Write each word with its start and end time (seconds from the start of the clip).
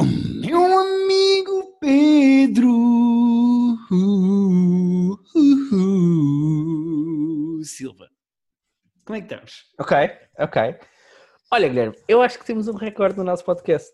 Meu 0.00 0.80
amigo 0.80 1.76
Pedro 1.80 2.68
uh, 2.70 3.76
uh, 3.90 5.18
uh, 7.60 7.64
Silva. 7.64 8.08
Como 9.04 9.16
é 9.16 9.20
que 9.20 9.26
estamos? 9.26 9.64
Ok, 9.78 9.96
ok. 10.38 10.76
Olha, 11.50 11.68
Guilherme, 11.68 11.94
eu 12.08 12.22
acho 12.22 12.38
que 12.38 12.46
temos 12.46 12.68
um 12.68 12.74
recorde 12.74 13.18
no 13.18 13.24
nosso 13.24 13.44
podcast. 13.44 13.92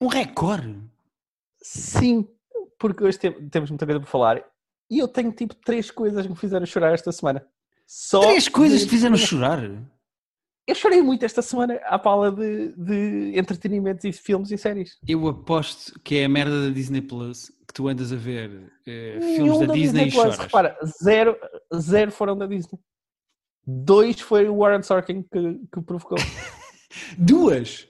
Um 0.00 0.08
recorde? 0.08 0.80
Sim, 1.62 2.26
porque 2.78 3.04
hoje 3.04 3.18
tem- 3.18 3.48
temos 3.48 3.70
muita 3.70 3.86
coisa 3.86 4.00
para 4.00 4.10
falar 4.10 4.44
e 4.90 4.98
eu 4.98 5.06
tenho 5.06 5.30
tipo 5.30 5.54
três 5.54 5.90
coisas 5.90 6.22
que 6.24 6.30
me 6.32 6.36
fizeram 6.36 6.66
chorar 6.66 6.92
esta 6.94 7.12
semana. 7.12 7.46
Só 7.86 8.20
Três 8.20 8.48
coisas 8.48 8.80
que 8.82 8.86
te 8.86 8.90
fizeram 8.90 9.16
chorar? 9.16 9.60
Eu 10.66 10.74
chorei 10.74 11.02
muito 11.02 11.24
esta 11.24 11.42
semana 11.42 11.74
à 11.84 11.98
pala 11.98 12.30
de, 12.30 12.72
de 12.76 13.38
entretenimento 13.38 14.06
e 14.06 14.12
filmes 14.12 14.50
e 14.50 14.58
séries. 14.58 14.98
Eu 15.06 15.26
aposto 15.26 15.98
que 16.04 16.16
é 16.16 16.24
a 16.24 16.28
merda 16.28 16.68
da 16.68 16.70
Disney 16.72 17.00
Plus 17.00 17.50
que 17.66 17.74
tu 17.74 17.88
andas 17.88 18.12
a 18.12 18.16
ver 18.16 18.72
eh, 18.86 19.18
filmes 19.20 19.38
Nenhum 19.38 19.66
da, 19.66 19.74
Disney, 19.74 20.08
e 20.08 20.10
Plus. 20.12 20.36
Repara, 20.36 20.76
zero, 21.02 21.36
zero 21.74 22.10
foram 22.10 22.36
da 22.36 22.46
Disney. 22.46 22.78
Dois 23.66 24.20
foi 24.20 24.48
o 24.48 24.56
Warren 24.58 24.82
Sorkin 24.82 25.22
que, 25.22 25.60
que 25.72 25.80
provocou. 25.82 26.18
Duas? 27.16 27.88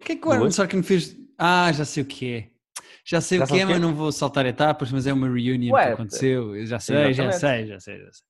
O 0.00 0.04
que 0.04 0.12
é 0.12 0.16
que 0.16 0.26
o 0.26 0.30
Aaron 0.30 0.42
Duas? 0.42 0.54
Sorkin 0.54 0.82
fez? 0.82 1.16
Ah, 1.38 1.72
já 1.72 1.84
sei 1.84 2.02
o 2.02 2.06
que 2.06 2.32
é. 2.32 2.50
Já 3.08 3.20
sei 3.20 3.38
Já 3.38 3.44
o 3.44 3.46
que 3.46 3.60
é, 3.60 3.64
mas 3.64 3.80
não 3.80 3.94
vou 3.94 4.10
saltar 4.10 4.44
etapas, 4.46 4.90
mas 4.90 5.06
é 5.06 5.12
uma 5.12 5.28
reunion 5.28 5.74
Ué, 5.74 5.86
que 5.86 5.92
aconteceu. 5.92 6.56
Eu 6.56 6.66
já 6.66 6.80
sei, 6.80 7.12
já 7.14 7.30
sei, 7.32 7.66
já 7.68 7.78
sei, 7.78 7.98
já 8.00 8.12
sei. 8.12 8.26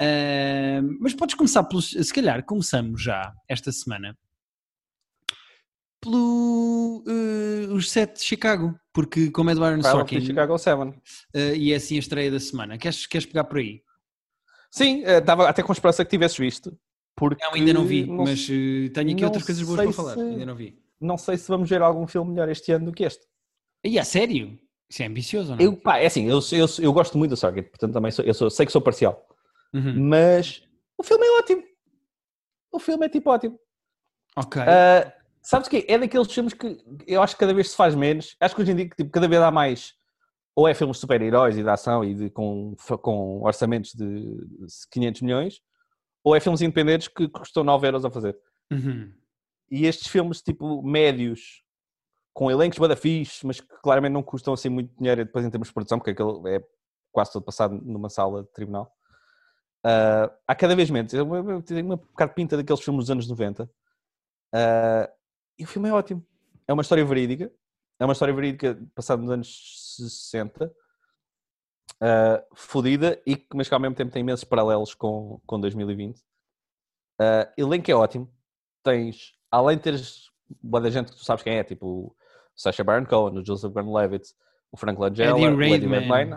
Ah, 0.00 0.80
mas 1.00 1.12
podes 1.12 1.34
começar 1.34 1.64
pelos. 1.64 1.90
Se 1.90 2.14
calhar 2.14 2.44
começamos 2.44 3.02
já 3.02 3.34
esta 3.48 3.72
semana 3.72 4.16
pelo 6.00 7.02
eh, 7.06 7.66
os 7.72 7.90
sete 7.90 8.18
de 8.20 8.24
Chicago, 8.24 8.74
porque 8.92 9.30
como 9.30 9.50
é 9.50 9.54
do 9.54 9.64
Aaron 9.64 9.80
Trial 9.80 9.96
Sorkin 9.98 10.20
Chicago 10.20 10.56
7. 10.58 11.00
eh, 11.34 11.56
e 11.56 11.72
é 11.72 11.76
assim 11.76 11.96
a 11.96 11.98
estreia 12.00 12.30
da 12.30 12.38
semana, 12.40 12.78
queres, 12.78 13.06
queres 13.06 13.26
pegar 13.26 13.44
por 13.44 13.58
aí? 13.58 13.82
Sim, 14.70 15.02
eh, 15.04 15.18
estava 15.18 15.48
até 15.48 15.62
com 15.62 15.72
esperança 15.72 16.04
que 16.04 16.10
tivesses 16.10 16.38
visto. 16.38 16.76
Porque 17.16 17.42
Não, 17.44 17.52
ainda 17.54 17.72
não 17.74 17.84
vi, 17.84 18.06
não 18.06 18.18
mas 18.24 18.48
eh, 18.50 18.88
tenho 18.94 19.12
aqui 19.12 19.24
outras 19.24 19.44
coisas 19.44 19.62
boas 19.66 19.82
para 19.82 19.92
falar. 19.92 20.14
se- 20.14 20.20
Ainda 20.20 20.46
não 20.46 20.54
vi. 20.54 20.78
não 21.00 21.18
sei 21.18 21.36
se 21.36 21.46
vamos 21.48 21.68
ver 21.68 21.82
algum 21.82 22.06
filme 22.06 22.30
melhor 22.32 22.48
este 22.48 22.72
ano 22.72 22.86
do 22.86 22.92
que 22.92 23.04
este. 23.04 23.26
E 23.84 23.98
a 23.98 24.04
sério? 24.04 24.58
Isso 24.88 25.02
é 25.02 25.06
ambicioso 25.06 25.52
ou 25.52 25.56
não? 25.58 25.64
Eu, 25.64 25.76
pá, 25.76 25.98
é 25.98 26.06
assim, 26.06 26.28
eu, 26.28 26.38
eu, 26.52 26.66
eu 26.80 26.92
gosto 26.92 27.16
muito 27.16 27.30
do 27.30 27.36
Sorkin, 27.36 27.62
portanto 27.62 27.92
também 27.92 28.10
sou, 28.10 28.24
eu 28.24 28.34
sou- 28.34 28.50
sei 28.50 28.66
que 28.66 28.72
sou 28.72 28.80
parcial. 28.82 29.26
Uhum. 29.72 30.08
Mas 30.08 30.62
o 30.98 31.02
filme 31.02 31.24
é 31.26 31.38
ótimo. 31.38 31.62
O 32.70 32.78
filme 32.78 33.06
é 33.06 33.08
tipo 33.08 33.30
ótimo. 33.30 33.58
Ok. 34.36 34.60
Ah, 34.62 35.12
sabes 35.42 35.66
o 35.66 35.70
quê? 35.70 35.84
É 35.88 35.98
daqueles 35.98 36.30
filmes 36.30 36.52
que 36.54 36.78
eu 37.06 37.22
acho 37.22 37.34
que 37.34 37.40
cada 37.40 37.54
vez 37.54 37.70
se 37.70 37.76
faz 37.76 37.94
menos. 37.94 38.36
Acho 38.40 38.54
que 38.54 38.62
hoje 38.62 38.72
em 38.72 38.76
dia 38.76 38.88
tipo, 38.88 39.10
cada 39.10 39.26
vez 39.28 39.40
há 39.42 39.50
mais. 39.50 39.94
Ou 40.54 40.68
é 40.68 40.74
filmes 40.74 40.98
de 40.98 41.00
super-heróis 41.00 41.56
e 41.56 41.62
de 41.62 41.68
ação 41.70 42.04
e 42.04 42.14
de, 42.14 42.30
com, 42.30 42.74
com 43.00 43.40
orçamentos 43.42 43.94
de 43.94 44.36
500 44.90 45.22
milhões, 45.22 45.62
ou 46.22 46.36
é 46.36 46.40
filmes 46.40 46.60
independentes 46.60 47.08
que 47.08 47.26
custam 47.26 47.64
9 47.64 47.86
euros 47.86 48.04
a 48.04 48.10
fazer. 48.10 48.36
Uhum. 48.70 49.10
E 49.70 49.86
estes 49.86 50.08
filmes, 50.08 50.42
tipo, 50.42 50.82
médios, 50.82 51.61
com 52.32 52.50
elencos 52.50 52.78
bada 52.78 52.96
fixe, 52.96 53.46
mas 53.46 53.60
que 53.60 53.66
claramente 53.82 54.12
não 54.12 54.22
custam 54.22 54.54
assim 54.54 54.68
muito 54.68 54.94
dinheiro 54.96 55.24
depois 55.24 55.44
em 55.44 55.50
termos 55.50 55.68
de 55.68 55.74
produção, 55.74 55.98
porque 55.98 56.10
aquele 56.10 56.56
é 56.56 56.64
quase 57.12 57.32
todo 57.32 57.44
passado 57.44 57.74
numa 57.74 58.08
sala 58.08 58.42
de 58.42 58.52
tribunal. 58.52 58.90
Ah, 59.84 60.32
há 60.46 60.54
cada 60.54 60.74
vez 60.76 60.90
menos. 60.90 61.12
Eu, 61.12 61.34
eu, 61.34 61.50
eu 61.50 61.62
tenho 61.62 61.84
uma 61.84 61.96
bocado 61.96 62.32
pinta 62.34 62.56
daqueles 62.56 62.82
filmes 62.82 63.04
dos 63.04 63.10
anos 63.10 63.28
90. 63.28 63.70
Ah, 64.54 65.10
e 65.58 65.64
o 65.64 65.66
filme 65.66 65.88
é 65.88 65.92
ótimo. 65.92 66.24
É 66.66 66.72
uma 66.72 66.82
história 66.82 67.04
verídica. 67.04 67.52
É 67.98 68.04
uma 68.04 68.12
história 68.12 68.34
verídica 68.34 68.78
passada 68.94 69.22
nos 69.22 69.30
anos 69.30 69.96
60. 70.18 70.72
ah, 72.00 72.44
fodida, 72.54 73.20
e, 73.26 73.46
mas 73.54 73.68
que 73.68 73.74
ao 73.74 73.80
mesmo 73.80 73.96
tempo 73.96 74.12
tem 74.12 74.20
imensos 74.20 74.44
paralelos 74.44 74.94
com, 74.94 75.40
com 75.46 75.60
2020. 75.60 76.20
Ah, 77.20 77.52
elenco 77.56 77.90
é 77.90 77.94
ótimo. 77.94 78.32
Tens, 78.82 79.34
além 79.50 79.76
de 79.76 79.84
teres 79.84 80.30
boa 80.62 80.80
da 80.82 80.90
gente 80.90 81.12
que 81.12 81.18
tu 81.18 81.24
sabes 81.24 81.42
quem 81.42 81.56
é, 81.56 81.64
tipo 81.64 82.16
Sacha 82.62 82.84
Baron 82.84 83.04
Cohen, 83.04 83.38
o 83.38 83.44
Joseph 83.44 83.72
Gordon-Levitt, 83.72 84.34
o 84.70 84.76
Frank 84.76 85.00
Langella, 85.00 85.36
Eddie 85.36 85.48
o 85.48 85.62
Eddie 85.62 85.88
Redmayne. 85.88 86.36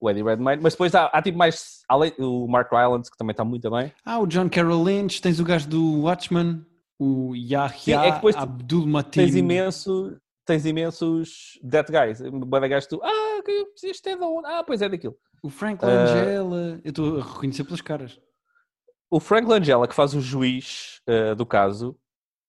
O 0.00 0.10
Eddie 0.10 0.22
Redmayne, 0.22 0.62
mas 0.62 0.74
depois 0.74 0.94
há, 0.94 1.06
há 1.06 1.22
tipo 1.22 1.38
mais, 1.38 1.82
além, 1.88 2.12
o 2.18 2.46
Mark 2.46 2.70
Rylance, 2.70 3.10
que 3.10 3.16
também 3.16 3.32
está 3.32 3.44
muito 3.44 3.70
bem. 3.70 3.92
Ah, 4.04 4.18
o 4.20 4.26
John 4.26 4.48
Carroll 4.48 4.84
Lynch, 4.84 5.20
tens 5.22 5.40
o 5.40 5.44
gajo 5.44 5.68
do 5.68 6.02
Watchmen, 6.02 6.64
o 6.98 7.34
Yahya 7.34 8.04
é 8.04 8.36
Abdul 8.36 8.86
Mateen. 8.86 9.24
Tens, 9.24 9.34
imenso, 9.34 10.16
tens 10.44 10.66
imensos 10.66 11.58
that 11.68 11.90
guys, 11.90 12.20
boa 12.20 12.60
da 12.60 12.68
gajos 12.68 12.86
que 12.86 12.96
tu, 12.96 13.02
ah, 13.02 13.42
que 13.42 13.88
isto 13.88 14.06
é 14.08 14.16
da 14.16 14.26
onde? 14.26 14.46
Ah, 14.46 14.62
pois 14.62 14.82
é 14.82 14.88
daquilo. 14.88 15.16
O 15.42 15.48
Frank. 15.48 15.84
Langella, 15.84 16.80
eu 16.84 16.90
estou 16.90 17.20
a 17.20 17.24
reconhecer 17.24 17.64
pelas 17.64 17.80
caras. 17.80 18.20
O 19.10 19.18
Frank 19.18 19.48
Langella, 19.48 19.88
que 19.88 19.94
faz 19.94 20.14
o 20.14 20.20
juiz 20.20 21.00
eh, 21.06 21.34
do 21.34 21.46
caso, 21.46 21.96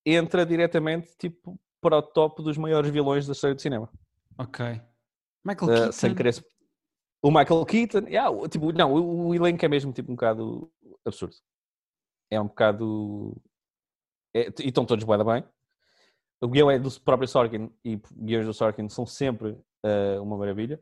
entra 0.06 0.46
diretamente 0.46 1.16
tipo 1.18 1.58
para 1.82 1.98
o 1.98 2.02
top 2.02 2.44
dos 2.44 2.58
maiores 2.58 2.90
vilões 2.92 3.26
da 3.26 3.34
história 3.34 3.56
do 3.56 3.62
cinema. 3.62 3.90
Ok. 4.38 4.66
Michael 5.46 5.72
Uh, 5.72 5.76
Keaton. 5.76 5.92
sem 5.92 6.16
querer. 6.16 6.46
O 7.22 7.30
Michael 7.32 7.66
Keaton, 7.66 8.08
yeah, 8.08 8.30
o- 8.30 8.48
tipo, 8.48 8.72
não, 8.72 8.94
o, 8.94 9.28
o 9.28 9.36
elenco 9.36 9.64
é 9.64 9.68
mesmo 9.68 9.92
tipo 9.92 10.12
um 10.12 10.16
bocado 10.16 10.72
absurdo. 11.06 11.36
É 12.32 12.40
um 12.40 12.48
bocado. 12.48 13.36
é- 14.34 14.48
e 14.60 14.68
estão 14.68 14.86
todos 14.86 15.06
da 15.06 15.24
bem. 15.24 15.44
O 16.42 16.48
guião 16.48 16.72
é 16.72 16.80
do 16.80 16.90
próprio 17.02 17.28
Sorkin 17.28 17.70
e 17.84 18.00
guiões 18.16 18.46
do 18.46 18.54
Sorkin 18.54 18.88
são 18.88 19.06
sempre 19.06 19.52
uh, 19.86 20.22
uma 20.22 20.38
maravilha. 20.38 20.82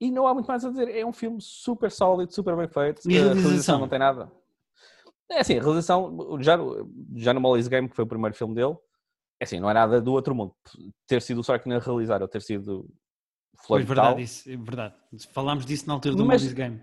E 0.00 0.10
não 0.10 0.26
há 0.26 0.34
muito 0.34 0.46
mais 0.46 0.64
a 0.64 0.70
dizer. 0.70 0.88
É 0.94 1.04
um 1.06 1.12
filme 1.12 1.40
super 1.40 1.90
sólido, 1.90 2.32
super 2.32 2.56
bem 2.56 2.68
feito. 2.68 3.10
E 3.10 3.18
a 3.18 3.22
Uh, 3.22 3.34
realização? 3.34 3.78
não 3.78 3.88
tem 3.88 3.98
nada. 3.98 4.30
É 5.30 5.40
assim, 5.40 5.56
a 5.58 5.62
realização, 5.62 6.38
já, 6.42 6.58
já 7.14 7.32
no 7.32 7.40
Molly's 7.40 7.68
Game, 7.68 7.88
que 7.88 7.94
foi 7.94 8.04
o 8.04 8.08
primeiro 8.08 8.34
filme 8.34 8.54
dele, 8.54 8.76
é 9.40 9.44
assim, 9.44 9.58
não 9.58 9.70
é 9.70 9.74
nada 9.74 10.00
do 10.00 10.12
outro 10.12 10.34
mundo. 10.34 10.54
Ter 11.08 11.22
sido 11.22 11.40
o 11.40 11.44
Sorkin 11.44 11.72
a 11.72 11.78
realizar 11.78 12.20
ou 12.22 12.28
ter 12.28 12.42
sido 12.42 12.86
Pois, 13.56 13.66
Floyd 13.66 13.86
verdade, 13.86 14.08
Tal, 14.10 14.20
isso, 14.20 14.50
é 14.50 14.56
verdade. 14.56 14.94
Falámos 15.32 15.66
disso 15.66 15.86
na 15.86 15.94
altura 15.94 16.14
do 16.14 16.24
Mas- 16.24 16.42
Molly's 16.42 16.54
Game. 16.54 16.82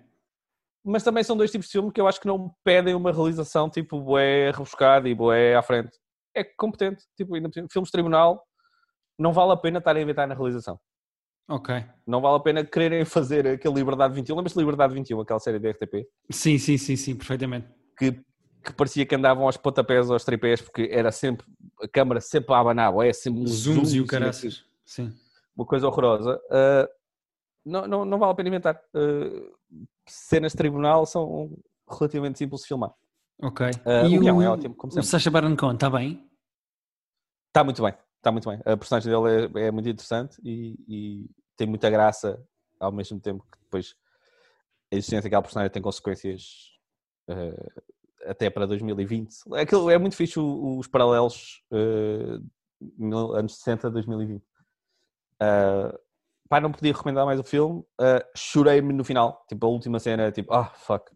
mas 0.84 1.04
também 1.04 1.24
são 1.24 1.36
dois 1.38 1.52
tipos 1.52 1.68
de 1.68 1.72
filme 1.72 1.92
que 1.92 2.00
eu 2.02 2.08
acho 2.08 2.20
que 2.20 2.28
não 2.28 2.54
pedem 2.64 2.94
uma 2.96 3.12
realização 3.12 3.70
tipo 3.70 4.00
bué 4.02 4.52
rebuscada 4.52 5.08
e 5.10 5.16
bué 5.16 5.56
à 5.56 5.62
frente. 5.62 5.92
É 6.36 6.44
competente. 6.44 7.04
Tipo, 7.16 7.34
filmes 7.72 7.88
de 7.88 7.92
tribunal 7.92 8.44
não 9.20 9.34
vale 9.34 9.52
a 9.54 9.58
pena 9.58 9.80
estar 9.80 9.96
a 9.96 10.02
inventar 10.02 10.28
na 10.28 10.36
realização. 10.36 10.80
Ok. 11.50 11.74
Não 12.06 12.22
vale 12.22 12.38
a 12.38 12.40
pena 12.42 12.64
quererem 12.66 13.06
fazer 13.06 13.48
aquele 13.48 13.74
Liberdade 13.76 14.14
21. 14.14 14.36
Lembras-te 14.36 14.56
de 14.56 14.60
Liberdade 14.60 14.94
21, 14.94 15.22
aquela 15.22 15.40
série 15.40 15.58
da 15.60 15.70
RTP? 15.70 16.06
Sim, 16.30 16.58
sim, 16.60 16.78
sim, 16.78 16.96
sim, 16.96 17.16
perfeitamente. 17.16 17.68
Que, 17.98 18.22
que 18.68 18.74
parecia 18.74 19.06
que 19.06 19.16
andavam 19.16 19.46
aos 19.46 19.56
pontapés, 19.56 20.10
aos 20.12 20.26
tripés, 20.26 20.62
porque 20.62 20.90
era 20.92 21.10
sempre, 21.10 21.48
a 21.82 21.88
câmara 21.88 22.20
sempre 22.20 22.54
a 22.54 22.60
abanar, 22.60 22.94
é 23.06 23.14
sempre 23.14 23.42
um 23.42 23.48
zoom, 23.48 23.76
Zooms 23.76 23.94
e 23.94 24.00
o 24.00 24.04
assim, 24.04 24.08
caraças. 24.08 24.64
Sim. 24.86 25.14
uma 25.56 25.66
coisa 25.66 25.88
horrorosa. 25.88 26.40
Ah, 26.52 26.90
não, 27.66 27.88
não, 27.88 28.06
não 28.06 28.20
vale 28.20 28.32
a 28.34 28.36
pena 28.36 28.50
inventar. 28.50 28.82
Ah, 28.94 29.80
cenas 30.06 30.52
de 30.52 30.58
tribunal 30.58 31.06
são 31.06 31.58
relativamente 31.90 32.38
simples 32.38 32.62
de 32.62 32.68
filmar. 32.68 32.94
Ok. 33.42 33.68
Ah, 33.86 34.06
o 34.06 34.20
guião 34.20 34.42
é 34.42 34.50
ótimo, 34.50 34.76
como 34.76 34.92
O. 34.92 35.02
Sacha 35.04 35.32
Baron 35.32 35.56
Cohen 35.56 35.76
está 35.76 35.90
bem? 35.90 36.30
Está 37.48 37.64
muito 37.64 37.82
bem, 37.82 37.94
está 38.18 38.32
muito 38.32 38.50
bem. 38.50 38.60
A 38.66 38.76
personagem 38.76 39.12
dele 39.12 39.52
é, 39.56 39.68
é 39.68 39.72
muito 39.72 39.88
interessante 39.88 40.38
e, 40.44 40.76
e 40.88 41.30
tem 41.56 41.68
muita 41.68 41.90
graça 41.90 42.44
ao 42.80 42.92
mesmo 42.92 43.20
tempo 43.20 43.46
que 43.50 43.58
depois 43.62 43.96
a 44.92 44.96
existência 44.96 45.24
daquela 45.24 45.42
personagem 45.42 45.72
tem 45.72 45.82
consequências 45.82 46.78
eh, 47.28 47.70
até 48.28 48.50
para 48.50 48.66
2020. 48.66 49.30
Aquilo 49.56 49.90
é 49.90 49.98
muito 49.98 50.16
fixe 50.16 50.40
os 50.40 50.88
paralelos 50.88 51.64
mil- 52.98 53.34
anos 53.34 53.56
60 53.58 53.88
a 53.88 53.90
2020. 53.90 54.42
Uh, 54.42 55.98
pá, 56.50 56.60
não 56.60 56.72
podia 56.72 56.92
recomendar 56.94 57.26
mais 57.26 57.40
o 57.40 57.44
filme. 57.44 57.80
Uh, 58.00 58.24
Chorei-me 58.36 58.94
no 58.94 59.04
final. 59.04 59.46
Tipo, 59.48 59.66
a 59.66 59.70
última 59.70 60.00
cena, 60.00 60.32
tipo, 60.32 60.54
ah, 60.54 60.66
fuck. 60.66 61.12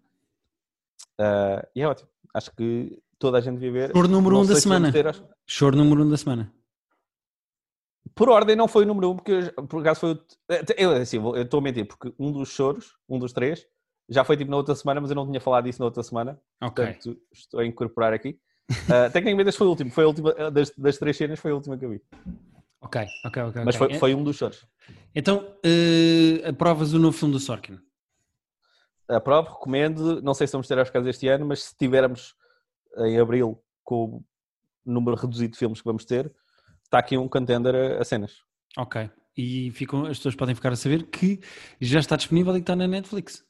Uh, 1.19 1.65
e 1.75 1.81
é 1.81 1.87
ótimo. 1.87 2.09
Acho 2.33 2.51
que 2.55 2.97
toda 3.19 3.37
a 3.37 3.41
gente 3.41 3.55
devia 3.59 3.71
ver. 3.87 3.91
Choro 3.93 4.07
número 4.07 4.35
Não 4.35 4.41
um 4.43 4.45
da 4.47 4.55
semana. 4.55 4.91
ter, 4.91 5.07
acho- 5.07 5.23
Choro 5.45 5.75
número 5.75 6.01
1 6.03 6.05
um 6.05 6.09
da 6.09 6.17
semana. 6.17 6.53
Por 8.15 8.29
ordem 8.29 8.55
não 8.55 8.67
foi 8.67 8.83
o 8.83 8.87
número 8.87 9.11
um, 9.11 9.15
porque 9.15 9.51
por 9.69 9.81
acaso 9.81 9.99
foi 10.01 10.11
o. 10.13 10.19
Eu, 10.77 10.91
assim, 10.91 11.17
eu 11.17 11.43
estou 11.43 11.59
a 11.59 11.63
mentir, 11.63 11.85
porque 11.85 12.13
um 12.19 12.31
dos 12.31 12.49
choros, 12.49 12.97
um 13.07 13.17
dos 13.19 13.31
três, 13.31 13.65
já 14.11 14.25
foi 14.25 14.35
tipo 14.35 14.51
na 14.51 14.57
outra 14.57 14.75
semana, 14.75 14.99
mas 14.99 15.09
eu 15.09 15.15
não 15.15 15.25
tinha 15.25 15.39
falado 15.39 15.63
disso 15.63 15.79
na 15.79 15.85
outra 15.85 16.03
semana. 16.03 16.39
Ok. 16.61 16.85
Portanto, 16.85 17.17
estou 17.31 17.59
a 17.61 17.65
incorporar 17.65 18.13
aqui. 18.13 18.37
Uh, 18.71 19.11
tecnicamente 19.11 19.49
este 19.49 19.57
foi 19.57 19.67
o 19.67 19.69
último, 19.69 19.91
foi 19.91 20.05
a 20.05 20.07
última, 20.07 20.33
das, 20.49 20.71
das 20.77 20.97
três 20.97 21.17
cenas 21.17 21.37
foi 21.39 21.51
a 21.51 21.55
última 21.55 21.77
que 21.77 21.83
eu 21.83 21.89
vi. 21.89 22.01
Ok, 22.79 23.05
ok, 23.25 23.43
ok. 23.43 23.63
Mas 23.65 23.75
ok. 23.75 23.89
foi, 23.89 23.99
foi 23.99 24.15
um 24.15 24.23
dos 24.23 24.37
choros. 24.37 24.65
Então, 25.13 25.55
eh, 25.63 26.47
aprovas 26.47 26.93
o 26.93 26.99
novo 26.99 27.17
filme 27.17 27.33
do 27.33 27.39
Sorkin? 27.39 27.77
Aprovo, 29.09 29.49
recomendo. 29.49 30.21
Não 30.21 30.33
sei 30.33 30.47
se 30.47 30.53
vamos 30.53 30.69
ter 30.69 30.77
Oscars 30.77 31.05
este 31.05 31.27
ano, 31.27 31.45
mas 31.45 31.63
se 31.63 31.77
tivermos 31.77 32.33
em 32.99 33.19
abril 33.19 33.61
com 33.83 34.05
o 34.05 34.25
número 34.85 35.17
reduzido 35.17 35.51
de 35.51 35.59
filmes 35.59 35.81
que 35.81 35.85
vamos 35.85 36.05
ter, 36.05 36.33
está 36.83 36.99
aqui 36.99 37.17
um 37.17 37.27
contender 37.27 37.75
a, 37.75 38.01
a 38.01 38.05
cenas. 38.05 38.37
Ok. 38.77 39.09
E 39.37 39.69
ficam, 39.71 40.05
as 40.05 40.17
pessoas 40.17 40.35
podem 40.35 40.55
ficar 40.55 40.71
a 40.71 40.75
saber 40.75 41.03
que 41.07 41.39
já 41.79 41.99
está 41.99 42.15
disponível 42.15 42.53
e 42.55 42.59
que 42.59 42.63
está 42.63 42.75
na 42.75 42.87
Netflix. 42.87 43.43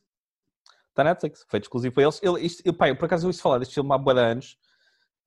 Está 0.92 1.04
na 1.04 1.12
Netflix, 1.12 1.46
feito 1.50 1.64
exclusivo 1.64 1.94
para 1.96 2.04
eles. 2.04 2.22
Ele, 2.22 2.40
isto, 2.42 2.62
eu, 2.66 2.74
pá, 2.74 2.90
eu 2.90 2.96
por 2.96 3.06
acaso 3.06 3.26
ouvi 3.26 3.38
falar 3.40 3.60
deste 3.60 3.74
filme 3.74 3.94
há 3.94 3.98
boa 3.98 4.14
de 4.14 4.20
anos. 4.20 4.58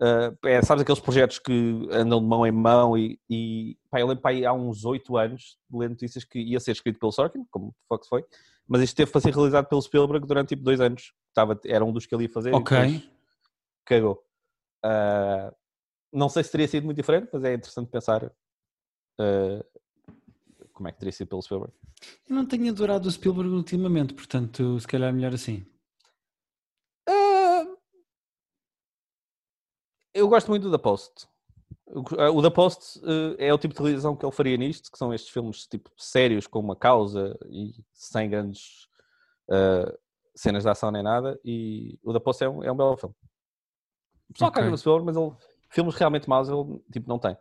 Uh, 0.00 0.36
é, 0.46 0.60
sabes 0.60 0.82
aqueles 0.82 1.00
projetos 1.00 1.38
que 1.38 1.88
andam 1.90 2.20
de 2.20 2.26
mão 2.26 2.44
em 2.44 2.52
mão 2.52 2.98
e, 2.98 3.18
e 3.30 3.78
pá, 3.90 4.00
eu 4.00 4.06
lembro 4.06 4.22
pá, 4.22 4.30
há 4.46 4.52
uns 4.52 4.84
oito 4.84 5.16
anos 5.16 5.56
de 5.70 5.78
ler 5.78 5.88
notícias 5.88 6.24
que 6.24 6.38
ia 6.38 6.60
ser 6.60 6.72
escrito 6.72 6.98
pelo 6.98 7.12
Sorkin, 7.12 7.44
como 7.50 7.74
Fox 7.88 8.08
foi, 8.08 8.24
mas 8.66 8.82
isto 8.82 8.96
teve 8.96 9.10
para 9.10 9.20
ser 9.20 9.32
realizado 9.32 9.66
pelo 9.66 9.80
Spielberg 9.80 10.26
durante 10.26 10.48
tipo 10.48 10.62
dois 10.62 10.80
anos. 10.80 11.12
Estava, 11.28 11.58
era 11.64 11.84
um 11.84 11.92
dos 11.92 12.06
que 12.06 12.14
ele 12.14 12.24
ia 12.24 12.30
fazer 12.30 12.52
Ok. 12.54 12.76
e 12.76 12.80
depois 12.80 13.10
cagou. 13.84 14.24
Uh, 14.84 15.54
não 16.12 16.28
sei 16.28 16.42
se 16.44 16.50
teria 16.50 16.68
sido 16.68 16.84
muito 16.84 16.96
diferente, 16.96 17.30
mas 17.32 17.44
é 17.44 17.54
interessante 17.54 17.90
pensar 17.90 18.24
uh, 18.24 19.64
como 20.74 20.88
é 20.88 20.92
que 20.92 20.98
teria 20.98 21.12
sido 21.12 21.28
pelo 21.28 21.40
Spielberg. 21.40 21.72
Eu 22.28 22.36
não 22.36 22.44
tenho 22.44 22.68
adorado 22.70 23.08
o 23.08 23.10
Spielberg 23.10 23.50
ultimamente, 23.50 24.12
portanto, 24.12 24.78
se 24.78 24.86
calhar 24.86 25.08
é 25.08 25.12
melhor 25.12 25.32
assim. 25.32 25.64
Ah, 27.08 27.64
eu 30.12 30.28
gosto 30.28 30.48
muito 30.48 30.64
do 30.64 30.76
The 30.76 30.82
Post. 30.82 31.26
O 31.86 32.42
The 32.42 32.50
Post 32.50 32.98
uh, 33.00 33.36
é 33.38 33.52
o 33.54 33.58
tipo 33.58 33.74
de 33.74 33.80
realização 33.80 34.16
que 34.16 34.24
ele 34.24 34.32
faria 34.32 34.56
nisto, 34.56 34.90
que 34.90 34.98
são 34.98 35.14
estes 35.14 35.30
filmes 35.30 35.66
tipo 35.66 35.90
sérios 35.96 36.46
com 36.46 36.58
uma 36.58 36.74
causa 36.74 37.38
e 37.48 37.72
sem 37.92 38.28
grandes 38.28 38.88
uh, 39.48 39.96
cenas 40.34 40.64
de 40.64 40.70
ação 40.70 40.90
nem 40.90 41.02
nada. 41.02 41.38
E 41.44 41.98
o 42.02 42.12
The 42.12 42.20
Post 42.20 42.42
é 42.42 42.48
um, 42.48 42.64
é 42.64 42.72
um 42.72 42.76
belo 42.76 42.96
filme. 42.96 43.14
O 44.28 44.32
pessoal 44.32 44.50
Ok. 44.50 44.60
caga 44.60 44.70
no 44.70 44.78
Spielberg, 44.78 45.06
mas 45.06 45.16
ele, 45.16 45.32
filmes 45.68 45.94
realmente 45.94 46.28
maus 46.28 46.48
ele 46.48 46.82
tipo, 46.90 47.08
não 47.08 47.18
tem. 47.18 47.36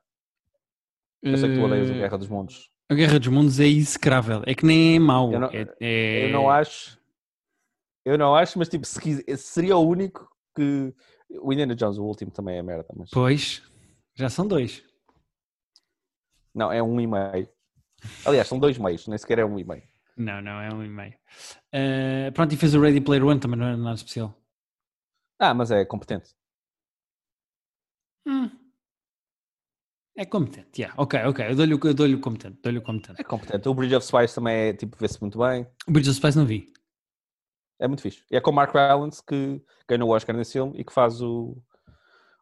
Eu 1.22 1.38
sei 1.38 1.50
que 1.50 1.56
tu 1.56 1.64
odeias 1.64 1.90
a 1.90 1.94
Eh, 1.94 1.98
Guerra 1.98 2.18
dos 2.18 2.28
Mundos. 2.28 2.70
A 2.94 2.96
Guerra 2.96 3.18
dos 3.20 3.28
Mundos 3.30 3.60
é 3.60 3.66
execrável. 3.66 4.44
É 4.46 4.54
que 4.54 4.64
nem 4.66 4.96
é 4.96 5.00
mau. 5.00 5.34
Eu 5.34 5.40
não- 5.40 5.48
é, 5.50 5.68
é- 5.82 6.26
Eu 6.28 6.32
não 6.32 6.48
acho. 6.50 7.00
Eu 8.06 8.18
não 8.20 8.36
acho, 8.36 8.60
mas 8.60 8.70
tipo, 8.70 8.86
se 8.86 9.00
seria 9.38 9.76
o 9.76 9.88
único 9.88 10.30
que. 10.56 10.94
O 11.42 11.52
Indiana 11.52 11.74
Jones, 11.76 11.98
o 11.98 12.04
último, 12.04 12.30
também 12.30 12.58
é 12.58 12.62
merda. 12.62 12.86
Mas... 12.96 13.10
Pois, 13.10 13.64
já 14.14 14.30
são 14.30 14.48
dois. 14.48 14.84
Não, 16.54 16.72
é 16.72 16.84
um 16.84 17.02
e 17.02 17.08
meio. 17.08 17.50
Aliás, 18.26 18.48
são 18.48 18.60
dois 18.60 18.78
meios, 18.78 19.08
nem 19.08 19.18
sequer 19.18 19.40
é 19.40 19.46
um 19.46 19.58
e 19.58 19.64
meio. 19.64 19.84
Não, 20.16 20.40
não, 20.40 20.62
é 20.62 20.72
um 20.72 20.84
e 20.84 20.90
meio. 20.90 21.16
Eh, 21.72 22.30
pronto, 22.32 22.54
e 22.54 22.58
fez 22.58 22.76
o 22.76 22.80
Ready 22.82 23.02
Player 23.02 23.26
One, 23.26 23.40
também 23.40 23.58
não 23.58 23.66
era 23.66 23.76
nada 23.78 23.96
especial. 23.96 24.38
Ah, 25.40 25.54
mas 25.56 25.72
é 25.72 25.84
competente. 25.84 26.36
Hum. 28.28 28.52
É 30.16 30.26
competente, 30.26 30.82
yeah. 30.82 30.94
ok, 31.02 31.20
ok, 31.26 31.50
eu 31.50 31.56
dou-lhe 31.56 31.94
dou-lhe 31.94 32.16
o 32.16 32.20
competente, 32.20 32.60
dou-lhe 32.62 32.80
competente. 32.80 33.20
É 33.20 33.24
competente. 33.24 33.68
O 33.68 33.74
Bridge 33.74 33.96
of 33.96 34.06
Spies 34.06 34.34
também 34.34 34.56
é 34.56 34.74
tipo, 34.74 34.96
vê-se 35.00 35.20
muito 35.20 35.40
bem. 35.40 35.66
O 35.88 35.92
Bridge 35.92 36.10
of 36.10 36.18
Spies 36.18 36.36
não 36.36 36.46
vi. 36.46 36.72
É 37.80 37.88
muito 37.88 38.02
fixe. 38.02 38.24
É 38.32 38.40
com 38.40 38.52
o 38.52 38.54
Mark 38.54 38.74
Rylance 38.74 39.24
que 39.26 39.60
ganhou 39.88 40.10
o 40.10 40.14
Oscar 40.14 40.36
nesse 40.36 40.54
filme 40.54 40.80
e 40.80 40.84
que 40.84 40.94
faz 40.94 41.20
o, 41.20 41.58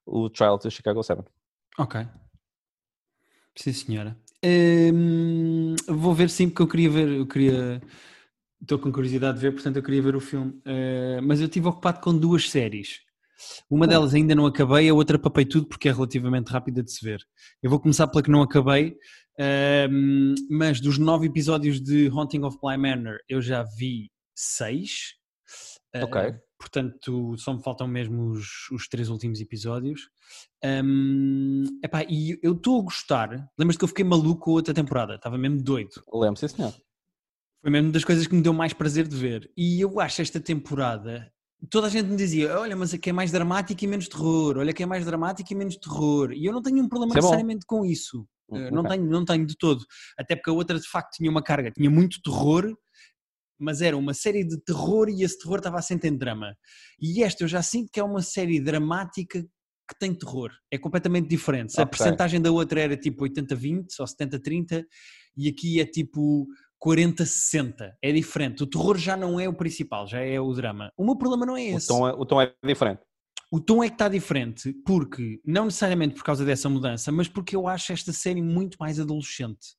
o 0.05 0.29
Trial 0.29 0.59
to 0.59 0.69
Chicago 0.69 1.01
7. 1.01 1.23
Ok. 1.79 2.05
Sim, 3.55 3.73
senhora. 3.73 4.17
Hum, 4.43 5.75
vou 5.87 6.13
ver 6.13 6.29
sim, 6.29 6.49
porque 6.49 6.61
eu 6.63 6.67
queria 6.67 6.89
ver, 6.89 7.07
eu 7.09 7.27
queria. 7.27 7.81
Estou 8.61 8.77
com 8.79 8.91
curiosidade 8.91 9.37
de 9.37 9.41
ver, 9.41 9.53
portanto 9.53 9.77
eu 9.77 9.83
queria 9.83 10.01
ver 10.01 10.15
o 10.15 10.19
filme. 10.19 10.61
Eh, 10.65 11.19
mas 11.21 11.39
eu 11.39 11.47
estive 11.47 11.67
ocupado 11.67 11.99
com 12.01 12.15
duas 12.15 12.49
séries. 12.49 13.01
Uma 13.69 13.87
delas 13.87 14.13
ainda 14.13 14.35
não 14.35 14.45
acabei, 14.45 14.89
a 14.89 14.93
outra 14.93 15.17
papei 15.17 15.45
tudo 15.45 15.67
porque 15.67 15.89
é 15.89 15.91
relativamente 15.91 16.49
rápida 16.49 16.83
de 16.83 16.91
se 16.91 17.03
ver. 17.03 17.19
Eu 17.61 17.69
vou 17.69 17.79
começar 17.79 18.07
pela 18.07 18.23
que 18.23 18.31
não 18.31 18.41
acabei, 18.41 18.95
hum, 19.89 20.35
mas 20.49 20.79
dos 20.79 20.97
nove 20.97 21.27
episódios 21.27 21.81
de 21.81 22.07
Haunting 22.07 22.43
of 22.43 22.57
Bly 22.61 22.77
Manor 22.77 23.17
eu 23.29 23.41
já 23.41 23.63
vi 23.63 24.11
seis. 24.35 25.15
Eh, 25.93 26.03
Ok. 26.03 26.21
portanto, 26.59 27.35
só 27.37 27.53
me 27.53 27.61
faltam 27.63 27.87
mesmo 27.87 28.29
os, 28.31 28.69
os 28.71 28.87
três 28.87 29.09
últimos 29.09 29.41
episódios. 29.41 30.09
Hum, 30.63 31.63
epá, 31.83 32.03
e 32.07 32.39
eu 32.41 32.53
estou 32.53 32.79
a 32.79 32.83
gostar. 32.83 33.29
Lembras-te 33.57 33.79
que 33.79 33.83
eu 33.83 33.87
fiquei 33.89 34.05
maluco 34.05 34.41
com 34.41 34.51
a 34.51 34.53
outra 34.55 34.73
temporada? 34.73 35.15
Estava 35.15 35.37
mesmo 35.37 35.61
doido. 35.61 35.91
Lembro, 36.13 36.39
sim 36.39 36.47
senhor. 36.47 36.73
Foi 37.61 37.69
mesmo 37.71 37.91
das 37.91 38.03
coisas 38.03 38.25
que 38.25 38.33
me 38.33 38.41
deu 38.41 38.53
mais 38.53 38.73
prazer 38.73 39.07
de 39.07 39.15
ver. 39.15 39.51
E 39.57 39.81
eu 39.81 39.99
acho 39.99 40.21
esta 40.21 40.39
temporada. 40.39 41.31
Toda 41.69 41.87
a 41.87 41.89
gente 41.89 42.07
me 42.07 42.15
dizia: 42.15 42.59
olha, 42.59 42.75
mas 42.75 42.93
aqui 42.93 43.09
é 43.09 43.13
mais 43.13 43.31
dramático 43.31 43.83
e 43.83 43.87
menos 43.87 44.07
terror. 44.07 44.57
Olha, 44.57 44.73
que 44.73 44.83
é 44.83 44.85
mais 44.85 45.05
dramático 45.05 45.51
e 45.51 45.55
menos 45.55 45.77
terror. 45.77 46.31
E 46.31 46.45
eu 46.45 46.53
não 46.53 46.61
tenho 46.61 46.83
um 46.83 46.89
problema 46.89 47.13
é 47.13 47.15
necessariamente 47.15 47.65
com 47.65 47.85
isso. 47.85 48.21
Hum, 48.21 48.25
Uh, 48.51 48.69
Não 48.69 48.81
ok. 48.81 48.97
tenho, 48.97 49.09
não 49.09 49.23
tenho 49.23 49.45
de 49.45 49.55
todo. 49.57 49.85
Até 50.17 50.35
porque 50.35 50.49
a 50.49 50.53
outra 50.53 50.77
de 50.77 50.85
facto 50.85 51.15
tinha 51.15 51.31
uma 51.31 51.41
carga, 51.41 51.71
tinha 51.71 51.89
muito 51.89 52.21
terror, 52.21 52.75
mas 53.57 53.81
era 53.81 53.95
uma 53.95 54.13
série 54.13 54.43
de 54.43 54.59
terror 54.61 55.07
e 55.07 55.23
esse 55.23 55.39
terror 55.39 55.59
estava 55.59 55.77
assente 55.77 56.07
em 56.07 56.17
drama. 56.17 56.53
E 56.99 57.23
esta 57.23 57.43
eu 57.43 57.47
já 57.47 57.61
sinto 57.61 57.89
que 57.91 57.99
é 57.99 58.03
uma 58.03 58.21
série 58.21 58.59
dramática 58.59 59.41
que 59.41 59.99
tem 59.99 60.13
terror. 60.13 60.51
É 60.71 60.77
completamente 60.77 61.27
diferente. 61.29 61.73
Se 61.73 61.81
a 61.81 61.85
percentagem 61.85 62.41
da 62.41 62.51
outra 62.51 62.81
era 62.81 62.97
tipo 62.97 63.23
80-20 63.23 63.85
ou 63.99 64.05
70-30 64.05 64.83
e 65.37 65.47
aqui 65.47 65.79
é 65.79 65.85
tipo 65.85 66.47
40-60. 66.83 67.93
É 68.01 68.11
diferente. 68.11 68.63
O 68.63 68.67
terror 68.67 68.97
já 68.97 69.15
não 69.15 69.39
é 69.39 69.47
o 69.47 69.53
principal, 69.53 70.07
já 70.07 70.19
é 70.19 70.39
o 70.39 70.51
drama. 70.53 70.91
O 70.97 71.05
meu 71.05 71.15
problema 71.15 71.45
não 71.45 71.55
é 71.55 71.73
O 71.73 71.77
esse. 71.77 71.87
tom, 71.87 72.07
é, 72.07 72.13
o 72.13 72.25
tom 72.25 72.41
é 72.41 72.53
diferente. 72.63 73.01
O 73.51 73.59
tom 73.59 73.83
é 73.83 73.89
que 73.89 73.95
está 73.95 74.07
diferente, 74.07 74.73
porque, 74.85 75.41
não 75.45 75.65
necessariamente 75.65 76.15
por 76.15 76.23
causa 76.23 76.45
dessa 76.45 76.69
mudança, 76.69 77.11
mas 77.11 77.27
porque 77.27 77.53
eu 77.53 77.67
acho 77.67 77.91
esta 77.91 78.13
série 78.13 78.41
muito 78.41 78.77
mais 78.79 78.97
adolescente. 78.97 79.75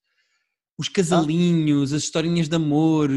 Os 0.82 0.88
casalinhos, 0.88 1.93
as 1.93 2.02
historinhas 2.02 2.49
de 2.49 2.56
amor, 2.56 3.08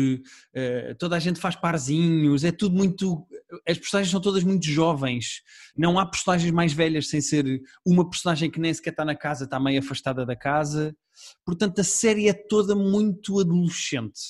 eh, 0.53 0.93
toda 0.99 1.15
a 1.15 1.19
gente 1.19 1.39
faz 1.39 1.55
parzinhos, 1.55 2.43
é 2.43 2.51
tudo 2.51 2.75
muito. 2.75 3.25
As 3.67 3.79
personagens 3.79 4.11
são 4.11 4.21
todas 4.21 4.43
muito 4.43 4.67
jovens. 4.67 5.41
Não 5.75 5.97
há 5.97 6.05
personagens 6.05 6.51
mais 6.51 6.73
velhas 6.73 7.07
sem 7.09 7.19
ser 7.21 7.59
uma 7.83 8.07
personagem 8.07 8.51
que 8.51 8.59
nem 8.59 8.71
sequer 8.71 8.91
está 8.91 9.03
na 9.03 9.15
casa, 9.15 9.45
está 9.45 9.59
meio 9.59 9.79
afastada 9.79 10.23
da 10.27 10.35
casa. 10.35 10.95
Portanto, 11.43 11.79
a 11.81 11.83
série 11.83 12.29
é 12.29 12.33
toda 12.33 12.75
muito 12.75 13.39
adolescente, 13.39 14.21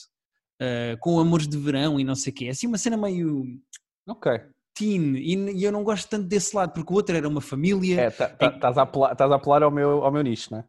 eh, 0.61 0.95
com 1.01 1.19
amores 1.19 1.45
de 1.45 1.57
verão 1.57 1.99
e 1.99 2.05
não 2.05 2.15
sei 2.15 2.31
o 2.31 2.35
quê. 2.37 2.45
É 2.45 2.49
assim 2.51 2.67
uma 2.67 2.77
cena 2.77 2.95
meio 2.95 3.43
Ok. 4.07 4.31
teen, 4.73 5.17
e 5.17 5.61
eu 5.61 5.73
não 5.73 5.83
gosto 5.83 6.07
tanto 6.07 6.25
desse 6.25 6.55
lado, 6.55 6.71
porque 6.71 6.93
o 6.93 6.95
outro 6.95 7.17
era 7.17 7.27
uma 7.27 7.41
família. 7.41 7.99
É, 7.99 8.09
tá- 8.11 8.29
tá- 8.29 8.47
estás 8.47 8.77
a 8.77 8.83
apelar, 8.83 9.11
estás 9.11 9.29
a 9.29 9.35
apelar 9.35 9.61
ao, 9.61 9.71
meu, 9.71 10.05
ao 10.05 10.11
meu 10.11 10.21
nicho, 10.21 10.51
não 10.51 10.59
é? 10.59 10.65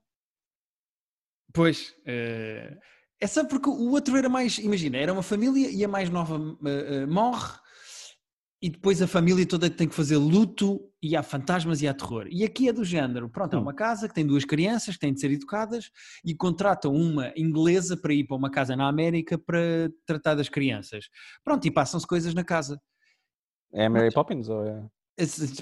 Pois. 1.56 1.94
eh, 2.06 2.76
é 3.18 3.26
só 3.26 3.44
porque 3.46 3.68
o 3.70 3.90
outro 3.90 4.16
era 4.16 4.28
mais. 4.28 4.58
Imagina, 4.58 4.98
era 4.98 5.12
uma 5.12 5.22
família 5.22 5.70
e 5.70 5.82
a 5.82 5.88
mais 5.88 6.10
nova 6.10 6.38
eh, 6.66 7.06
morre, 7.06 7.58
e 8.60 8.68
depois 8.70 9.00
a 9.00 9.06
família 9.06 9.46
toda 9.46 9.68
tem 9.70 9.88
que 9.88 9.94
fazer 9.94 10.16
luto, 10.18 10.80
e 11.02 11.16
há 11.16 11.22
fantasmas 11.22 11.80
e 11.82 11.88
há 11.88 11.94
terror. 11.94 12.26
E 12.30 12.44
aqui 12.44 12.68
é 12.68 12.72
do 12.72 12.84
género: 12.84 13.28
pronto, 13.30 13.54
há 13.54 13.58
Hum. 13.58 13.62
uma 13.62 13.74
casa 13.74 14.06
que 14.06 14.14
tem 14.14 14.26
duas 14.26 14.44
crianças 14.44 14.94
que 14.96 15.00
têm 15.00 15.14
de 15.14 15.20
ser 15.20 15.30
educadas, 15.30 15.90
e 16.24 16.34
contratam 16.34 16.94
uma 16.94 17.32
inglesa 17.36 17.96
para 17.96 18.12
ir 18.12 18.24
para 18.24 18.36
uma 18.36 18.50
casa 18.50 18.76
na 18.76 18.86
América 18.86 19.38
para 19.38 19.90
tratar 20.04 20.34
das 20.34 20.50
crianças. 20.50 21.08
Pronto, 21.42 21.66
e 21.66 21.70
passam-se 21.70 22.06
coisas 22.06 22.34
na 22.34 22.44
casa. 22.44 22.78
É 23.72 23.86
a 23.86 23.90
Mary 23.90 24.12
Poppins 24.12 24.48
ou 24.48 24.64
é... 24.64 24.86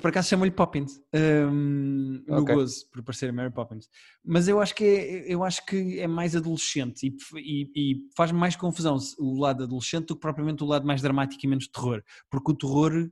Por 0.03 0.09
acaso 0.09 0.29
chamam-lhe 0.31 0.51
Poppins 0.51 1.01
hum, 1.15 2.25
no 2.27 2.43
Ok. 2.43 2.55
gozo 2.57 2.91
por 2.91 3.05
parecer 3.05 3.31
a 3.31 3.33
Mary 3.33 3.53
Poppins, 3.53 3.89
mas 4.25 4.49
eu 4.49 4.61
acho 4.61 4.75
que 4.75 4.83
é, 4.85 5.33
eu 5.33 5.45
acho 5.45 5.65
que 5.65 6.01
é 6.01 6.09
mais 6.09 6.35
adolescente 6.35 7.07
e, 7.07 7.17
e- 7.39 7.71
e 7.77 8.09
faz 8.17 8.33
mais 8.33 8.57
confusão 8.57 8.99
o 9.19 9.39
lado 9.39 9.63
adolescente 9.63 10.07
do 10.07 10.17
que 10.17 10.21
propriamente 10.21 10.65
o 10.65 10.67
lado 10.67 10.85
mais 10.85 11.01
dramático 11.01 11.41
e 11.45 11.49
menos 11.49 11.69
terror, 11.69 12.03
porque 12.29 12.51
o 12.51 12.57
terror, 12.57 13.09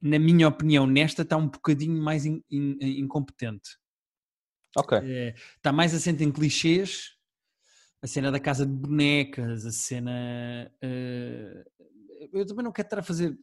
na 0.00 0.18
minha 0.18 0.48
opinião, 0.48 0.86
nesta 0.86 1.20
está 1.20 1.36
um 1.36 1.48
bocadinho 1.48 2.02
mais 2.02 2.24
in- 2.24 2.42
in- 2.50 2.78
incompetente. 3.00 3.76
Ok. 4.74 4.98
É, 5.02 5.34
está 5.56 5.70
mais 5.70 5.92
assente 5.94 6.24
em 6.24 6.32
clichês, 6.32 7.10
a 8.00 8.06
cena 8.06 8.30
da 8.32 8.40
casa 8.40 8.64
de 8.64 8.72
bonecas, 8.72 9.66
a 9.66 9.70
cena. 9.70 10.72
eh, 10.80 11.64
eu 12.32 12.46
também 12.46 12.64
não 12.64 12.72
quero 12.72 12.86
estar 12.86 12.98
a 13.00 13.02
fazer 13.02 13.38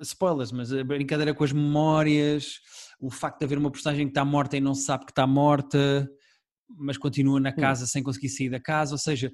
spoilers, 0.00 0.52
mas 0.52 0.72
a 0.72 0.84
brincadeira 0.84 1.34
com 1.34 1.44
as 1.44 1.52
memórias, 1.52 2.60
o 3.00 3.10
facto 3.10 3.38
de 3.38 3.44
haver 3.44 3.58
uma 3.58 3.70
personagem 3.70 4.06
que 4.06 4.10
está 4.10 4.24
morta 4.24 4.56
e 4.56 4.60
não 4.60 4.74
se 4.74 4.84
sabe 4.84 5.04
que 5.04 5.12
está 5.12 5.26
morta, 5.26 6.08
mas 6.68 6.96
continua 6.96 7.40
na 7.40 7.52
casa 7.52 7.86
sem 7.86 8.02
conseguir 8.02 8.28
sair 8.28 8.50
da 8.50 8.60
casa. 8.60 8.92
Ou 8.92 8.98
seja, 8.98 9.30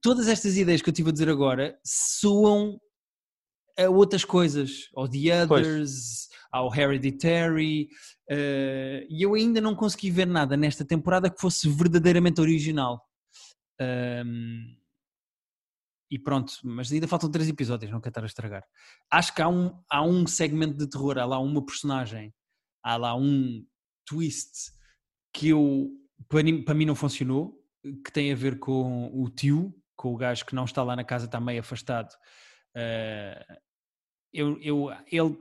todas 0.00 0.28
estas 0.28 0.56
ideias 0.56 0.82
que 0.82 0.88
eu 0.88 0.92
estive 0.92 1.10
a 1.10 1.12
dizer 1.12 1.28
agora 1.28 1.76
soam 1.84 2.78
a 3.78 3.88
outras 3.88 4.24
coisas, 4.24 4.88
ao 4.94 5.08
The 5.08 5.46
Pois. 5.46 5.66
Others, 5.66 6.28
ao 6.52 6.74
Hereditary, 6.74 7.88
eh, 8.28 9.06
e 9.08 9.22
eu 9.22 9.34
ainda 9.34 9.60
não 9.60 9.74
consegui 9.74 10.10
ver 10.10 10.26
nada 10.26 10.56
nesta 10.56 10.84
temporada 10.84 11.30
que 11.30 11.40
fosse 11.40 11.68
verdadeiramente 11.68 12.40
original. 12.40 13.02
Ahm, 13.80 14.76
e 16.12 16.18
pronto, 16.18 16.52
mas 16.62 16.92
ainda 16.92 17.08
faltam 17.08 17.30
três 17.30 17.48
episódios, 17.48 17.90
não 17.90 17.98
quero 17.98 18.10
estar 18.10 18.22
a 18.22 18.26
estragar. 18.26 18.64
Acho 19.10 19.34
que 19.34 19.40
há 19.40 19.48
um, 19.48 19.82
há 19.90 20.02
um 20.02 20.26
segmento 20.26 20.76
de 20.76 20.86
terror, 20.86 21.16
há 21.18 21.24
lá 21.24 21.38
uma 21.38 21.64
personagem, 21.64 22.34
há 22.84 22.98
lá 22.98 23.16
um 23.16 23.64
twist 24.06 24.72
que 25.32 25.48
eu 25.48 25.90
para, 26.28 26.42
mim- 26.42 26.62
para 26.62 26.74
mim 26.74 26.84
não 26.84 26.94
funcionou, 26.94 27.58
que 28.04 28.12
tem 28.12 28.30
a 28.30 28.36
ver 28.36 28.58
com 28.58 29.10
o 29.14 29.30
tio, 29.30 29.74
com 29.96 30.12
o 30.12 30.16
gajo 30.18 30.44
que 30.44 30.54
não 30.54 30.66
está 30.66 30.82
lá 30.82 30.94
na 30.94 31.02
casa, 31.02 31.24
está 31.24 31.40
meio 31.40 31.60
afastado. 31.60 32.14
Eh, 32.76 33.58
eu, 34.34 34.60
eu, 34.60 34.88
ele, 35.10 35.38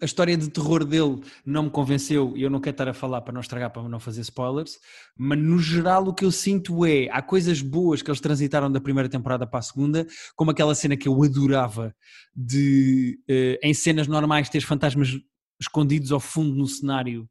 a 0.00 0.04
história 0.04 0.36
de 0.36 0.48
terror 0.48 0.84
dele 0.84 1.20
não 1.44 1.64
me 1.64 1.70
convenceu 1.70 2.32
e 2.36 2.42
eu 2.42 2.50
não 2.50 2.60
quero 2.60 2.74
estar 2.74 2.88
a 2.88 2.94
falar 2.94 3.20
para 3.20 3.34
não 3.34 3.40
estragar, 3.40 3.70
para 3.70 3.88
não 3.88 4.00
fazer 4.00 4.22
spoilers, 4.22 4.78
mas 5.16 5.38
no 5.38 5.58
geral 5.58 6.08
o 6.08 6.14
que 6.14 6.24
eu 6.24 6.32
sinto 6.32 6.86
é, 6.86 7.08
há 7.10 7.20
coisas 7.20 7.60
boas 7.60 8.00
que 8.00 8.10
eles 8.10 8.20
transitaram 8.20 8.70
da 8.70 8.80
primeira 8.80 9.08
temporada 9.08 9.46
para 9.46 9.58
a 9.58 9.62
segunda, 9.62 10.06
como 10.34 10.50
aquela 10.50 10.74
cena 10.74 10.96
que 10.96 11.06
eu 11.08 11.22
adorava 11.22 11.94
de, 12.34 13.18
eh, 13.28 13.58
em 13.62 13.74
cenas 13.74 14.06
normais, 14.06 14.48
ter 14.48 14.60
fantasmas 14.62 15.18
escondidos 15.60 16.12
ao 16.12 16.20
fundo 16.20 16.54
no 16.54 16.66
cenário, 16.66 17.28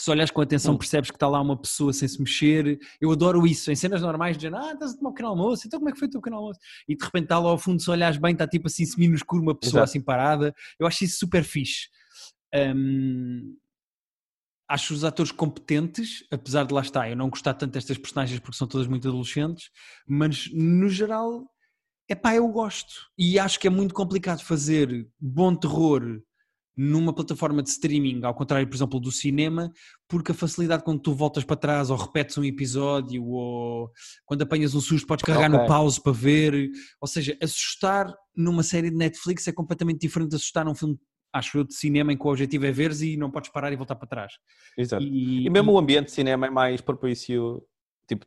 que 0.00 0.04
se 0.04 0.10
olhas 0.10 0.30
com 0.30 0.40
atenção 0.40 0.74
Hum. 0.74 0.78
percebes 0.78 1.10
que 1.10 1.16
está 1.16 1.28
lá 1.28 1.38
uma 1.40 1.56
pessoa 1.60 1.92
sem 1.92 2.08
se 2.08 2.18
mexer, 2.18 2.78
eu 3.00 3.12
adoro 3.12 3.46
isso, 3.46 3.70
em 3.70 3.76
cenas 3.76 4.00
normais, 4.00 4.36
dizendo, 4.36 4.56
ah, 4.56 4.72
estás 4.72 4.94
a 4.94 4.96
tomar 4.96 5.10
um 5.10 5.12
pequeno 5.12 5.28
almoço, 5.28 5.66
então 5.66 5.78
como 5.78 5.90
é 5.90 5.92
que 5.92 5.98
foi 5.98 6.08
o 6.08 6.10
teu 6.10 6.20
pequeno 6.20 6.36
almoço? 6.36 6.58
E 6.88 6.96
de 6.96 7.04
repente 7.04 7.24
está 7.24 7.38
lá 7.38 7.50
ao 7.50 7.58
fundo, 7.58 7.82
se 7.82 7.90
olhares 7.90 8.16
bem, 8.18 8.32
está 8.32 8.48
tipo 8.48 8.66
assim, 8.66 8.86
semi 8.86 9.08
no 9.08 9.14
escuro, 9.14 9.42
uma 9.42 9.54
pessoa 9.54 9.80
Exato. 9.82 9.90
assim 9.90 10.00
parada, 10.00 10.54
eu 10.78 10.86
acho 10.86 11.04
isso 11.04 11.18
super 11.18 11.44
fixe. 11.44 11.88
Hum, 12.54 13.56
acho 14.68 14.94
os 14.94 15.04
atores 15.04 15.32
competentes, 15.32 16.24
apesar 16.30 16.64
de 16.64 16.72
lá 16.72 16.80
estar, 16.80 17.08
eu 17.10 17.16
não 17.16 17.28
gostar 17.28 17.54
tanto 17.54 17.72
destas 17.72 17.98
personagens 17.98 18.40
porque 18.40 18.56
são 18.56 18.66
todas 18.66 18.86
muito 18.86 19.06
adolescentes, 19.06 19.68
mas 20.08 20.48
no 20.52 20.88
geral, 20.88 21.46
é 22.08 22.14
pá, 22.14 22.34
eu 22.34 22.48
gosto. 22.48 22.94
E 23.18 23.38
acho 23.38 23.60
que 23.60 23.66
é 23.66 23.70
muito 23.70 23.92
complicado 23.94 24.40
fazer 24.42 25.06
bom 25.20 25.54
terror 25.54 26.22
numa 26.76 27.12
plataforma 27.14 27.62
de 27.62 27.68
streaming, 27.68 28.24
ao 28.24 28.34
contrário, 28.34 28.66
por 28.66 28.74
exemplo, 28.74 28.98
do 29.00 29.10
cinema, 29.12 29.70
porque 30.08 30.32
a 30.32 30.34
facilidade 30.34 30.82
quando 30.82 31.00
tu 31.00 31.12
voltas 31.12 31.44
para 31.44 31.56
trás 31.56 31.90
ou 31.90 31.96
repetes 31.96 32.38
um 32.38 32.44
episódio 32.44 33.24
ou 33.26 33.90
quando 34.24 34.42
apanhas 34.42 34.74
um 34.74 34.80
susto 34.80 35.06
podes 35.06 35.24
carregar 35.24 35.50
no 35.50 35.56
Ok. 35.56 35.66
pause 35.68 36.02
para 36.02 36.12
ver, 36.12 36.70
ou 37.00 37.08
seja, 37.08 37.36
assustar 37.42 38.14
numa 38.34 38.62
série 38.62 38.90
de 38.90 38.96
Netflix 38.96 39.46
é 39.48 39.52
completamente 39.52 40.00
diferente 40.00 40.30
de 40.30 40.36
assustar 40.36 40.64
num 40.64 40.74
filme, 40.74 40.98
acho 41.32 41.58
eu, 41.58 41.64
de 41.64 41.74
cinema 41.74 42.12
em 42.12 42.16
que 42.16 42.26
o 42.26 42.30
objetivo 42.30 42.64
é 42.66 42.72
veres 42.72 43.02
e 43.02 43.16
não 43.16 43.30
podes 43.30 43.50
parar 43.50 43.72
e 43.72 43.76
voltar 43.76 43.96
para 43.96 44.08
trás. 44.08 44.32
Exato. 44.78 45.02
E, 45.02 45.46
E 45.46 45.50
mesmo 45.50 45.72
o 45.72 45.78
ambiente 45.78 46.06
de 46.06 46.12
cinema 46.12 46.46
é 46.46 46.50
mais 46.50 46.80
propício, 46.80 47.62
tipo, 48.08 48.24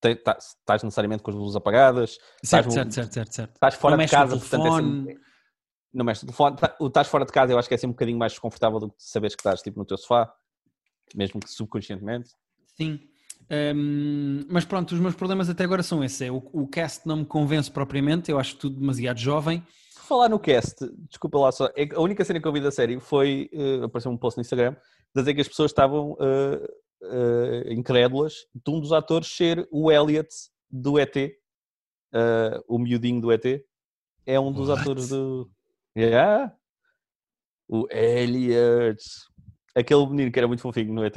tá- 0.00 0.36
estás 0.38 0.82
necessariamente 0.82 1.22
com 1.22 1.30
as 1.30 1.36
luzes 1.36 1.54
apagadas, 1.56 2.18
certo, 2.42 2.68
estás- 2.70 2.74
certo, 2.74 2.92
certo, 2.92 3.12
certo, 3.14 3.32
certo. 3.34 3.52
estás 3.54 3.74
fora 3.74 3.96
Não 3.96 4.04
de 4.04 4.10
no 4.10 4.18
casa, 4.18 4.36
portanto 4.36 4.60
é 4.66 4.70
telefone. 4.70 5.06
sempre... 5.06 5.33
Não 5.94 6.04
mexe 6.04 6.22
no 6.22 6.26
telefone. 6.32 6.56
Tá- 6.56 6.76
O 6.80 6.88
estás 6.88 7.06
fora 7.08 7.24
de 7.24 7.32
casa 7.32 7.52
eu 7.52 7.58
acho 7.58 7.68
que 7.68 7.74
é 7.74 7.78
sempre 7.78 7.92
um 7.92 7.94
bocadinho 7.94 8.18
mais 8.18 8.32
desconfortável 8.32 8.80
do 8.80 8.88
que 8.90 8.96
saberes 8.98 9.34
que 9.36 9.40
estás 9.40 9.62
tipo, 9.62 9.78
no 9.78 9.84
teu 9.84 9.96
sofá, 9.96 10.30
mesmo 11.14 11.40
que 11.40 11.48
subconscientemente. 11.48 12.30
Sim. 12.76 13.00
Hum, 13.50 14.46
mas 14.48 14.64
pronto, 14.64 14.92
os 14.92 15.00
meus 15.00 15.14
problemas 15.14 15.48
até 15.48 15.64
agora 15.64 15.82
são 15.82 16.02
esses. 16.02 16.20
É, 16.22 16.30
o, 16.30 16.36
o 16.52 16.66
cast 16.66 17.06
não 17.06 17.18
me 17.18 17.24
convence 17.24 17.70
propriamente, 17.70 18.30
eu 18.30 18.38
acho 18.38 18.56
tudo 18.56 18.80
demasiado 18.80 19.18
jovem. 19.18 19.60
Por 19.94 20.02
falar 20.02 20.28
no 20.28 20.38
cast, 20.38 20.76
desculpa 21.08 21.38
lá 21.38 21.52
só, 21.52 21.66
é 21.76 21.88
a 21.94 22.00
única 22.00 22.24
cena 22.24 22.40
que 22.40 22.48
eu 22.48 22.52
vi 22.52 22.60
da 22.60 22.70
série 22.70 22.98
foi, 23.00 23.48
eh, 23.52 23.84
apareceu 23.84 24.10
um 24.10 24.16
post 24.16 24.36
no 24.38 24.42
Instagram, 24.42 24.74
dizer 25.14 25.34
que 25.34 25.40
as 25.40 25.48
pessoas 25.48 25.70
estavam 25.70 26.16
eh, 26.20 26.66
eh, 27.04 27.72
incrédulas 27.72 28.34
de 28.54 28.70
um 28.70 28.80
dos 28.80 28.92
atores 28.92 29.28
ser 29.28 29.66
o 29.70 29.90
Elliot 29.92 30.28
do 30.70 30.98
ET, 30.98 31.16
eh, 31.16 32.60
o 32.68 32.78
miudinho 32.78 33.20
do 33.20 33.32
ET, 33.32 33.44
é 34.26 34.40
um 34.40 34.52
dos 34.52 34.68
What? 34.68 34.80
atores 34.82 35.08
do... 35.08 35.50
Yeah. 35.96 36.56
O 37.68 37.86
Elliot. 37.90 39.02
Aquele 39.74 40.06
menino 40.06 40.32
que 40.32 40.38
era 40.38 40.48
muito 40.48 40.62
fofinho 40.62 40.92
no 40.92 41.04
ET, 41.04 41.16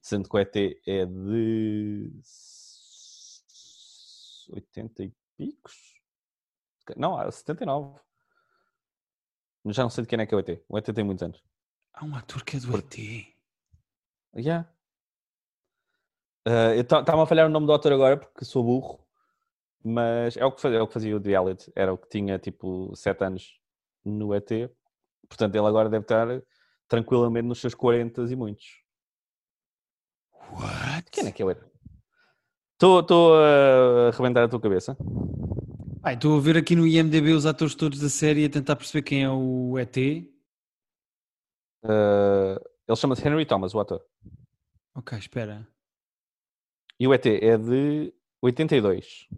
sendo 0.00 0.28
que 0.28 0.36
o 0.36 0.38
ET 0.38 0.56
é 0.86 1.06
de 1.06 2.10
80 4.50 5.04
e 5.04 5.12
picos? 5.36 5.74
Não, 6.96 7.16
há 7.16 7.30
79. 7.30 7.98
Já 9.66 9.82
não 9.82 9.90
sei 9.90 10.02
de 10.02 10.08
quem 10.08 10.20
é 10.20 10.26
que 10.26 10.34
é 10.34 10.36
o 10.36 10.40
ET. 10.40 10.62
O 10.68 10.78
ET 10.78 10.86
tem 10.86 11.04
muitos 11.04 11.22
anos. 11.22 11.42
Há 11.92 12.04
um 12.04 12.14
ator 12.14 12.44
que 12.44 12.56
é 12.56 12.60
do 12.60 12.76
ET. 12.76 12.96
Yeah. 14.34 14.68
Uh, 16.46 16.74
eu 16.74 16.80
estava 16.80 17.22
a 17.22 17.26
falhar 17.26 17.46
o 17.46 17.50
nome 17.50 17.66
do 17.66 17.72
autor 17.72 17.92
agora 17.92 18.16
porque 18.16 18.44
sou 18.44 18.64
burro, 18.64 19.06
mas 19.84 20.36
é 20.36 20.44
o 20.44 20.52
que 20.52 20.60
fazia, 20.60 20.78
é 20.78 20.82
o 20.82 20.86
que 20.86 20.94
fazia 20.94 21.16
o 21.16 21.20
The 21.20 21.30
Elliot. 21.30 21.72
Era 21.76 21.92
o 21.92 21.98
que 21.98 22.08
tinha 22.08 22.38
tipo 22.38 22.94
7 22.96 23.24
anos 23.24 23.59
no 24.04 24.34
ET. 24.34 24.48
Portanto, 25.28 25.54
ele 25.54 25.66
agora 25.66 25.88
deve 25.88 26.04
estar 26.04 26.26
tranquilamente 26.88 27.46
nos 27.46 27.60
seus 27.60 27.74
40 27.74 28.22
e 28.22 28.36
muitos. 28.36 28.66
What? 30.52 31.10
Quem 31.10 31.26
é 31.26 31.32
que 31.32 31.42
é 31.42 31.44
o 31.44 31.50
ET? 31.50 31.62
Estou 32.72 33.34
a 33.36 34.08
arrebentar 34.08 34.44
a 34.44 34.48
tua 34.48 34.60
cabeça. 34.60 34.96
Estou 36.06 36.38
a 36.38 36.40
ver 36.40 36.56
aqui 36.56 36.74
no 36.74 36.86
IMDB 36.86 37.32
os 37.32 37.44
atores 37.44 37.74
todos 37.74 38.00
da 38.00 38.08
série 38.08 38.42
e 38.42 38.46
a 38.46 38.50
tentar 38.50 38.74
perceber 38.74 39.02
quem 39.02 39.22
é 39.22 39.30
o 39.30 39.78
ET. 39.78 39.96
Uh, 41.84 42.56
ele 42.88 42.96
chama-se 42.96 43.26
Henry 43.26 43.44
Thomas, 43.44 43.74
o 43.74 43.80
ator. 43.80 44.02
Ok, 44.94 45.16
espera. 45.18 45.68
E 46.98 47.06
o 47.06 47.14
ET 47.14 47.26
é 47.26 47.56
de 47.56 48.12
82. 48.42 49.28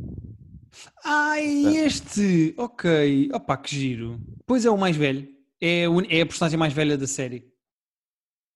Ai, 1.04 1.76
este! 1.76 2.54
Ok. 2.58 3.30
Opa, 3.32 3.56
que 3.56 3.74
giro. 3.74 4.20
Pois 4.46 4.64
é 4.64 4.70
o 4.70 4.76
mais 4.78 4.96
velho. 4.96 5.28
É, 5.60 5.88
o- 5.88 6.00
é 6.00 6.20
a 6.22 6.26
personagem 6.26 6.58
mais 6.58 6.72
velha 6.72 6.96
da 6.98 7.06
série. 7.06 7.52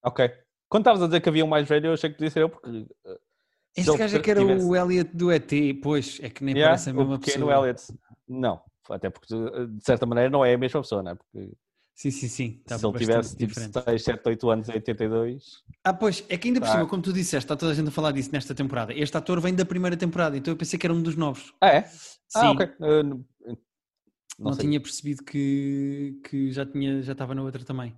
Ok. 0.04 0.28
Quando 0.68 0.82
estavas 0.82 1.02
a 1.02 1.06
dizer 1.06 1.20
que 1.20 1.28
havia 1.28 1.44
um 1.44 1.48
mais 1.48 1.68
velho, 1.68 1.86
eu 1.86 1.92
achei 1.92 2.10
que 2.10 2.16
podia 2.16 2.30
ser 2.30 2.42
eu, 2.42 2.48
porque. 2.48 2.86
Este 3.76 3.96
gajo 3.96 4.16
é 4.16 4.20
que 4.20 4.30
era 4.30 4.40
tivesse- 4.40 4.64
o 4.64 4.74
Elliot 4.74 5.10
do 5.16 5.30
ET. 5.30 5.74
Pois, 5.82 6.18
é 6.22 6.30
que 6.30 6.42
nem 6.42 6.54
Yeah, 6.54 6.72
parece 6.72 6.90
a 6.90 6.92
mesma 6.94 7.14
o 7.14 7.18
pequeno 7.18 7.46
pessoa. 7.46 7.64
Elliot. 7.68 7.82
Não, 8.28 8.62
até 8.90 9.10
porque 9.10 9.34
de 9.68 9.84
certa 9.84 10.06
maneira 10.06 10.30
não 10.30 10.44
é 10.44 10.54
a 10.54 10.58
mesma 10.58 10.80
pessoa, 10.80 11.02
não 11.02 11.12
é? 11.12 11.14
Porque 11.14 11.52
Sim, 11.96 12.10
sim, 12.10 12.28
sim. 12.28 12.60
Está 12.60 12.78
se 12.78 12.86
ele 12.86 12.98
tivesse 12.98 13.34
tipo 13.34 13.54
diferente. 13.54 13.82
6, 13.82 14.02
7, 14.04 14.28
8 14.28 14.50
anos 14.50 14.68
em 14.68 14.72
82. 14.72 15.42
Ah, 15.82 15.94
pois, 15.94 16.22
é 16.28 16.36
que 16.36 16.48
ainda 16.48 16.60
por 16.60 16.66
Tá. 16.66 16.72
cima, 16.72 16.86
como 16.86 17.02
tu 17.02 17.10
disseste, 17.10 17.38
está 17.46 17.56
toda 17.56 17.72
a 17.72 17.74
gente 17.74 17.88
a 17.88 17.90
falar 17.90 18.12
disso 18.12 18.28
nesta 18.32 18.54
temporada. 18.54 18.92
Este 18.92 19.16
ator 19.16 19.40
vem 19.40 19.54
da 19.54 19.64
primeira 19.64 19.96
temporada, 19.96 20.36
então 20.36 20.52
eu 20.52 20.58
pensei 20.58 20.78
que 20.78 20.86
era 20.86 20.92
um 20.92 21.02
dos 21.02 21.16
novos. 21.16 21.54
Ah, 21.58 21.68
é? 21.68 21.82
Sim, 21.84 22.18
Ah, 22.34 22.50
ok. 22.50 22.66
Uh, 22.66 23.24
não 24.38 24.50
não, 24.50 24.56
tinha 24.58 24.78
percebido 24.78 25.24
que, 25.24 26.20
que 26.28 26.52
já, 26.52 26.66
tinha, 26.66 27.00
já 27.02 27.12
estava 27.12 27.34
na 27.34 27.42
outra 27.42 27.64
também. 27.64 27.96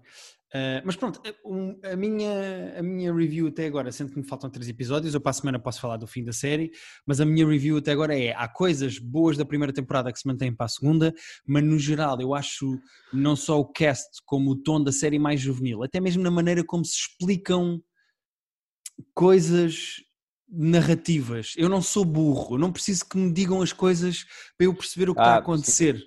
Ah, 0.55 0.83
mas 0.85 0.97
pronto, 0.97 1.21
a- 1.27 1.35
um, 1.49 1.79
a, 1.85 1.95
minha, 1.95 2.79
a 2.79 2.83
minha 2.83 3.13
review 3.13 3.49
até 3.49 3.67
agora, 3.67 3.93
sendo 3.93 4.13
que 4.13 4.19
me 4.19 4.27
faltam 4.27 4.49
três 4.49 4.67
episódios, 4.69 5.13
eu 5.13 5.21
para 5.21 5.31
a 5.31 5.35
semana 5.35 5.59
posso 5.59 5.81
falar 5.81 5.99
do 5.99 6.07
fim 6.07 6.25
da 6.25 6.33
série, 6.33 6.71
mas 7.07 7.21
a 7.21 7.25
minha 7.27 7.47
review 7.47 7.77
até 7.77 7.93
agora 7.93 8.19
é: 8.19 8.33
há 8.35 8.49
coisas 8.49 8.99
boas 8.99 9.37
da 9.37 9.45
primeira 9.45 9.73
temporada 9.73 10.11
que 10.13 10.19
se 10.19 10.27
mantêm 10.27 10.55
para 10.55 10.67
a 10.67 10.69
segunda, 10.71 11.15
mas 11.47 11.63
no 11.63 11.79
geral 11.79 12.19
eu 12.21 12.35
acho 12.35 12.81
não 13.13 13.37
só 13.37 13.61
o 13.61 13.67
cast 13.71 14.09
como 14.25 14.51
o 14.53 14.57
tom 14.57 14.83
da 14.83 14.91
série 14.93 15.19
mais 15.19 15.41
juvenil, 15.41 15.83
até 15.83 16.01
mesmo 16.01 16.23
na 16.23 16.31
maneira 16.31 16.65
como 16.65 16.85
se 16.85 16.97
explicam 16.97 17.83
coisas 19.15 19.97
narrativas. 20.49 21.53
Eu 21.57 21.69
não 21.69 21.83
sou 21.83 22.05
burro, 22.05 22.55
eu 22.55 22.59
não 22.59 22.73
preciso 22.73 23.05
que 23.07 23.19
me 23.19 23.33
digam 23.33 23.61
as 23.61 23.73
coisas 23.73 24.25
para 24.57 24.65
eu 24.67 24.75
perceber 24.75 25.11
o 25.11 25.15
que 25.15 25.21
está 25.21 25.33
a 25.33 25.35
Ah, 25.35 25.37
sim. 25.37 25.43
acontecer. 25.43 26.03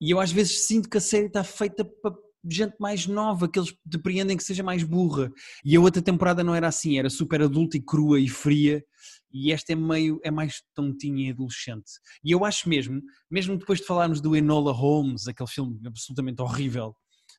E 0.00 0.10
eu 0.10 0.18
às 0.20 0.32
vezes 0.32 0.66
sinto 0.66 0.88
que 0.88 0.98
a 0.98 1.00
série 1.00 1.26
está 1.26 1.44
feita 1.44 1.84
para 1.84 2.12
gente 2.48 2.76
mais 2.78 3.06
nova, 3.06 3.48
que 3.48 3.58
eles 3.58 3.74
depreendem 3.84 4.36
que 4.36 4.44
seja 4.44 4.62
mais 4.62 4.82
burra. 4.82 5.30
E 5.64 5.76
a 5.76 5.80
outra 5.80 6.02
temporada 6.02 6.44
não 6.44 6.54
era 6.54 6.68
assim, 6.68 6.98
era 6.98 7.10
super 7.10 7.42
adulta 7.42 7.76
e 7.76 7.82
crua 7.82 8.20
e 8.20 8.28
fria. 8.28 8.84
E 9.32 9.52
esta 9.52 9.72
é 9.72 9.76
meio, 9.76 10.20
é 10.24 10.30
mais 10.30 10.62
tontinha 10.74 11.28
e 11.28 11.30
adolescente. 11.32 11.90
E 12.24 12.30
eu 12.30 12.44
acho 12.44 12.68
mesmo, 12.68 13.00
mesmo 13.30 13.58
depois 13.58 13.80
de 13.80 13.86
falarmos 13.86 14.20
do 14.20 14.34
Enola 14.34 14.72
Holmes, 14.72 15.28
aquele 15.28 15.48
filme 15.48 15.78
absolutamente 15.86 16.40
horrível 16.40 16.94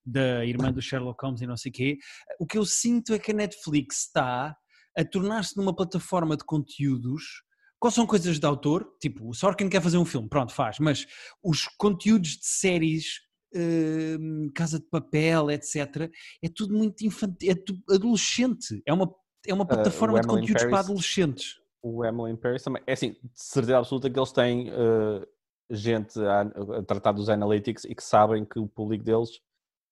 da 0.05 0.45
irmã 0.45 0.71
do 0.71 0.81
Sherlock 0.81 1.23
Holmes 1.23 1.41
e 1.41 1.47
não 1.47 1.57
sei 1.57 1.69
o 1.69 1.73
quê, 1.73 1.97
o 2.39 2.45
que 2.45 2.57
eu 2.57 2.65
sinto 2.65 3.13
é 3.13 3.19
que 3.19 3.31
a 3.31 3.35
Netflix 3.35 4.05
está 4.05 4.55
a 4.97 5.05
tornar-se 5.05 5.55
numa 5.57 5.75
plataforma 5.75 6.35
de 6.35 6.43
conteúdos. 6.43 7.43
Quais 7.79 7.95
são 7.95 8.05
coisas 8.05 8.39
de 8.39 8.45
autor? 8.45 8.85
Tipo, 8.99 9.29
o 9.29 9.33
Sorkin 9.33 9.69
quer 9.69 9.81
fazer 9.81 9.97
um 9.97 10.05
filme, 10.05 10.27
pronto, 10.27 10.53
faz, 10.53 10.79
mas 10.79 11.05
os 11.43 11.67
conteúdos 11.77 12.31
de 12.31 12.45
séries, 12.45 13.21
hum, 13.55 14.49
Casa 14.53 14.79
de 14.79 14.85
Papel, 14.85 15.51
etc., 15.51 16.11
é 16.41 16.49
tudo 16.53 16.73
muito 16.73 17.05
infantil, 17.05 17.51
é 17.51 17.55
tudo 17.55 17.81
adolescente. 17.89 18.81
É 18.85 18.93
uma, 18.93 19.13
é 19.47 19.53
uma 19.53 19.65
Ah, 19.67 19.67
plataforma 19.67 20.19
de 20.19 20.25
Emily 20.27 20.43
in 20.43 20.47
conteúdos 20.47 20.63
para 20.63 20.71
Paris. 20.71 20.85
adolescentes. 20.85 21.59
O 21.81 22.03
Emily 22.05 22.31
in 22.31 22.35
Paris 22.35 22.63
também. 22.63 22.83
É 22.85 22.93
assim, 22.93 23.11
de 23.11 23.19
certeza 23.33 23.77
absoluta 23.77 24.09
que 24.09 24.19
eles 24.19 24.31
têm 24.31 24.69
uh, 24.69 25.25
gente 25.69 26.19
a, 26.19 26.41
a 26.41 26.83
tratar 26.83 27.11
dos 27.13 27.29
analytics 27.29 27.85
e 27.85 27.95
que 27.95 28.03
sabem 28.03 28.43
que 28.45 28.59
o 28.59 28.67
público 28.67 29.03
deles 29.03 29.39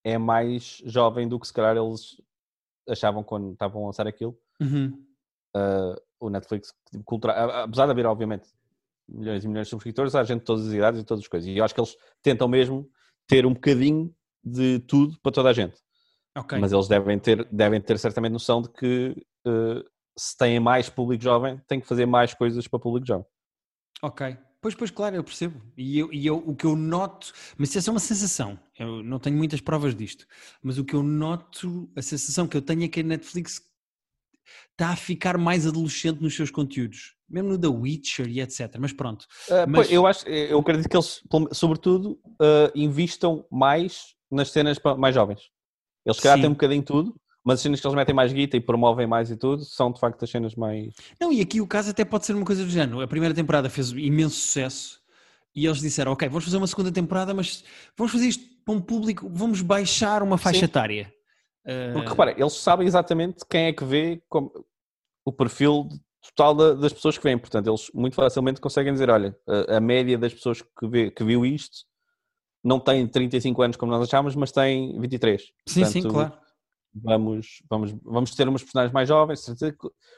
é 0.04 0.18
mais 0.18 0.82
jovem 0.86 1.28
do 1.28 1.40
que 1.40 1.48
se 1.48 1.54
calhar 1.54 1.78
eles 1.78 2.22
achavam 2.90 3.24
quando 3.24 3.52
estavam 3.52 3.84
a 3.84 3.86
lançar 3.88 4.08
aquilo. 4.08 4.38
Uhum. 4.62 5.06
Uh, 5.56 5.96
o 6.20 6.30
Netflix, 6.30 6.74
tipo, 6.92 7.04
cultura, 7.04 7.64
apesar 7.64 7.86
de 7.86 7.92
haver, 7.92 8.06
obviamente, 8.06 8.48
milhões 9.08 9.44
e 9.44 9.48
milhões 9.48 9.68
de 9.68 9.72
subscritores, 9.72 10.16
há 10.16 10.24
gente 10.24 10.40
de 10.40 10.46
todas 10.46 10.68
as 10.68 10.74
idades 10.74 11.02
e 11.02 11.04
todas 11.04 11.24
as 11.24 11.28
coisas. 11.28 11.48
E 11.48 11.58
eu 11.58 11.64
acho 11.64 11.74
que 11.74 11.80
eles 11.80 11.96
tentam 12.22 12.48
mesmo 12.48 12.90
ter 13.28 13.46
um 13.46 13.54
bocadinho 13.54 14.14
de 14.44 14.80
tudo 14.80 15.20
para 15.22 15.32
toda 15.32 15.50
a 15.50 15.54
gente. 15.54 15.76
Ok. 16.36 16.58
Mas 16.60 16.72
eles 16.72 16.88
devem 16.88 17.20
ter, 17.20 17.48
devem 17.52 17.82
ter 17.82 17.98
certamente 18.00 18.32
noção 18.32 18.62
de 18.62 18.70
que 18.70 19.16
uh, 19.48 19.84
se 20.18 20.38
têm 20.38 20.60
mais 20.60 20.90
público 20.90 21.24
jovem, 21.24 21.62
têm 21.68 21.80
que 21.80 21.88
fazer 21.88 22.06
mais 22.06 22.34
coisas 22.34 22.68
para 22.68 22.80
público 22.80 23.08
jovem. 23.08 23.26
Ok. 24.02 24.38
Pois, 24.62 24.74
pois, 24.74 24.92
claro, 24.92 25.16
eu 25.16 25.24
percebo. 25.24 25.62
E, 25.78 26.00
eu, 26.00 26.12
e 26.12 26.26
eu, 26.26 26.38
o 26.38 26.56
que 26.56 26.66
eu 26.66 26.76
noto, 26.76 27.32
mas 27.58 27.74
isso 27.76 27.90
é 27.90 27.94
uma 27.94 28.00
sensação, 28.00 28.60
eu 28.78 29.04
não 29.04 29.20
tenho 29.20 29.38
muitas 29.38 29.62
provas 29.62 29.96
disto, 29.96 30.26
mas 30.62 30.78
o 30.78 30.84
que 30.84 30.96
eu 30.96 31.04
noto, 31.04 31.90
a 31.96 32.02
sensação 32.02 32.48
que 32.48 32.58
eu 32.58 32.62
tenho 32.62 32.84
é 32.84 32.88
que 32.88 33.02
a 33.02 33.04
Netflix 33.04 33.62
está 34.72 34.90
a 34.90 34.96
ficar 34.96 35.38
mais 35.38 35.68
adolescente 35.68 36.22
nos 36.22 36.36
seus 36.36 36.50
conteúdos, 36.50 37.16
mesmo 37.30 37.50
no 37.50 37.58
The 37.58 37.68
Witcher 37.68 38.28
e 38.28 38.40
etc. 38.42 38.76
Mas 38.80 38.94
pronto. 38.94 39.24
Uh, 39.50 39.68
mas... 39.68 39.88
Pois, 39.88 39.92
eu, 39.92 40.08
acho, 40.08 40.28
eu 40.28 40.60
acredito 40.60 40.90
que 40.90 40.96
eles, 40.96 41.22
sobretudo, 41.52 42.20
uh, 42.42 42.72
investam 42.76 43.46
mais 43.52 44.16
nas 44.32 44.52
cenas 44.52 44.78
mais 44.98 45.16
jovens. 45.16 45.50
Eles, 46.06 46.18
se 46.18 46.24
calhar, 46.24 46.40
têm 46.40 46.50
um 46.50 46.54
bocadinho 46.54 46.84
tudo, 46.84 47.16
mas 47.44 47.56
as 47.56 47.62
cenas 47.62 47.80
que 47.80 47.88
eles 47.88 47.96
metem 47.96 48.16
mais 48.16 48.32
guita 48.32 48.58
e 48.58 48.62
promovem 48.62 49.08
mais 49.08 49.30
e 49.30 49.38
tudo 49.38 49.64
são 49.64 49.92
de 49.92 50.00
facto 50.00 50.24
as 50.24 50.30
cenas 50.30 50.56
mais. 50.56 50.94
Não, 51.20 51.32
e 51.32 51.42
aqui 51.42 51.62
o 51.62 51.68
caso 51.68 51.90
até 51.90 52.06
pode 52.06 52.26
ser 52.26 52.34
uma 52.34 52.46
coisa 52.46 52.64
do 52.64 52.70
género. 52.70 53.02
A 53.02 53.08
primeira 53.08 53.34
temporada 53.34 53.70
fez 53.70 53.92
imenso 53.92 54.36
sucesso 54.36 55.00
e 55.56 55.66
eles 55.66 55.80
disseram: 55.80 56.14
Ok, 56.14 56.28
vamos 56.28 56.46
fazer 56.46 56.58
uma 56.58 56.68
segunda 56.68 56.92
temporada, 56.92 57.34
mas 57.34 57.64
vamos 57.98 58.12
fazer 58.12 58.28
isto 58.28 58.44
para 58.66 58.74
um 58.74 58.82
público, 58.82 59.30
vamos 59.34 59.62
baixar 59.62 60.24
uma 60.24 60.38
faixa 60.38 60.60
Sim. 60.60 60.66
etária. 60.66 61.14
Porque 61.94 62.10
repara, 62.10 62.32
eles 62.32 62.54
sabem 62.54 62.88
exatamente 62.88 63.46
quem 63.50 63.66
é 63.66 63.74
que 63.74 63.84
vê 63.84 64.22
como, 64.30 64.50
o 65.26 65.34
perfil 65.34 65.90
total 66.22 66.56
da, 66.56 66.74
das 66.74 66.94
pessoas 66.94 67.18
que 67.18 67.24
vêm, 67.24 67.38
portanto, 67.38 67.68
eles 67.68 67.90
muito 67.94 68.16
facilmente 68.16 68.62
conseguem 68.62 68.94
dizer: 68.94 69.10
Olha, 69.10 69.38
a, 69.70 69.80
média 69.80 70.18
das 70.18 70.34
pessoas 70.34 70.62
que, 70.62 70.88
vê, 70.88 71.12
que 71.12 71.24
viu 71.24 71.46
isto 71.46 71.86
não 72.64 72.80
tem 72.80 73.08
35 73.08 73.62
anos 73.62 73.78
como 73.78 73.92
nós 73.92 74.08
achávamos, 74.08 74.36
mas 74.36 74.52
tem 74.52 75.00
23. 75.00 75.42
Sim, 75.42 75.52
portanto, 75.82 75.94
sim, 75.94 76.02
claro 76.10 76.48
vamos, 77.04 77.62
vamos, 77.70 77.92
vamos 78.04 78.36
ter 78.36 78.48
umas 78.48 78.64
personagens 78.64 78.94
mais 78.94 79.08
jovens. 79.08 79.46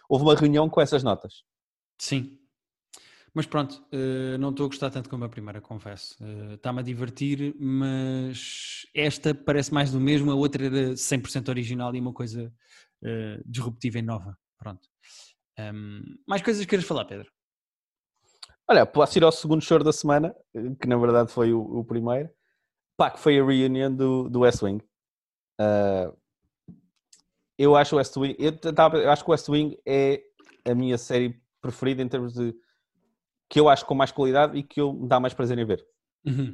Houve 0.08 0.24
uma 0.24 0.36
reunião 0.36 0.70
com 0.70 0.82
essas 0.82 1.04
notas. 1.04 1.44
Sim. 1.98 2.38
Mas 3.34 3.46
pronto, 3.46 3.86
eh, 3.92 4.38
não 4.40 4.50
estou 4.50 4.66
a 4.66 4.70
gostar 4.70 4.90
tanto 4.90 5.10
como 5.10 5.24
a 5.24 5.30
primeira, 5.30 5.62
confesso. 5.62 6.16
Eh, 6.20 6.56
está-me 6.56 6.80
a 6.80 6.84
divertir, 6.84 7.56
mas 7.60 8.88
esta 8.94 9.36
parece 9.36 9.72
mais 9.72 9.92
do 9.92 10.00
mesmo, 10.00 10.32
a 10.32 10.36
outra 10.36 10.66
era 10.66 10.98
100% 10.98 11.50
original 11.50 11.96
e 11.96 12.00
uma 12.00 12.12
coisa 12.12 12.52
eh, 13.04 13.40
disruptiva 13.46 14.00
e 14.00 14.02
nova. 14.02 14.36
Pronto. 14.58 14.89
Mais 16.28 16.42
coisas 16.42 16.64
que 16.64 16.70
queres 16.70 16.86
falar, 16.86 17.06
Pedro? 17.06 17.30
Olha, 18.68 18.86
posso 18.86 19.18
ir 19.18 19.24
ao 19.24 19.32
segundo 19.32 19.64
show 19.64 19.80
da 19.80 19.92
semana, 19.92 20.36
que 20.80 20.88
na 20.88 20.96
verdade 20.96 21.32
foi 21.32 21.54
o, 21.54 21.62
o 21.62 21.84
primeiro. 21.84 22.30
Pá, 22.96 23.10
que 23.10 23.20
foi 23.20 23.40
a 23.40 23.44
reunião 23.44 23.94
do, 23.94 24.30
do 24.30 24.42
West 24.42 24.62
Wing. 24.62 24.84
Uh, 25.60 26.16
eu 27.58 27.76
acho 27.76 27.96
o 27.96 27.98
West 27.98 28.16
Wing, 28.16 28.36
eu, 28.38 28.58
tava, 28.74 28.98
eu 28.98 29.10
acho 29.10 29.24
que 29.24 29.30
o 29.30 29.32
West 29.32 29.50
Wing 29.50 29.78
é 29.86 30.22
a 30.66 30.76
minha 30.76 30.98
série 30.98 31.42
preferida 31.62 32.02
em 32.02 32.08
termos 32.08 32.34
de 32.34 32.54
que 33.50 33.60
eu 33.60 33.68
acho 33.68 33.86
com 33.86 33.96
mais 33.96 34.12
qualidade 34.12 34.58
e 34.58 34.64
que 34.64 34.80
eu 34.80 34.94
me 34.94 35.08
dá 35.08 35.20
mais 35.20 35.34
prazer 35.34 35.58
em 35.58 35.66
ver. 35.66 35.86
Uhum. 36.26 36.54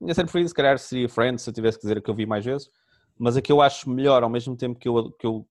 Minha 0.00 0.14
série 0.14 0.24
preferida, 0.24 0.48
se 0.48 0.54
calhar, 0.54 0.78
seria 0.78 1.08
Friends, 1.08 1.42
se 1.42 1.50
eu 1.50 1.54
tivesse 1.54 1.78
que 1.78 1.82
dizer 1.82 2.02
que 2.02 2.10
eu 2.10 2.14
vi 2.14 2.24
mais 2.24 2.44
vezes, 2.44 2.70
mas 3.18 3.36
a 3.36 3.42
que 3.42 3.52
eu 3.52 3.60
acho 3.60 3.90
melhor 3.90 4.22
ao 4.22 4.30
mesmo 4.30 4.56
tempo 4.56 4.78
que 4.78 4.88
eu, 4.88 5.12
que 5.12 5.26
eu 5.26 5.46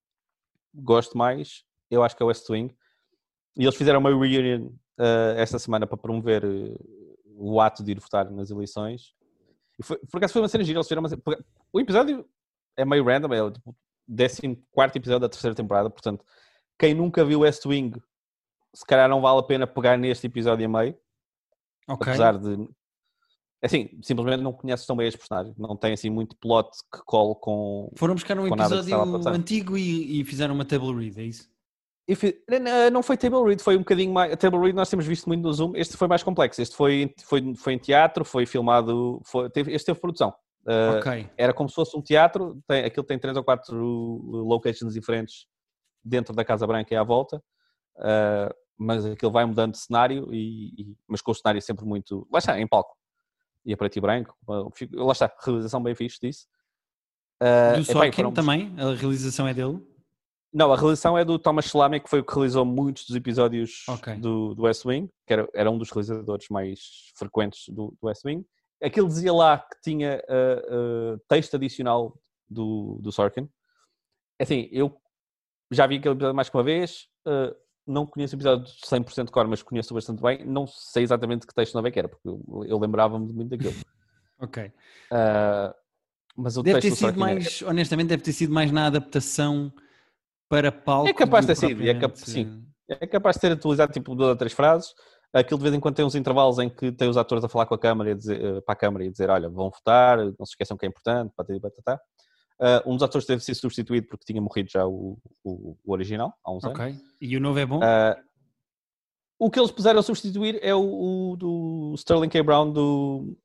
gosto 0.74 1.18
mais, 1.18 1.64
eu 1.90 2.04
acho 2.04 2.16
que 2.16 2.24
é 2.24 2.26
o 2.26 2.28
West 2.28 2.50
Wing. 2.50 2.76
E 3.58 3.64
eles 3.64 3.76
fizeram 3.76 4.00
uma 4.00 4.10
reunion 4.10 4.68
uh, 5.00 5.38
esta 5.38 5.60
semana 5.60 5.88
para 5.88 5.98
promover 5.98 6.46
uh, 6.46 6.80
o 7.36 7.60
ato 7.60 7.84
de 7.84 7.92
ir 7.92 8.00
votar 8.00 8.30
nas 8.30 8.50
eleições. 8.50 9.14
E 9.80 9.84
foi, 9.84 9.98
por 9.98 10.18
acaso 10.18 10.34
foi 10.34 10.42
uma 10.42 10.50
cena 10.50 10.64
gira, 10.64 10.78
eles 10.78 10.88
fizeram 10.88 11.04
uma, 11.04 11.38
O 11.72 11.80
episódio 11.80 12.26
é 12.78 12.86
meio 12.86 13.04
random, 13.04 13.34
é 13.34 13.52
tipo 13.52 13.76
14 14.10 14.98
episódio 14.98 15.20
da 15.20 15.30
terceira 15.30 15.56
temporada, 15.56 15.90
portanto, 15.90 16.26
quem 16.78 16.94
nunca 16.94 17.24
viu 17.24 17.42
West 17.42 17.66
Wing, 17.66 17.92
se 18.74 18.86
calhar 18.86 19.10
não 19.10 19.22
vale 19.22 19.40
a 19.40 19.44
pena 19.44 19.68
pegar 19.68 19.98
neste 19.98 20.28
episódio 20.28 20.66
a 20.66 20.70
meio. 20.70 20.98
Okay. 21.88 22.14
Apesar 22.14 22.38
de. 22.38 22.70
Assim, 23.62 23.90
simplesmente 24.02 24.42
não 24.42 24.54
conheces 24.54 24.86
tão 24.86 24.96
bem 24.96 25.08
este 25.08 25.18
personagem. 25.18 25.54
Não 25.58 25.76
tem 25.76 25.92
assim 25.92 26.10
muito 26.10 26.36
plot 26.38 26.70
que 26.94 27.02
cole 27.04 27.36
com. 27.42 27.92
Foram 27.98 28.14
buscar 28.14 28.40
um 28.40 28.48
episódio 28.48 29.28
antigo 29.28 29.78
e, 29.78 30.22
e, 30.22 30.24
fizeram 30.24 30.56
uma 30.56 30.64
table 30.64 30.96
read, 30.96 31.20
é 31.20 31.24
isso? 31.24 31.50
Não 32.92 33.04
foi 33.04 33.18
table 33.18 33.44
read, 33.44 33.62
foi 33.62 33.76
um 33.76 33.80
bocadinho 33.80 34.14
mais. 34.14 34.34
A 34.34 34.38
table 34.38 34.60
read 34.60 34.76
nós 34.76 34.90
temos 34.90 35.06
visto 35.06 35.28
muito 35.28 35.42
no 35.42 35.54
Zoom. 35.54 35.74
Este 35.76 35.96
foi 35.98 36.08
mais 36.08 36.24
complexo. 36.24 36.62
Este 36.62 36.76
foi, 36.76 37.14
foi, 37.24 37.56
foi 37.56 37.74
em 37.74 37.78
teatro, 37.78 38.26
foi 38.26 38.46
filmado. 38.46 39.22
Foi, 39.26 39.50
teve, 39.50 39.74
este 39.74 39.86
teve 39.88 40.00
produção. 40.00 40.34
Uh, 40.66 41.00
okay. 41.00 41.30
Era 41.38 41.54
como 41.54 41.70
se 41.70 41.76
fosse 41.76 41.98
um 41.98 42.02
teatro, 42.02 42.62
tem, 42.68 42.84
aquilo 42.84 43.06
tem 43.06 43.18
três 43.18 43.36
ou 43.38 43.44
quatro 43.44 43.76
locations 44.46 44.94
diferentes 44.94 45.48
dentro 46.04 46.36
da 46.36 46.44
Casa 46.44 46.68
Branca 46.68 46.94
e 46.94 46.98
à 46.98 47.04
volta, 47.04 47.38
uh, 47.98 48.54
mas 48.78 49.06
aquilo 49.06 49.32
vai 49.32 49.46
mudando 49.46 49.72
de 49.74 49.80
cenário, 49.80 50.34
e, 50.34 50.68
e, 50.82 50.98
mas 51.08 51.22
com 51.22 51.32
o 51.32 51.36
cenário 51.36 51.62
sempre 51.62 51.86
muito. 51.86 52.28
Lá 52.32 52.40
está, 52.40 52.60
em 52.60 52.68
palco. 52.68 52.96
E 53.66 53.74
a 53.74 53.78
preto 53.78 53.98
e 53.98 54.02
branco. 54.02 54.36
Lá 54.94 55.12
está, 55.12 55.32
realização 55.44 55.82
bem 55.82 55.96
fixe 55.96 56.20
disso. 56.22 56.48
Uh, 57.42 57.78
do 57.78 57.86
Sorkin 57.86 58.12
foram... 58.12 58.32
também? 58.32 58.74
A 58.78 58.94
realização 58.96 59.48
é 59.48 59.54
dele? 59.54 59.82
Não, 60.52 60.74
a 60.74 60.76
realização 60.76 61.18
é 61.18 61.24
do 61.24 61.38
Thomas 61.38 61.66
Schlamme, 61.66 62.00
que 62.00 62.10
foi 62.10 62.20
o 62.20 62.24
que 62.24 62.34
realizou 62.34 62.66
muitos 62.66 63.06
dos 63.06 63.16
episódios 63.16 63.84
okay. 63.88 64.16
do, 64.16 64.56
do 64.56 64.64
West 64.64 64.84
Wing, 64.86 65.08
que 65.28 65.34
era, 65.34 65.48
era 65.54 65.70
um 65.70 65.78
dos 65.78 65.92
realizadores 65.92 66.48
mais 66.50 66.80
frequentes 67.16 67.70
do, 67.70 67.94
do 68.02 68.08
West 68.08 68.26
Wing 68.26 68.44
aquilo 68.82 69.08
dizia 69.08 69.34
lá 69.34 69.58
que 69.58 69.82
tinha 69.82 70.22
uh, 70.28 71.14
uh, 71.14 71.22
texto 71.28 71.56
adicional 71.56 72.18
do, 72.50 73.00
do 73.02 73.12
Sorkin. 73.12 73.48
É 74.40 74.44
assim, 74.44 74.70
eu 74.72 74.96
já 75.72 75.86
vi 75.86 75.98
aquele 75.98 76.16
episódio 76.16 76.36
mais 76.36 76.50
que 76.50 76.58
uma 76.58 76.64
vez, 76.64 77.08
uh, 77.28 77.56
não 77.86 78.06
conheço 78.06 78.36
o 78.36 78.38
episódio 78.38 78.66
100% 78.66 79.26
de 79.26 79.32
cor, 79.32 79.48
mas 79.48 79.62
conheço 79.62 79.94
bastante 79.94 80.22
bem. 80.22 80.46
Não 80.46 80.66
sei 80.66 81.04
exatamente 81.04 81.46
que 81.46 81.54
texto 81.54 81.76
não 81.76 81.86
é 81.86 81.92
que 81.92 82.00
era, 82.00 82.08
porque 82.08 82.28
eu, 82.28 82.66
eu 82.66 82.80
lembrava-me 82.80 83.32
muito 83.34 83.50
daquilo. 83.50 83.76
ok. 84.40 84.72
mas 86.36 86.58
o 86.58 86.64
deve 86.64 86.82
ter 86.82 86.96
sido 86.96 87.20
mais, 87.20 87.62
era... 87.62 87.72
honestamente, 87.72 88.08
deve 88.08 88.24
ter 88.24 88.34
sido 88.34 88.54
mais 88.54 88.72
na 88.72 88.88
adaptação 88.88 89.74
para 90.50 90.72
palco. 90.72 91.08
É 91.08 91.14
capaz 91.14 91.46
de 91.46 91.54
ter 91.54 91.68
sido, 91.68 91.88
é, 91.88 91.94
cap... 91.94 92.20
sim. 92.20 92.66
É 92.90 93.06
capaz 93.06 93.36
de 93.36 93.42
ter 93.42 93.52
atualizado 93.52 93.94
tipo 93.94 94.16
duas 94.16 94.30
ou 94.30 94.36
três 94.36 94.52
frases. 94.52 94.94
Aquilo 95.32 95.60
de 95.60 95.64
vez 95.64 95.76
em 95.76 95.80
quando 95.80 95.96
tem 95.96 96.04
uns 96.04 96.16
intervalos 96.16 96.58
em 96.58 96.68
que 96.68 96.92
tem 96.92 97.08
os 97.08 97.16
atores 97.16 97.44
a 97.44 97.48
falar 97.48 97.68
com 97.68 97.76
a 97.76 97.80
câmara 97.80 98.10
e 98.10 98.16
dizer, 98.16 98.44
eh, 98.44 98.62
para 98.62 98.74
a 98.74 98.76
câmara 98.76 99.06
e 99.06 99.12
dizer, 99.12 99.30
olha, 99.30 99.48
vão 99.48 99.70
votar, 99.70 100.18
não 100.18 100.46
se 100.46 100.54
esqueçam 100.54 100.76
que 100.76 100.88
é 100.88 100.90
importante, 100.90 101.32
patati, 101.36 101.60
patatá. 101.60 102.02
Uh, 102.60 102.92
um 102.92 102.96
dos 102.96 103.04
atores 103.04 103.28
teve 103.28 103.38
de 103.38 103.46
ser 103.46 103.54
substituído 103.54 104.08
porque 104.08 104.26
tinha 104.26 104.42
morrido 104.42 104.70
já 104.70 104.86
o, 104.86 105.18
o, 105.44 105.78
o 105.86 105.94
original, 105.94 106.34
há 106.44 106.52
uns 106.52 106.64
okay. 106.64 106.86
anos. 106.88 107.02
E 107.22 107.38
o 107.38 107.40
novo 107.40 107.60
é 107.60 107.66
bom? 107.66 107.78
Uh, 107.78 108.16
o 109.38 109.50
que 109.50 109.60
eles 109.60 109.72
puseram 109.72 110.00
a 110.00 110.04
substituir 110.04 110.60
é 110.62 110.74
o, 110.76 110.82
o 110.82 111.38
do 111.38 111.94
Sterling 111.96 112.28
K. 112.28 112.44
Brown 112.44 112.74
do... 112.74 113.38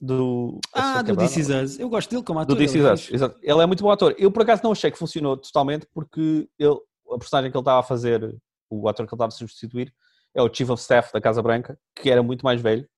do 0.00 0.60
ah, 0.72 1.02
do 1.02 1.16
This 1.16 1.36
Is 1.36 1.48
Us. 1.48 1.78
Eu 1.78 1.88
gosto 1.88 2.10
dele 2.10 2.22
como 2.22 2.38
ator. 2.38 2.54
Do 2.54 2.58
This 2.58 2.74
Is 2.74 2.84
é 2.84 2.92
Us, 2.92 3.10
exato. 3.12 3.38
Ele 3.42 3.62
é 3.62 3.66
muito 3.66 3.82
bom 3.82 3.90
ator. 3.90 4.14
Eu, 4.18 4.30
por 4.30 4.42
acaso, 4.42 4.62
não 4.62 4.72
achei 4.72 4.90
que 4.90 4.98
funcionou 4.98 5.36
totalmente 5.36 5.86
porque 5.92 6.48
ele, 6.58 6.76
a 7.12 7.18
personagem 7.18 7.50
que 7.50 7.56
ele 7.56 7.62
estava 7.62 7.80
a 7.80 7.82
fazer, 7.82 8.36
o 8.70 8.88
ator 8.88 9.06
que 9.06 9.14
ele 9.14 9.16
estava 9.16 9.28
a 9.28 9.36
substituir, 9.36 9.92
é 10.34 10.42
o 10.42 10.52
Chief 10.52 10.68
of 10.70 10.80
Staff 10.80 11.12
da 11.12 11.20
Casa 11.20 11.42
Branca, 11.42 11.78
que 11.96 12.10
era 12.10 12.22
muito 12.22 12.42
mais 12.42 12.60
velho. 12.60 12.88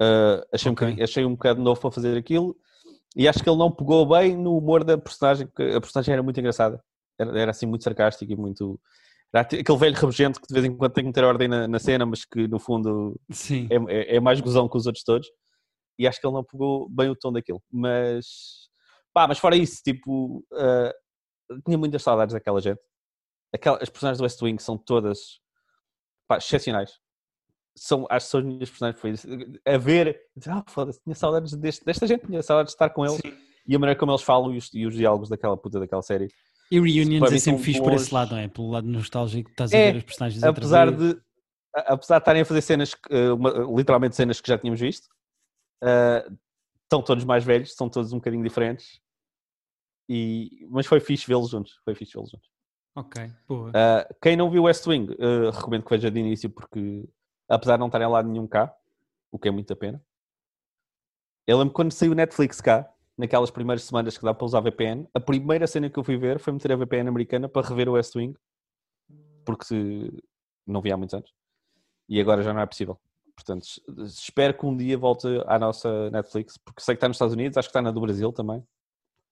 Uh, 0.00 0.42
achei, 0.52 0.70
okay. 0.70 0.94
um 0.94 1.02
achei 1.02 1.24
um 1.24 1.32
bocado 1.32 1.60
novo 1.60 1.80
para 1.80 1.90
fazer 1.90 2.16
aquilo 2.16 2.56
e 3.16 3.26
acho 3.26 3.42
que 3.42 3.48
ele 3.48 3.58
não 3.58 3.70
pegou 3.70 4.06
bem 4.06 4.36
no 4.36 4.56
humor 4.56 4.84
da 4.84 4.96
personagem, 4.96 5.46
porque 5.46 5.62
a 5.74 5.80
personagem 5.80 6.12
era 6.12 6.22
muito 6.22 6.38
engraçada, 6.38 6.80
era, 7.18 7.40
era 7.40 7.50
assim 7.50 7.66
muito 7.66 7.82
sarcástico 7.82 8.30
e 8.32 8.36
muito. 8.36 8.80
Era 9.34 9.42
aquele 9.42 9.78
velho 9.78 9.96
rabugento 9.96 10.40
que 10.40 10.46
de 10.46 10.54
vez 10.54 10.64
em 10.64 10.76
quando 10.76 10.92
tem 10.92 11.04
que 11.04 11.08
meter 11.08 11.24
ordem 11.24 11.48
na, 11.48 11.66
na 11.66 11.78
cena, 11.78 12.06
mas 12.06 12.24
que 12.24 12.46
no 12.46 12.58
fundo 12.58 13.20
é, 13.70 13.92
é, 13.92 14.16
é, 14.16 14.20
mais 14.20 14.40
gozão 14.40 14.68
que 14.68 14.76
os 14.76 14.86
outros 14.86 15.04
todos. 15.04 15.28
E 15.98 16.06
acho 16.06 16.20
que 16.20 16.26
ele 16.26 16.34
não 16.34 16.44
pegou 16.44 16.88
bem 16.88 17.08
o 17.08 17.16
tom 17.16 17.32
daquilo. 17.32 17.62
Mas, 17.70 18.26
pá, 19.12 19.26
mas 19.26 19.38
fora 19.38 19.56
isso, 19.56 19.82
tipo, 19.82 20.44
uh, 20.52 21.60
tinha 21.64 21.76
muitas 21.76 22.02
saudades 22.02 22.32
daquela 22.32 22.60
gente. 22.60 22.80
Aquela, 23.52 23.78
as 23.82 23.88
personagens 23.88 24.18
do 24.18 24.24
West 24.24 24.40
Wing 24.42 24.62
são 24.62 24.76
todas 24.76 25.40
pá, 26.28 26.38
excepcionais. 26.38 26.92
São, 27.76 28.06
acho 28.10 28.26
que 28.26 28.30
são 28.30 28.40
as 28.40 28.46
minhas 28.46 28.70
personagens 28.70 29.00
preferidas. 29.00 29.60
A 29.66 29.78
ver, 29.78 30.20
ah, 30.48 30.64
foda-se, 30.68 31.02
tinha 31.02 31.14
saudades 31.14 31.54
deste, 31.54 31.84
desta 31.84 32.06
gente, 32.06 32.26
tinha 32.26 32.42
saudades 32.42 32.72
de 32.72 32.74
estar 32.74 32.90
com 32.90 33.04
eles 33.04 33.16
Sim. 33.16 33.32
e 33.66 33.74
a 33.74 33.78
maneira 33.78 33.98
como 33.98 34.12
eles 34.12 34.22
falam 34.22 34.52
e 34.52 34.58
os, 34.58 34.72
e 34.74 34.86
os 34.86 34.94
diálogos 34.94 35.28
daquela 35.28 35.56
puta 35.56 35.80
daquela 35.80 36.02
série. 36.02 36.28
E 36.70 36.78
Reunions 36.78 37.32
é 37.32 37.38
sempre 37.38 37.62
fixe 37.62 37.80
por 37.80 37.92
esse 37.92 38.12
lado, 38.12 38.32
não 38.32 38.38
é? 38.38 38.48
Pelo 38.48 38.70
lado 38.70 38.86
nostálgico, 38.86 39.50
estás 39.50 39.72
é, 39.72 39.88
a 39.88 39.92
ver 39.92 39.98
os 39.98 40.04
personagens 40.04 40.42
apesar 40.42 40.90
de 40.90 41.18
Apesar 41.86 42.18
de 42.18 42.22
estarem 42.22 42.42
a 42.42 42.44
fazer 42.44 42.62
cenas, 42.62 42.92
uh, 43.10 43.34
uma, 43.34 43.50
literalmente 43.76 44.16
cenas 44.16 44.40
que 44.40 44.48
já 44.48 44.58
tínhamos 44.58 44.80
visto, 44.80 45.08
uh, 45.82 46.38
estão 46.82 47.02
todos 47.02 47.24
mais 47.24 47.44
velhos, 47.44 47.74
são 47.74 47.88
todos 47.88 48.12
um 48.12 48.16
bocadinho 48.16 48.42
diferentes. 48.42 49.00
E, 50.08 50.66
mas 50.70 50.86
foi 50.86 51.00
fixe 51.00 51.26
vê-los 51.26 51.50
juntos. 51.50 51.80
Foi 51.84 51.94
fixe 51.94 52.12
vê-los 52.14 52.30
juntos. 52.30 52.48
Ok, 52.96 53.30
boa. 53.46 53.68
Uh, 53.70 54.14
quem 54.20 54.36
não 54.36 54.50
viu 54.50 54.64
West 54.64 54.86
Wing, 54.86 55.12
uh, 55.12 55.50
recomendo 55.50 55.84
que 55.84 55.90
veja 55.90 56.10
de 56.10 56.18
início, 56.18 56.50
porque 56.50 57.08
apesar 57.48 57.74
de 57.74 57.80
não 57.80 57.86
estarem 57.86 58.08
lá 58.08 58.22
nenhum 58.22 58.46
cá, 58.46 58.74
o 59.30 59.38
que 59.38 59.48
é 59.48 59.50
muito 59.50 59.72
a 59.72 59.76
pena. 59.76 60.02
Eu 61.46 61.58
lembro 61.58 61.72
quando 61.72 61.92
saiu 61.92 62.12
o 62.12 62.14
Netflix 62.14 62.60
cá, 62.60 62.92
naquelas 63.16 63.50
primeiras 63.50 63.84
semanas 63.84 64.16
que 64.18 64.24
dá 64.24 64.34
para 64.34 64.44
usar 64.44 64.60
VPN, 64.60 65.08
a 65.14 65.20
primeira 65.20 65.66
cena 65.66 65.88
que 65.88 65.98
eu 65.98 66.04
fui 66.04 66.16
ver 66.16 66.38
foi 66.38 66.52
meter 66.52 66.72
a 66.72 66.76
VPN 66.76 67.08
americana 67.08 67.48
para 67.48 67.66
rever 67.66 67.88
o 67.88 67.92
West 67.92 68.14
Wing. 68.16 68.34
porque 69.44 70.10
não 70.66 70.82
vi 70.82 70.92
há 70.92 70.96
muitos 70.96 71.14
anos. 71.14 71.32
E 72.08 72.20
agora 72.20 72.42
já 72.42 72.52
não 72.52 72.60
é 72.60 72.66
possível. 72.66 73.00
Portanto, 73.38 73.62
es- 73.62 73.80
espero 74.18 74.52
que 74.52 74.66
um 74.66 74.76
dia 74.76 74.98
volte 74.98 75.28
à 75.46 75.60
nossa 75.60 76.10
Netflix, 76.10 76.58
porque 76.58 76.82
sei 76.82 76.94
que 76.94 76.96
está 76.96 77.06
nos 77.06 77.14
Estados 77.14 77.34
Unidos, 77.34 77.56
acho 77.56 77.68
que 77.68 77.70
está 77.70 77.80
na 77.80 77.92
do 77.92 78.00
Brasil 78.00 78.32
também, 78.32 78.66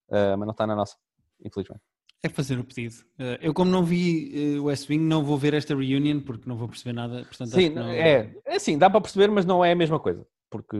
ah, 0.09 0.37
mas 0.37 0.45
não 0.47 0.51
está 0.51 0.65
na 0.65 0.75
nossa, 0.77 0.95
infelizmente. 1.43 1.81
É 2.23 2.29
fazer 2.29 2.57
o 2.57 2.63
pedido. 2.63 2.95
Eh, 3.19 3.37
eu, 3.41 3.53
como 3.53 3.69
não 3.69 3.83
vi 3.83 4.55
eh, 4.55 4.59
West 4.59 4.89
Wing, 4.89 5.03
não 5.03 5.23
vou 5.25 5.37
ver 5.37 5.53
esta 5.53 5.75
reunion 5.75 6.21
porque 6.21 6.47
não 6.49 6.55
vou 6.57 6.67
perceber 6.69 6.93
nada. 6.93 7.23
Portanto, 7.25 7.49
Sim, 7.51 7.69
não... 7.69 7.89
é, 7.89 8.33
é 8.45 8.55
assim, 8.55 8.77
dá 8.77 8.89
para 8.89 9.01
perceber, 9.01 9.29
mas 9.29 9.45
não 9.45 9.63
é 9.63 9.73
a 9.73 9.75
mesma 9.75 9.99
coisa, 9.99 10.25
porque 10.49 10.77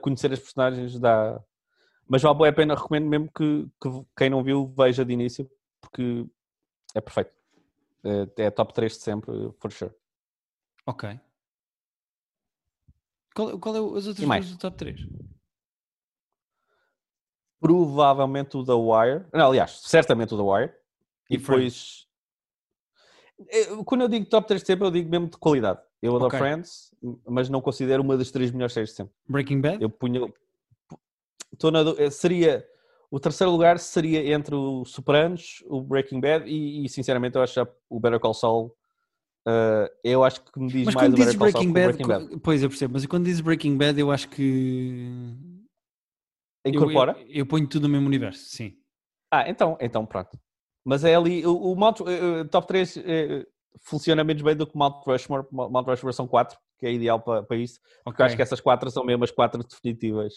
conhecer 0.00 0.32
as 0.32 0.40
personagens 0.40 0.98
dá. 0.98 1.38
Mas 2.08 2.22
vale 2.22 2.48
a 2.48 2.52
pena, 2.52 2.74
recomendo 2.74 3.06
mesmo 3.06 3.30
que, 3.30 3.68
que 3.80 3.88
quem 4.16 4.30
não 4.30 4.42
viu 4.42 4.66
veja 4.76 5.04
de 5.04 5.12
início, 5.12 5.48
porque 5.80 6.26
é 6.94 7.00
perfeito. 7.00 7.30
É, 8.02 8.44
é 8.46 8.50
top 8.50 8.72
3 8.74 8.94
de 8.94 9.02
sempre, 9.02 9.32
for 9.60 9.70
sure. 9.70 9.92
Ok. 10.86 11.20
Qual, 13.40 13.58
qual 13.58 13.76
é 13.76 13.80
o- 13.80 13.96
as 13.96 14.06
outras 14.06 14.26
coisas 14.28 14.52
do 14.52 14.58
top 14.58 14.76
3? 14.76 15.00
Provavelmente 17.58 18.56
o 18.56 18.64
The 18.64 18.72
Wire, 18.72 19.26
não, 19.32 19.48
aliás, 19.48 19.80
certamente 19.84 20.34
o 20.34 20.36
The 20.36 20.42
Wire, 20.42 20.72
e, 21.30 21.34
E 21.34 21.38
depois. 21.38 22.06
Eu- 23.48 23.84
Quando 23.84 24.02
eu 24.02 24.08
digo 24.08 24.26
top 24.26 24.46
3 24.48 24.60
de 24.62 24.66
sempre, 24.66 24.86
eu 24.86 24.90
digo 24.90 25.08
mesmo 25.10 25.28
de 25.28 25.36
qualidade. 25.38 25.80
Eu 26.02 26.12
adoro 26.16 26.26
Ok. 26.28 26.38
Friends, 26.38 26.94
mas 27.26 27.48
não 27.48 27.60
considero 27.60 28.02
uma 28.02 28.16
das 28.16 28.30
três 28.30 28.50
melhores 28.50 28.72
séries 28.74 28.90
de 28.90 28.96
sempre. 28.96 29.14
Breaking 29.28 29.60
Bad? 29.60 29.82
Eu 29.82 29.88
punha. 29.90 30.20
Estou 31.52 31.70
na. 31.70 31.82
dú- 31.82 31.96
Seria. 32.10 32.66
O 33.10 33.18
terceiro 33.18 33.50
lugar 33.50 33.78
seria 33.78 34.32
entre 34.32 34.54
o 34.54 34.84
Sopranos, 34.84 35.64
o 35.66 35.80
Breaking 35.82 36.20
Bad 36.20 36.48
e, 36.48 36.84
e, 36.84 36.88
sinceramente 36.88 37.34
eu 37.36 37.42
acho 37.42 37.66
o 37.88 37.98
Better 37.98 38.20
Call 38.20 38.32
Saul. 38.34 38.76
Eh, 39.46 39.92
eu 40.04 40.24
acho 40.24 40.42
que 40.44 40.58
me 40.60 40.68
diz 40.70 40.86
Mas 40.86 40.94
mais 40.94 41.06
quando 41.08 41.16
dizes 41.16 41.34
Breaking 41.36 41.72
Bad, 41.72 41.86
Breaking 41.96 42.06
Bad. 42.06 42.40
pois 42.40 42.62
eu 42.62 42.68
percebo, 42.68 42.94
mas 42.94 43.06
quando 43.06 43.24
dizes 43.24 43.40
Breaking 43.40 43.76
Bad, 43.76 43.98
eu 44.00 44.10
acho 44.10 44.28
que. 44.28 45.06
eu- 46.64 46.70
Incorpora? 46.72 47.16
Eu, 47.20 47.26
eu 47.28 47.46
ponho 47.46 47.66
tudo 47.66 47.84
no 47.84 47.88
mesmo 47.88 48.06
universo, 48.06 48.44
sim. 48.48 48.76
Ah, 49.30 49.48
então, 49.48 49.76
então 49.80 50.04
pronto. 50.04 50.38
Mas 50.84 51.04
é 51.04 51.14
ali. 51.14 51.46
O, 51.46 51.54
o 51.56 51.76
Mount, 51.76 52.00
eh, 52.00 52.40
eh, 52.40 52.44
top 52.44 52.66
3 52.66 52.96
eh, 52.96 53.46
funciona 53.82 54.24
menos 54.24 54.42
bem 54.42 54.56
do 54.56 54.66
que 54.66 54.74
o 54.74 54.78
Mount 54.78 55.04
Rushmore. 55.06 55.46
Mount 55.52 55.86
Rushmore 55.86 56.14
são 56.14 56.26
4, 56.26 56.58
que 56.78 56.86
é 56.86 56.92
ideal 56.92 57.20
para, 57.20 57.42
para 57.42 57.56
isso. 57.56 57.80
Porque 58.04 58.20
eu 58.22 58.26
acho 58.26 58.36
que 58.36 58.42
essas 58.42 58.60
4 58.60 58.90
são 58.90 59.04
mesmo 59.04 59.22
as 59.24 59.30
4 59.30 59.62
definitivas 59.62 60.34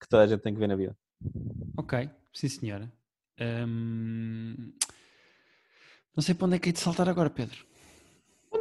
que 0.00 0.08
toda 0.08 0.24
a 0.24 0.26
gente 0.26 0.40
tem 0.40 0.52
que 0.52 0.58
ver 0.60 0.66
na 0.68 0.76
vida. 0.76 0.96
Ok, 1.76 2.10
sim 2.34 2.48
senhora. 2.48 2.92
Hum, 3.40 4.72
Não 6.14 6.22
sei 6.22 6.34
para 6.34 6.46
onde 6.46 6.56
é 6.56 6.58
que 6.58 6.68
hei 6.68 6.72
de 6.72 6.80
saltar 6.80 7.08
agora, 7.08 7.30
Pedro. 7.30 7.64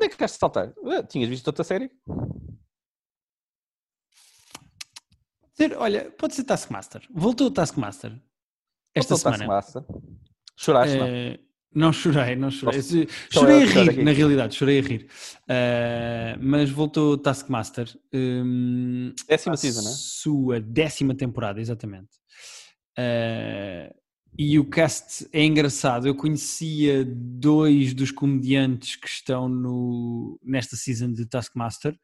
Onde 0.01 0.07
é 0.07 0.09
que 0.09 0.17
queres 0.17 0.31
saltar? 0.33 0.73
Eh, 0.83 1.03
Tinhas 1.03 1.29
visto 1.29 1.45
outra 1.45 1.63
série? 1.63 1.91
Dizer, 5.55 5.77
olha, 5.77 6.09
pode 6.17 6.33
ser 6.33 6.43
Taskmaster. 6.43 7.03
Voltou 7.13 7.45
o 7.47 7.51
Taskmaster 7.51 8.11
esta 8.95 9.15
Voltou 9.15 9.31
semana. 9.37 9.61
Taskmaster. 9.61 9.83
Choraste, 10.57 10.97
não? 10.97 11.05
Eh, 11.07 11.39
não 11.73 11.93
chorei, 11.93 12.35
não 12.35 12.49
chorei. 12.49 12.81
Se- 12.81 13.07
só 13.31 13.41
Chorei 13.41 13.61
a 13.61 13.65
rir, 13.65 14.03
na 14.03 14.11
realidade, 14.11 14.55
chorei 14.55 14.79
a 14.79 14.81
rir. 14.81 15.07
Eh, 15.47 16.35
mas 16.41 16.71
voltou 16.71 17.13
o 17.13 17.17
Taskmaster. 17.17 17.87
hum, 18.11 19.13
Décima 19.27 19.55
season, 19.55 19.83
né? 19.83 19.91
Sua 19.95 20.59
décima 20.59 21.13
temporada, 21.13 21.61
exatamente. 21.61 22.09
Eh, 22.97 23.93
e 24.37 24.57
o 24.57 24.65
cast 24.65 25.27
é 25.31 25.43
engraçado. 25.43 26.07
Eu 26.07 26.15
conhecia 26.15 27.05
dois 27.05 27.93
dos 27.93 28.11
comediantes 28.11 28.95
que 28.95 29.07
estão 29.07 29.49
no, 29.49 30.39
nesta 30.43 30.75
season 30.75 31.11
de 31.11 31.25
Taskmaster, 31.25 31.97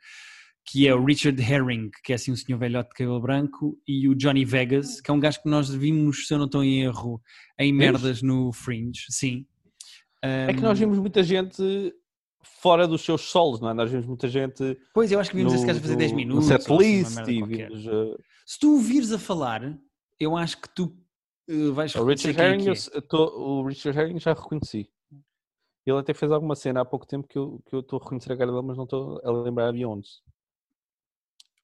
que 0.65 0.87
é 0.87 0.93
o 0.93 1.03
Richard 1.03 1.41
Herring, 1.41 1.89
que 2.03 2.11
é 2.11 2.15
assim 2.15 2.31
um 2.31 2.35
senhor 2.35 2.57
velhote 2.57 2.89
de 2.89 2.95
cabelo 2.95 3.21
branco, 3.21 3.77
e 3.87 4.09
o 4.09 4.15
Johnny 4.15 4.43
Vegas, 4.43 4.99
que 4.99 5.09
é 5.09 5.13
um 5.13 5.19
gajo 5.19 5.41
que 5.41 5.49
nós 5.49 5.69
vimos, 5.69 6.27
se 6.27 6.33
eu 6.33 6.37
não 6.37 6.45
estou 6.45 6.63
em 6.63 6.81
erro, 6.81 7.21
em 7.57 7.67
Vimos? 7.67 7.79
merdas 7.79 8.21
no 8.21 8.51
Fringe, 8.51 9.05
sim. 9.09 9.45
É 10.21 10.53
que 10.53 10.61
nós 10.61 10.77
vimos 10.77 10.99
muita 10.99 11.23
gente 11.23 11.93
fora 12.43 12.87
dos 12.87 13.01
seus 13.01 13.21
solos, 13.21 13.61
não 13.61 13.69
é? 13.69 13.73
Nós 13.73 13.89
vimos 13.89 14.05
muita 14.05 14.27
gente 14.27 14.77
Pois, 14.93 15.11
eu 15.11 15.19
acho 15.19 15.29
que 15.29 15.37
vimos 15.37 15.53
esse 15.53 15.65
gajo 15.65 15.79
a 15.79 15.81
fazer 15.81 15.95
10 15.95 16.11
no, 16.11 16.17
minutos. 16.17 16.49
no 16.49 16.55
assim, 16.55 16.63
setlist 16.63 17.15
merda 17.15 17.31
e 17.31 17.43
vimos 17.43 17.85
uh, 17.85 18.17
Se 18.45 18.59
tu 18.59 18.75
o 18.75 18.79
vires 18.79 19.11
a 19.11 19.19
falar, 19.19 19.77
eu 20.19 20.35
acho 20.35 20.59
que 20.59 20.69
tu 20.69 20.93
vais 21.73 21.95
o 21.95 22.03
Richard 22.05 22.39
é 22.39 22.43
Herring. 22.49 22.69
é. 22.69 23.01
tô- 23.01 23.61
o 23.61 23.67
Richard 23.67 23.97
Herring 23.97 24.19
já 24.19 24.33
reconheci. 24.33 24.89
Ele 25.85 25.97
até 25.99 26.13
fez 26.13 26.31
alguma 26.31 26.55
cena 26.55 26.81
há 26.81 26.85
pouco 26.85 27.05
tempo 27.07 27.27
que 27.27 27.37
eu 27.37 27.61
que 27.69 27.73
eu 27.75 27.79
estou 27.79 27.97
a 27.99 28.03
reconhecer 28.03 28.33
a 28.33 28.37
cara 28.37 28.51
dele, 28.51 28.65
mas 28.65 28.75
não 28.77 28.83
estou 28.83 29.21
a 29.23 29.31
lembrar 29.31 29.71
de 29.71 29.85
onde. 29.85 30.07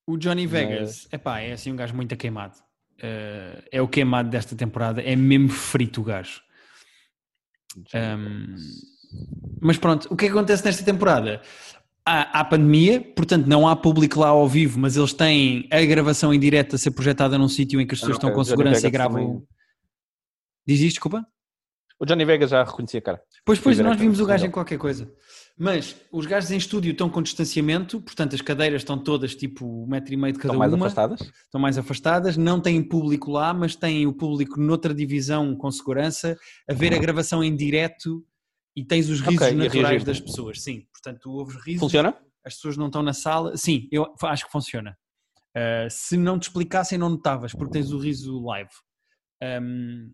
O 0.07 0.17
Johnny 0.17 0.43
Mas- 0.43 0.51
Vegas, 0.51 1.07
epá, 1.11 1.39
é 1.41 1.51
assim 1.53 1.71
um 1.71 1.75
gajo 1.75 1.93
muito 1.95 2.15
queimado. 2.15 2.55
Uh, 2.99 3.61
é 3.71 3.81
o 3.81 3.87
queimado 3.87 4.29
desta 4.29 4.55
temporada, 4.55 5.01
é 5.01 5.15
mesmo 5.15 5.49
frito 5.49 5.99
o 6.01 6.03
gajo. 6.03 6.41
Um, 7.93 8.55
Mas 9.61 9.77
pronto, 9.77 10.07
o 10.11 10.15
que 10.15 10.25
é 10.25 10.27
que 10.27 10.33
acontece 10.33 10.63
nesta 10.63 10.83
temporada? 10.83 11.41
Há, 12.05 12.39
há 12.39 12.45
pandemia, 12.45 13.01
portanto 13.01 13.47
não 13.47 13.67
há 13.67 13.75
público 13.75 14.19
lá 14.19 14.27
ao 14.29 14.47
vivo, 14.47 14.79
mas 14.79 14.97
eles 14.97 15.13
têm 15.13 15.67
a 15.71 15.81
gravação 15.85 16.33
em 16.33 16.39
direto 16.39 16.75
a 16.75 16.77
ser 16.77 16.91
projetada 16.91 17.37
num 17.37 17.47
sítio 17.47 17.79
em 17.79 17.87
que 17.87 17.93
as 17.93 17.99
pessoas 17.99 18.15
Ah, 18.15 18.17
estão 18.17 18.29
ok, 18.29 18.37
com 18.37 18.43
segurança 18.43 18.87
e 18.87 18.91
gravam. 18.91 19.25
também- 19.25 19.47
Diz 20.65 20.79
isto, 20.79 20.95
desculpa? 20.95 21.25
O 21.99 22.05
Johnny 22.05 22.25
Vegas 22.25 22.49
já 22.49 22.63
reconhecia 22.63 22.99
a 22.99 23.03
cara. 23.03 23.21
Pois, 23.45 23.59
pois, 23.59 23.79
nós 23.79 23.97
vimos 23.97 24.19
o 24.19 24.25
gajo 24.25 24.45
em 24.45 24.51
qualquer 24.51 24.77
coisa. 24.77 25.09
Mas 25.57 25.95
os 26.11 26.25
gajos 26.25 26.51
em 26.51 26.57
estúdio 26.57 26.91
estão 26.91 27.09
com 27.09 27.21
distanciamento, 27.21 28.01
portanto 28.01 28.33
as 28.33 28.41
cadeiras 28.41 28.81
estão 28.81 28.97
todas 28.97 29.35
tipo 29.35 29.65
um 29.65 29.87
metro 29.87 30.13
e 30.13 30.17
meio 30.17 30.33
de 30.33 30.39
cada 30.39 30.49
Estão 30.49 30.59
mais 30.59 30.73
uma, 30.73 30.87
afastadas? 30.87 31.21
estão 31.21 31.61
mais 31.61 31.77
afastadas, 31.77 32.35
não 32.37 32.59
têm 32.59 32.81
público 32.81 33.31
lá, 33.31 33.53
mas 33.53 33.75
têm 33.75 34.07
o 34.07 34.13
público 34.13 34.59
noutra 34.59 34.93
divisão 34.93 35.55
com 35.55 35.69
segurança, 35.71 36.35
a 36.67 36.73
ver 36.73 36.93
a 36.93 36.97
gravação 36.97 37.43
em 37.43 37.55
direto 37.55 38.25
e 38.75 38.83
tens 38.83 39.09
os 39.09 39.21
risos 39.21 39.41
Ok, 39.41 39.49
a 39.49 39.53
naturais 39.53 40.03
das 40.03 40.19
pessoas, 40.19 40.61
sim. 40.61 40.87
Portanto, 40.91 41.29
ouves 41.29 41.55
risos, 41.63 41.81
Funciona? 41.81 42.17
as 42.43 42.55
pessoas 42.55 42.75
não 42.75 42.87
estão 42.87 43.03
na 43.03 43.13
sala. 43.13 43.55
Sim, 43.55 43.87
eu 43.91 44.11
acho 44.23 44.45
que 44.45 44.51
funciona. 44.51 44.97
Uh, 45.55 45.87
se 45.89 46.17
não 46.17 46.39
te 46.39 46.43
explicassem, 46.49 46.97
não 46.97 47.09
notavas, 47.09 47.53
porque 47.53 47.73
tens 47.73 47.91
o 47.91 47.99
riso 47.99 48.43
live. 48.43 48.71
Um, 49.61 50.11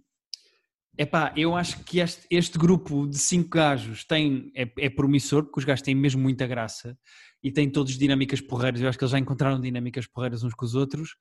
epá, 1.00 1.34
eu 1.38 1.56
acho 1.56 1.82
que 1.86 2.00
este, 2.00 2.28
este 2.30 2.58
grupo 2.58 3.08
de 3.08 3.18
cinco 3.18 3.50
gajos 3.52 4.04
tem, 4.04 4.52
é, 4.54 4.70
é 4.78 4.90
promissor, 4.90 5.44
porque 5.44 5.60
os 5.60 5.66
gajos 5.66 5.82
têm 5.82 5.96
mesmo 5.96 6.22
muita 6.22 6.46
graça 6.46 6.98
e 7.42 7.50
têm 7.50 7.70
todos 7.70 7.98
dinâmicas 7.98 8.42
porreiras. 8.42 8.82
Eu 8.82 8.90
acho 8.90 8.98
que 8.98 9.06
eles 9.06 9.12
já 9.14 9.18
encontraram 9.18 9.62
dinâmicas 9.62 10.06
porreiras 10.06 10.44
uns 10.44 10.54
com 10.54 10.66
os 10.66 10.76
outros. 10.76 11.12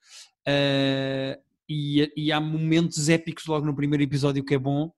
Uh, 0.49 1.41
e, 1.69 2.13
e 2.17 2.33
há 2.33 2.41
momentos 2.41 3.09
épicos 3.09 3.47
logo 3.47 3.65
no 3.65 3.77
primeiro 3.77 4.03
episódio 4.03 4.45
que 4.45 4.55
é 4.55 4.59
bom. 4.59 4.91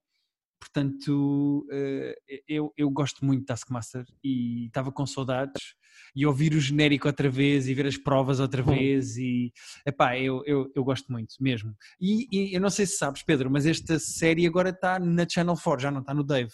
Portanto, 0.59 1.67
eh, 1.73 2.15
eu, 2.47 2.71
eu 2.77 2.91
gosto 2.91 3.25
muito 3.25 3.41
de 3.41 3.47
Taskmaster 3.47 4.05
e 4.23 4.67
estava 4.67 4.93
com 4.93 5.07
saudades 5.07 5.75
e 6.15 6.27
ouvir 6.27 6.55
o 6.55 6.61
genérico 6.61 7.07
outra 7.07 7.29
vez 7.29 7.69
e 7.69 7.75
ver 7.75 7.87
as 7.87 7.97
provas 7.97 8.41
outra 8.41 8.63
vez 8.63 9.17
e 9.17 9.53
epá, 9.87 10.19
eu, 10.19 10.43
eu, 10.47 10.71
eu 10.75 10.85
gosto 10.85 11.11
muito 11.11 11.35
mesmo. 11.41 11.75
E, 12.01 12.27
e 12.31 12.55
eu 12.55 12.61
não 12.61 12.71
sei 12.71 12.87
se 12.87 12.97
sabes, 12.97 13.23
Pedro, 13.23 13.51
mas 13.51 13.67
esta 13.67 13.99
série 13.99 14.47
agora 14.47 14.71
está 14.71 14.99
na 14.99 15.27
Channel 15.29 15.57
4, 15.57 15.83
já 15.83 15.91
não 15.91 16.01
está 16.01 16.15
no 16.15 16.25
Dave. 16.25 16.53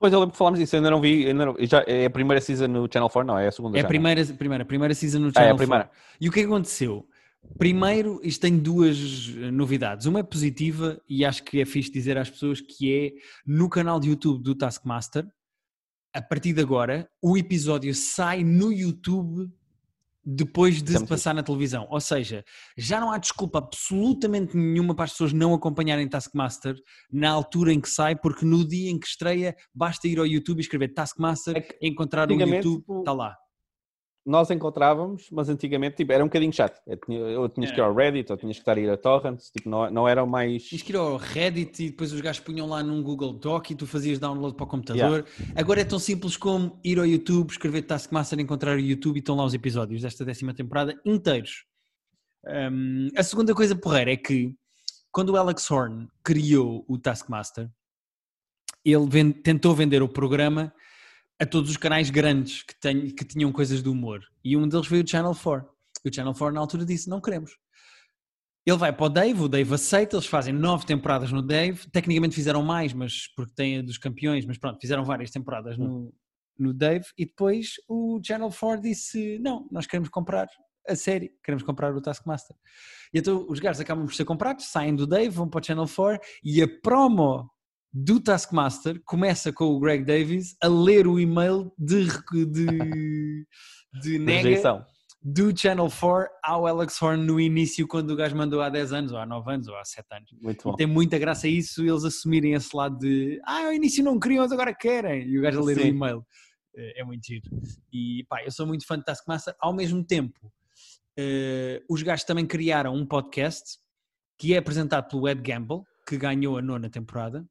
Pois 0.00 0.14
eu 0.14 0.18
lembro 0.18 0.32
que 0.32 0.38
falámos 0.38 0.58
disso, 0.58 0.74
eu 0.74 0.78
ainda 0.78 0.90
não 0.90 1.00
vi. 1.00 1.26
Ainda 1.26 1.44
não, 1.44 1.56
já, 1.60 1.84
é 1.86 2.06
a 2.06 2.10
primeira 2.10 2.40
season 2.40 2.68
no 2.68 2.88
Channel 2.90 3.10
4, 3.10 3.26
não, 3.26 3.38
é 3.38 3.48
a 3.48 3.52
segunda. 3.52 3.76
É 3.76 3.80
a 3.80 3.82
não 3.82 3.88
primeira, 3.88 4.24
primeira, 4.24 4.64
primeira 4.64 4.94
season 4.94 5.18
no 5.18 5.26
Ah, 5.26 5.30
é 5.30 5.32
Channel 5.32 5.54
a 5.54 5.58
primeira. 5.58 5.84
4. 5.84 6.00
E 6.22 6.28
o 6.28 6.32
que 6.32 6.40
é 6.40 6.42
que 6.42 6.48
aconteceu? 6.48 7.06
Primeiro, 7.58 8.18
isto 8.22 8.40
tem 8.40 8.58
duas 8.58 8.96
eh, 9.36 9.50
novidades. 9.50 10.06
Uma 10.06 10.20
é 10.20 10.22
positiva 10.22 10.98
e 11.08 11.22
acho 11.24 11.42
que 11.42 11.60
é 11.60 11.66
fixe 11.66 11.90
dizer 11.92 12.16
às 12.16 12.30
pessoas 12.30 12.60
que 12.62 12.94
é 12.94 13.12
no 13.46 13.68
canal 13.68 14.00
de 14.00 14.08
YouTube 14.08 14.42
do 14.42 14.54
Taskmaster, 14.54 15.26
a 16.12 16.22
partir 16.22 16.52
de 16.52 16.60
agora, 16.60 17.08
o 17.22 17.36
episódio 17.36 17.94
sai 17.94 18.42
no 18.42 18.72
YouTube 18.72 19.50
depois 20.24 20.82
de 20.82 20.94
é 20.94 20.98
muito 20.98 21.08
passar 21.08 21.34
na 21.34 21.42
televisão. 21.42 21.86
Ou 21.90 22.00
seja, 22.00 22.44
já 22.76 23.00
não 23.00 23.10
há 23.10 23.18
desculpa 23.18 23.58
absolutamente 23.58 24.56
nenhuma 24.56 24.94
para 24.94 25.06
as 25.06 25.12
pessoas 25.12 25.32
não 25.32 25.54
acompanharem 25.54 26.08
Taskmaster 26.08 26.76
na 27.10 27.30
altura 27.30 27.72
em 27.72 27.80
que 27.80 27.88
sai, 27.88 28.14
porque 28.16 28.44
no 28.44 28.66
dia 28.66 28.90
em 28.90 28.98
que 28.98 29.06
estreia 29.06 29.56
basta 29.74 30.06
ir 30.06 30.18
ao 30.18 30.26
YouTube 30.26 30.58
e 30.58 30.62
escrever 30.62 30.92
Taskmaster, 30.92 31.56
É 31.56 31.60
que 31.60 31.76
encontrar 31.82 32.30
o 32.30 32.34
YouTube, 32.34 32.80
tipo, 32.80 32.98
está 33.00 33.12
lá. 33.12 33.36
Nós 34.24 34.50
encontrávamos, 34.50 35.28
mas 35.32 35.48
antigamente 35.48 35.96
tipo, 35.96 36.12
era 36.12 36.22
um 36.22 36.26
bocadinho 36.26 36.52
chato. 36.52 36.78
Eu 36.86 36.96
tinha, 36.98 37.18
eu 37.18 37.48
tinhas 37.48 37.70
que 37.70 37.78
ir 37.78 37.82
ao 37.82 37.94
Reddit, 37.94 38.30
ou 38.30 38.36
tinhas 38.36 38.56
que 38.56 38.60
estar 38.60 38.76
a 38.76 38.80
ir 38.80 38.90
a 38.90 38.96
torrents, 38.96 39.50
tipo, 39.50 39.68
não, 39.68 39.90
não 39.90 40.08
era 40.08 40.22
o 40.22 40.26
mais. 40.26 40.64
Tinhas 40.64 40.82
que 40.82 40.92
ir 40.92 40.96
ao 40.96 41.16
Reddit 41.16 41.82
e 41.82 41.90
depois 41.90 42.12
os 42.12 42.20
gajos 42.20 42.40
punham 42.40 42.68
lá 42.68 42.82
num 42.82 43.02
Google 43.02 43.32
Doc 43.32 43.70
e 43.70 43.74
tu 43.74 43.86
fazias 43.86 44.18
download 44.18 44.54
para 44.54 44.64
o 44.64 44.66
computador. 44.66 45.24
Agora 45.56 45.80
é 45.80 45.84
tão 45.84 45.98
simples 45.98 46.36
como 46.36 46.78
ir 46.84 46.98
ao 46.98 47.06
YouTube, 47.06 47.50
escrever 47.50 47.82
Taskmaster, 47.82 48.38
encontrar 48.38 48.76
o 48.76 48.80
YouTube 48.80 49.16
e 49.16 49.20
estão 49.20 49.36
lá 49.36 49.44
os 49.44 49.54
episódios 49.54 50.02
desta 50.02 50.24
décima 50.24 50.52
temporada 50.52 51.00
inteiros. 51.04 51.64
Um, 52.46 53.08
a 53.16 53.22
segunda 53.22 53.54
coisa 53.54 53.74
porreira 53.74 54.12
é 54.12 54.16
que 54.16 54.54
quando 55.10 55.30
o 55.30 55.36
Alex 55.36 55.70
Horn 55.70 56.08
criou 56.22 56.84
o 56.88 56.98
Taskmaster, 56.98 57.70
ele 58.84 59.06
vend, 59.08 59.32
tentou 59.42 59.74
vender 59.74 60.02
o 60.02 60.08
programa 60.08 60.72
a 61.40 61.46
todos 61.46 61.70
os 61.70 61.76
canais 61.78 62.10
grandes 62.10 62.62
que, 62.62 62.78
tem, 62.78 63.08
que 63.08 63.24
tinham 63.24 63.50
coisas 63.50 63.82
de 63.82 63.88
humor. 63.88 64.20
E 64.44 64.56
um 64.56 64.68
deles 64.68 64.86
veio 64.86 65.02
o 65.02 65.08
Channel 65.08 65.34
4. 65.34 65.68
E 66.04 66.08
o 66.08 66.14
Channel 66.14 66.34
4 66.34 66.54
na 66.54 66.60
altura 66.60 66.84
disse: 66.84 67.08
não 67.08 67.20
queremos. 67.20 67.52
Ele 68.66 68.76
vai 68.76 68.92
para 68.92 69.06
o 69.06 69.08
Dave, 69.08 69.40
o 69.40 69.48
Dave 69.48 69.74
aceita, 69.74 70.16
eles 70.16 70.26
fazem 70.26 70.52
nove 70.52 70.84
temporadas 70.84 71.32
no 71.32 71.40
Dave, 71.40 71.90
tecnicamente 71.90 72.34
fizeram 72.34 72.62
mais, 72.62 72.92
mas 72.92 73.26
porque 73.34 73.54
tem 73.54 73.78
a 73.78 73.82
dos 73.82 73.96
campeões, 73.96 74.44
mas 74.44 74.58
pronto, 74.58 74.78
fizeram 74.78 75.02
várias 75.02 75.30
temporadas 75.30 75.78
no, 75.78 76.12
no 76.58 76.74
Dave, 76.74 77.06
e 77.16 77.24
depois 77.24 77.72
o 77.88 78.20
Channel 78.22 78.50
4 78.50 78.82
disse, 78.82 79.38
não, 79.38 79.66
nós 79.72 79.86
queremos 79.86 80.10
comprar 80.10 80.46
a 80.86 80.94
série, 80.94 81.32
queremos 81.42 81.64
comprar 81.64 81.96
o 81.96 82.02
Taskmaster. 82.02 82.54
E 83.14 83.18
então 83.18 83.46
os 83.48 83.58
gajos 83.58 83.80
acabam 83.80 84.04
por 84.04 84.14
ser 84.14 84.26
comprados, 84.26 84.66
saem 84.66 84.94
do 84.94 85.06
Dave, 85.06 85.30
vão 85.30 85.48
para 85.48 85.60
o 85.60 85.64
Channel 85.64 85.88
4, 85.88 86.20
e 86.44 86.62
a 86.62 86.68
promo 86.82 87.50
do 87.92 88.20
Taskmaster 88.20 89.00
começa 89.04 89.52
com 89.52 89.64
o 89.64 89.80
Greg 89.80 90.04
Davis 90.04 90.56
a 90.62 90.68
ler 90.68 91.06
o 91.06 91.18
e-mail 91.18 91.72
de, 91.78 92.06
de, 92.46 93.46
de 94.00 94.18
nega 94.18 94.86
do 95.22 95.56
Channel 95.56 95.88
4 95.88 96.30
ao 96.42 96.66
Alex 96.66 97.00
Horn 97.00 97.24
no 97.24 97.38
início, 97.38 97.86
quando 97.86 98.10
o 98.10 98.16
gajo 98.16 98.34
mandou 98.34 98.62
há 98.62 98.70
10 98.70 98.92
anos, 98.92 99.12
ou 99.12 99.18
há 99.18 99.26
9 99.26 99.52
anos, 99.52 99.68
ou 99.68 99.76
há 99.76 99.84
7 99.84 100.06
anos. 100.12 100.30
Muito 100.40 100.64
bom. 100.64 100.72
E 100.72 100.76
tem 100.76 100.86
muita 100.86 101.18
graça 101.18 101.46
isso, 101.46 101.82
eles 101.82 102.04
assumirem 102.04 102.54
esse 102.54 102.74
lado 102.74 102.98
de 102.98 103.38
ah, 103.44 103.66
ao 103.66 103.72
início 103.72 104.02
não 104.02 104.18
queriam, 104.18 104.42
mas 104.42 104.52
agora 104.52 104.74
querem. 104.74 105.28
E 105.28 105.38
o 105.38 105.42
gajo 105.42 105.60
a 105.60 105.64
ler 105.64 105.76
Sim. 105.76 105.82
o 105.82 105.86
e-mail. 105.86 106.26
É, 106.74 107.00
é 107.00 107.04
muito 107.04 107.26
giro. 107.26 107.50
E 107.92 108.24
pá, 108.28 108.42
eu 108.42 108.50
sou 108.50 108.66
muito 108.66 108.86
fã 108.86 108.98
de 108.98 109.04
Taskmaster. 109.04 109.54
Ao 109.60 109.74
mesmo 109.74 110.02
tempo, 110.02 110.38
uh, 110.46 111.84
os 111.88 112.02
gajos 112.02 112.24
também 112.24 112.46
criaram 112.46 112.94
um 112.94 113.04
podcast 113.04 113.78
que 114.38 114.54
é 114.54 114.58
apresentado 114.58 115.06
pelo 115.08 115.28
Ed 115.28 115.42
Gamble, 115.42 115.82
que 116.08 116.16
ganhou 116.16 116.56
a 116.56 116.62
nona 116.62 116.88
temporada. 116.88 117.46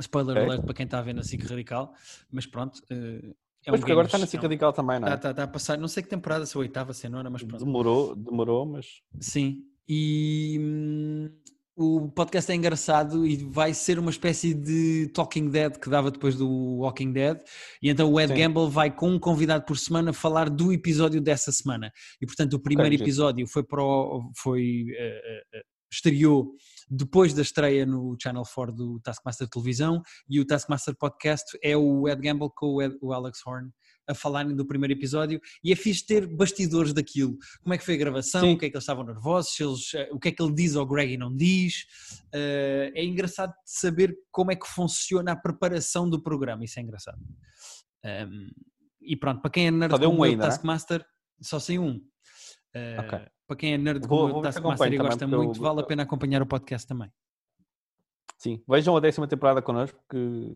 Spoiler 0.00 0.36
okay. 0.36 0.44
alert 0.44 0.64
para 0.64 0.74
quem 0.74 0.84
está 0.84 0.98
a 0.98 1.02
ver 1.02 1.14
na 1.14 1.22
SIC 1.22 1.44
Radical, 1.44 1.92
mas 2.30 2.46
pronto, 2.46 2.78
uh, 2.90 3.34
é 3.66 3.70
pois 3.70 3.78
um 3.78 3.80
porque 3.80 3.92
agora 3.92 4.06
está 4.06 4.18
na 4.18 4.26
SIC 4.26 4.42
Radical 4.42 4.72
também, 4.72 5.00
não 5.00 5.08
é? 5.08 5.14
Está, 5.14 5.30
está, 5.30 5.30
está, 5.30 5.42
a 5.44 5.48
passar, 5.48 5.78
não 5.78 5.88
sei 5.88 6.02
que 6.02 6.08
temporada, 6.08 6.44
se 6.44 6.56
a 6.56 6.60
oitava, 6.60 6.92
se 6.92 7.06
a 7.06 7.10
nona, 7.10 7.30
mas 7.30 7.42
pronto. 7.42 7.64
Demorou, 7.64 8.14
demorou, 8.14 8.66
mas... 8.66 8.86
Sim, 9.20 9.62
e 9.88 10.58
hum, 10.60 11.30
o 11.76 12.08
podcast 12.08 12.52
é 12.52 12.54
engraçado 12.54 13.26
e 13.26 13.36
vai 13.36 13.72
ser 13.72 13.98
uma 13.98 14.10
espécie 14.10 14.52
de 14.52 15.08
Talking 15.14 15.48
Dead 15.48 15.78
que 15.78 15.88
dava 15.88 16.10
depois 16.10 16.36
do 16.36 16.48
Walking 16.80 17.12
Dead, 17.12 17.38
e 17.82 17.88
então 17.88 18.12
o 18.12 18.20
Ed 18.20 18.32
Sim. 18.32 18.40
Gamble 18.40 18.68
vai 18.68 18.94
com 18.94 19.10
um 19.10 19.18
convidado 19.18 19.64
por 19.64 19.78
semana 19.78 20.12
falar 20.12 20.50
do 20.50 20.72
episódio 20.72 21.20
dessa 21.20 21.50
semana. 21.50 21.90
E 22.20 22.26
portanto 22.26 22.54
o 22.54 22.60
primeiro 22.60 22.94
okay, 22.94 23.04
episódio 23.04 23.46
foi 23.46 23.64
para 23.64 23.82
o, 23.82 24.30
foi, 24.36 24.84
uh, 24.90 25.58
uh, 25.58 25.62
estreou 25.90 26.54
depois 26.90 27.32
da 27.34 27.42
estreia 27.42 27.86
no 27.86 28.16
Channel 28.20 28.42
4 28.42 28.74
do 28.74 29.00
Taskmaster 29.00 29.48
Televisão 29.48 30.02
e 30.28 30.40
o 30.40 30.46
Taskmaster 30.46 30.94
Podcast 30.96 31.58
é 31.62 31.76
o 31.76 32.08
Ed 32.08 32.20
Gamble 32.20 32.50
com 32.54 32.74
o, 32.74 32.82
Ed, 32.82 32.96
o 33.00 33.12
Alex 33.12 33.40
Horn 33.46 33.70
a 34.06 34.14
falarem 34.14 34.54
do 34.54 34.66
primeiro 34.66 34.92
episódio 34.92 35.40
e 35.62 35.72
é 35.72 35.76
fixe 35.76 36.04
ter 36.06 36.26
bastidores 36.26 36.92
daquilo. 36.92 37.36
Como 37.62 37.74
é 37.74 37.78
que 37.78 37.84
foi 37.84 37.94
a 37.94 37.98
gravação, 37.98 38.42
Sim. 38.42 38.52
o 38.54 38.58
que 38.58 38.66
é 38.66 38.70
que 38.70 38.76
eles 38.76 38.84
estavam 38.84 39.04
nervosos, 39.04 39.58
eles, 39.58 39.94
eh, 39.94 40.08
o 40.12 40.18
que 40.18 40.28
é 40.28 40.32
que 40.32 40.42
ele 40.42 40.54
diz 40.54 40.76
ao 40.76 40.86
Greg 40.86 41.14
e 41.14 41.16
não 41.16 41.34
diz. 41.34 41.86
Uh, 42.34 42.92
é 42.94 43.04
engraçado 43.04 43.54
saber 43.64 44.14
como 44.30 44.52
é 44.52 44.56
que 44.56 44.66
funciona 44.66 45.32
a 45.32 45.36
preparação 45.36 46.08
do 46.08 46.22
programa, 46.22 46.64
isso 46.64 46.78
é 46.78 46.82
engraçado. 46.82 47.18
Um, 48.04 48.50
e 49.00 49.16
pronto, 49.16 49.40
para 49.40 49.50
quem 49.50 49.66
é 49.68 49.70
nerd 49.70 49.96
só 49.96 50.08
um 50.08 50.22
ainda, 50.22 50.44
é? 50.44 50.48
Taskmaster, 50.48 51.00
né? 51.00 51.06
só 51.42 51.58
sem 51.58 51.78
um. 51.78 52.00
Uh, 52.74 53.00
okay 53.06 53.34
para 53.46 53.56
quem 53.56 53.74
é 53.74 53.78
nerd 53.78 54.06
vou, 54.06 54.28
como 54.28 54.42
Taskmaster 54.42 54.92
e 54.92 54.98
gosta 54.98 55.26
muito, 55.26 55.58
eu... 55.58 55.62
vale 55.62 55.80
a 55.80 55.84
pena 55.84 56.02
acompanhar 56.02 56.42
o 56.42 56.46
podcast 56.46 56.86
também. 56.86 57.10
Sim, 58.38 58.62
vejam 58.68 58.96
a 58.96 59.00
décima 59.00 59.26
temporada 59.26 59.62
connosco, 59.62 59.98
que 60.10 60.54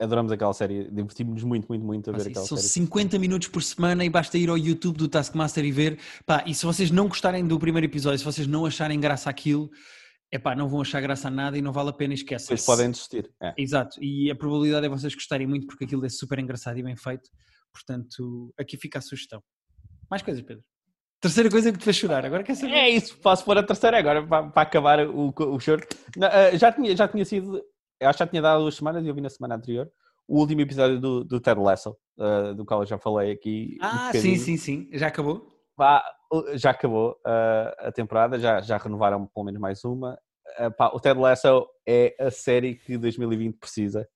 adoramos 0.00 0.32
aquela 0.32 0.52
série, 0.52 0.90
divertimos-nos 0.90 1.44
muito, 1.44 1.66
muito, 1.68 1.84
muito 1.84 2.10
a 2.10 2.12
ver 2.12 2.28
aquela 2.28 2.46
são 2.46 2.56
série. 2.56 2.68
São 2.68 2.84
50 2.86 3.18
minutos 3.18 3.48
por 3.48 3.62
semana 3.62 4.04
e 4.04 4.10
basta 4.10 4.36
ir 4.36 4.50
ao 4.50 4.58
YouTube 4.58 4.96
do 4.98 5.08
Taskmaster 5.08 5.64
e 5.64 5.72
ver. 5.72 5.98
Pá, 6.26 6.44
e 6.46 6.54
se 6.54 6.66
vocês 6.66 6.90
não 6.90 7.08
gostarem 7.08 7.46
do 7.46 7.58
primeiro 7.58 7.86
episódio, 7.86 8.18
se 8.18 8.24
vocês 8.24 8.46
não 8.46 8.66
acharem 8.66 9.00
graça 9.00 9.30
aquilo, 9.30 9.70
é 10.30 10.38
pá, 10.38 10.54
não 10.54 10.68
vão 10.68 10.80
achar 10.80 11.00
graça 11.00 11.28
a 11.28 11.30
nada 11.30 11.56
e 11.56 11.62
não 11.62 11.72
vale 11.72 11.90
a 11.90 11.92
pena 11.92 12.14
esquecer. 12.14 12.48
Vocês 12.48 12.66
podem 12.66 12.90
desistir. 12.90 13.32
É. 13.40 13.54
Exato, 13.56 14.02
e 14.02 14.30
a 14.30 14.36
probabilidade 14.36 14.86
é 14.86 14.88
vocês 14.88 15.14
gostarem 15.14 15.46
muito 15.46 15.66
porque 15.66 15.84
aquilo 15.84 16.04
é 16.04 16.08
super 16.08 16.38
engraçado 16.38 16.78
e 16.78 16.82
bem 16.82 16.96
feito. 16.96 17.30
Portanto, 17.72 18.52
aqui 18.58 18.76
fica 18.76 18.98
a 18.98 19.02
sugestão. 19.02 19.42
Mais 20.10 20.22
coisas, 20.22 20.42
Pedro? 20.42 20.62
Terceira 21.24 21.50
coisa 21.50 21.72
que 21.72 21.78
te 21.78 21.84
fez 21.84 21.96
chorar, 21.96 22.22
agora 22.22 22.42
quer 22.42 22.54
saber. 22.54 22.74
É 22.74 22.90
isso, 22.90 23.16
posso 23.16 23.42
pôr 23.46 23.56
a 23.56 23.62
terceira 23.62 23.98
agora 23.98 24.26
para, 24.26 24.46
para 24.50 24.62
acabar 24.62 25.06
o, 25.08 25.32
o 25.34 25.58
choro. 25.58 25.80
Uh, 26.18 26.54
já, 26.58 26.70
tinha, 26.70 26.94
já 26.94 27.08
tinha 27.08 27.24
sido, 27.24 27.62
acho 28.02 28.18
que 28.18 28.24
já 28.24 28.26
tinha 28.26 28.42
dado 28.42 28.60
duas 28.60 28.74
semanas 28.74 29.02
e 29.02 29.08
eu 29.08 29.14
vi 29.14 29.22
na 29.22 29.30
semana 29.30 29.54
anterior 29.54 29.90
o 30.28 30.40
último 30.40 30.60
episódio 30.60 31.00
do, 31.00 31.24
do 31.24 31.40
Ted 31.40 31.58
Lasso, 31.58 31.96
uh, 32.18 32.54
do 32.54 32.66
qual 32.66 32.82
eu 32.82 32.86
já 32.86 32.98
falei 32.98 33.32
aqui. 33.32 33.78
Ah, 33.80 34.10
um 34.14 34.20
sim, 34.20 34.36
sim, 34.36 34.58
sim. 34.58 34.90
Já 34.92 35.06
acabou? 35.06 35.48
Pá, 35.74 36.04
já 36.56 36.72
acabou 36.72 37.12
uh, 37.26 37.72
a 37.78 37.90
temporada, 37.90 38.38
já, 38.38 38.60
já 38.60 38.76
renovaram 38.76 39.26
pelo 39.26 39.46
menos 39.46 39.58
mais 39.58 39.82
uma. 39.82 40.18
Uh, 40.60 40.70
pá, 40.76 40.90
o 40.92 41.00
Ted 41.00 41.18
Lasso 41.18 41.66
é 41.88 42.14
a 42.20 42.30
série 42.30 42.74
que 42.74 42.98
2020 42.98 43.56
precisa. 43.56 44.06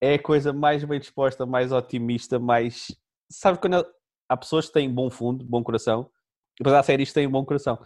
É 0.00 0.14
a 0.14 0.22
coisa 0.22 0.50
mais 0.50 0.82
bem 0.82 0.98
disposta, 0.98 1.44
mais 1.44 1.72
otimista, 1.72 2.38
mais. 2.38 2.86
Sabe 3.30 3.58
quando 3.58 3.86
há 4.30 4.36
pessoas 4.38 4.68
que 4.68 4.72
têm 4.72 4.90
bom 4.90 5.10
fundo, 5.10 5.44
bom 5.44 5.62
coração, 5.62 6.10
depois 6.58 6.74
há 6.74 6.82
séries 6.82 7.08
que 7.08 7.14
têm 7.14 7.26
um 7.26 7.30
bom 7.30 7.44
coração. 7.44 7.78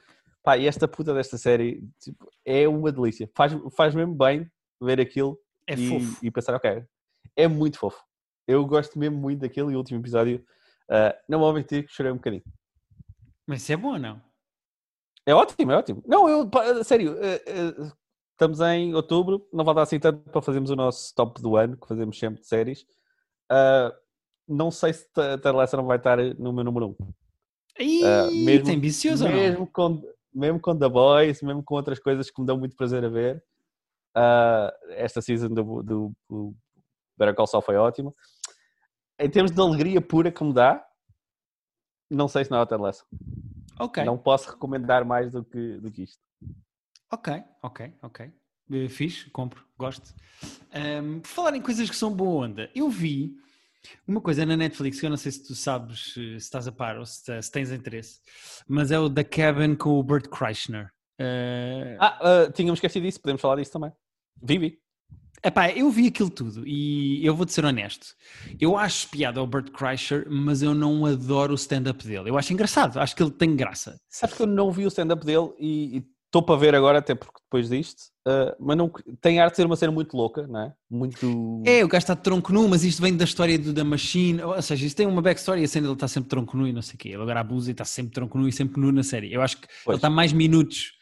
Pá, 0.42 0.56
e 0.56 0.66
esta 0.66 0.88
puta 0.88 1.14
desta 1.14 1.38
série 1.38 1.88
tipo, 2.00 2.28
é 2.44 2.66
uma 2.66 2.90
delícia. 2.90 3.30
Faz, 3.34 3.52
faz 3.76 3.94
mesmo 3.94 4.14
bem 4.14 4.50
ver 4.80 5.00
aquilo 5.00 5.38
é 5.66 5.74
e, 5.74 5.88
fofo. 5.88 6.18
e 6.26 6.30
pensar, 6.30 6.54
ok, 6.54 6.84
é 7.36 7.48
muito 7.48 7.78
fofo. 7.78 8.02
Eu 8.46 8.66
gosto 8.66 8.98
mesmo 8.98 9.16
muito 9.16 9.40
daquele 9.40 9.76
último 9.76 10.00
episódio. 10.00 10.44
Uh, 10.90 11.14
não 11.28 11.38
vou 11.38 11.52
mentir 11.52 11.86
que 11.86 11.92
chorei 11.92 12.10
um 12.10 12.16
bocadinho. 12.16 12.42
Mas 13.46 13.62
isso 13.62 13.72
é 13.72 13.76
bom 13.76 13.92
ou 13.92 13.98
não? 13.98 14.20
É 15.24 15.34
ótimo, 15.34 15.70
é 15.70 15.76
ótimo. 15.76 16.02
Não, 16.06 16.28
eu, 16.28 16.48
pá, 16.48 16.82
sério, 16.82 17.12
uh, 17.12 17.82
uh, 17.84 17.92
estamos 18.32 18.60
em 18.60 18.94
outubro, 18.94 19.46
não 19.52 19.64
vai 19.64 19.74
dar 19.74 19.82
assim 19.82 20.00
tanto 20.00 20.28
para 20.30 20.42
fazermos 20.42 20.70
o 20.70 20.76
nosso 20.76 21.14
top 21.14 21.40
do 21.40 21.56
ano, 21.56 21.76
que 21.76 21.86
fazemos 21.86 22.18
sempre 22.18 22.40
de 22.40 22.48
séries. 22.48 22.84
não 24.48 24.72
sei 24.72 24.92
se 24.92 25.06
a 25.16 25.38
Telessa 25.38 25.76
não 25.76 25.86
vai 25.86 25.98
estar 25.98 26.18
no 26.18 26.52
meu 26.52 26.64
número 26.64 26.88
1. 26.88 26.90
Um. 26.90 27.21
Ih, 27.78 28.04
uh, 28.04 28.44
mesmo, 28.44 28.66
tem 28.66 28.76
ambicioso 28.76 29.28
mesmo 29.28 29.66
com, 29.66 30.02
mesmo 30.32 30.60
com 30.60 30.76
The 30.76 30.88
Boys, 30.88 31.42
mesmo 31.42 31.62
com 31.62 31.74
outras 31.74 31.98
coisas 31.98 32.30
que 32.30 32.40
me 32.40 32.46
dão 32.46 32.58
muito 32.58 32.76
prazer 32.76 33.04
a 33.04 33.08
ver. 33.08 33.42
Uh, 34.16 34.70
esta 34.90 35.22
season 35.22 35.48
do, 35.48 35.82
do, 35.82 36.12
do 36.28 36.54
Better 37.16 37.34
Call 37.34 37.46
Saul 37.46 37.62
foi 37.62 37.76
ótima. 37.76 38.12
Em 39.18 39.30
termos 39.30 39.50
de 39.50 39.60
alegria 39.60 40.00
pura 40.00 40.30
que 40.30 40.44
me 40.44 40.52
dá, 40.52 40.84
não 42.10 42.28
sei 42.28 42.44
se 42.44 42.50
não 42.50 42.58
é 42.58 42.62
o 42.62 42.66
Ted 42.66 42.82
Lasso. 42.82 43.06
Ok. 43.78 44.04
Não 44.04 44.18
posso 44.18 44.50
recomendar 44.50 45.04
mais 45.04 45.32
do 45.32 45.42
que, 45.42 45.78
do 45.78 45.90
que 45.90 46.02
isto. 46.02 46.20
Ok, 47.10 47.42
ok, 47.62 47.94
ok. 48.02 48.32
Uh, 48.70 48.88
fiz, 48.88 49.24
compro, 49.32 49.64
gosto. 49.78 50.14
Um, 50.74 51.20
por 51.20 51.28
falar 51.28 51.54
em 51.54 51.62
coisas 51.62 51.88
que 51.88 51.96
são 51.96 52.12
boa 52.12 52.46
onda, 52.46 52.70
eu 52.74 52.88
vi 52.88 53.36
uma 54.06 54.20
coisa 54.20 54.44
na 54.46 54.56
Netflix 54.56 55.00
que 55.00 55.06
eu 55.06 55.10
não 55.10 55.16
sei 55.16 55.32
se 55.32 55.46
tu 55.46 55.54
sabes, 55.54 56.14
se 56.14 56.36
estás 56.36 56.66
a 56.68 56.72
par 56.72 56.98
ou 56.98 57.06
se, 57.06 57.42
se 57.42 57.50
tens 57.50 57.70
interesse, 57.70 58.20
mas 58.68 58.90
é 58.90 58.98
o 58.98 59.10
The 59.10 59.24
Cabin 59.24 59.74
com 59.74 59.90
o 59.90 60.02
Bert 60.02 60.28
Kreischer. 60.28 60.90
Uh... 61.20 61.96
Ah, 62.00 62.46
uh, 62.48 62.52
tínhamos 62.52 62.78
esquecido 62.78 63.04
disso, 63.04 63.20
podemos 63.20 63.40
falar 63.40 63.56
disso 63.56 63.72
também. 63.72 63.92
Vivi. 64.42 64.78
Epá, 65.44 65.70
eu 65.72 65.90
vi 65.90 66.06
aquilo 66.06 66.30
tudo 66.30 66.62
e 66.64 67.24
eu 67.26 67.34
vou-te 67.34 67.52
ser 67.52 67.64
honesto. 67.64 68.14
Eu 68.60 68.76
acho 68.76 69.08
piada 69.08 69.40
ao 69.40 69.46
Bert 69.46 69.72
Kreischer, 69.72 70.24
mas 70.30 70.62
eu 70.62 70.72
não 70.72 71.04
adoro 71.04 71.52
o 71.52 71.56
stand-up 71.56 72.06
dele. 72.06 72.30
Eu 72.30 72.38
acho 72.38 72.52
engraçado, 72.52 73.00
acho 73.00 73.16
que 73.16 73.22
ele 73.22 73.32
tem 73.32 73.56
graça. 73.56 74.00
Sabes 74.08 74.36
que 74.36 74.42
eu 74.42 74.46
não 74.46 74.70
vi 74.70 74.84
o 74.84 74.88
stand-up 74.88 75.26
dele 75.26 75.52
e, 75.58 75.96
e 75.96 76.06
estou 76.32 76.42
para 76.42 76.58
ver 76.58 76.74
agora, 76.74 76.98
até 76.98 77.14
porque 77.14 77.40
depois 77.44 77.68
disto, 77.68 78.04
uh, 78.26 78.56
mas 78.58 78.74
não, 78.74 78.90
tem 79.20 79.38
arte 79.38 79.52
de 79.52 79.56
ser 79.58 79.66
uma 79.66 79.76
cena 79.76 79.92
muito 79.92 80.16
louca, 80.16 80.46
não 80.46 80.60
é? 80.60 80.74
Muito. 80.90 81.62
É, 81.66 81.84
o 81.84 81.88
gajo 81.88 82.02
está 82.02 82.14
de 82.14 82.22
tronco 82.22 82.50
nu, 82.54 82.66
mas 82.68 82.82
isto 82.82 83.02
vem 83.02 83.14
da 83.14 83.24
história 83.24 83.58
do, 83.58 83.70
da 83.70 83.84
Machine, 83.84 84.42
ou 84.42 84.60
seja, 84.62 84.86
isto 84.86 84.96
tem 84.96 85.06
uma 85.06 85.20
backstory, 85.20 85.62
a 85.62 85.68
cena 85.68 85.86
ele 85.86 85.92
está 85.92 86.08
sempre 86.08 86.30
tronco 86.30 86.56
nu 86.56 86.66
e 86.66 86.72
não 86.72 86.80
sei 86.80 86.94
o 86.94 86.98
quê. 86.98 87.08
Ele 87.10 87.22
agora 87.22 87.40
abusa 87.40 87.70
e 87.70 87.72
está 87.72 87.84
sempre 87.84 88.12
tronco 88.12 88.38
nu 88.38 88.48
e 88.48 88.52
sempre 88.52 88.80
nu 88.80 88.90
na 88.90 89.02
série. 89.02 89.30
Eu 89.30 89.42
acho 89.42 89.60
que 89.60 89.68
pois. 89.84 89.94
ele 89.94 89.98
está 89.98 90.08
mais 90.08 90.32
minutos 90.32 90.92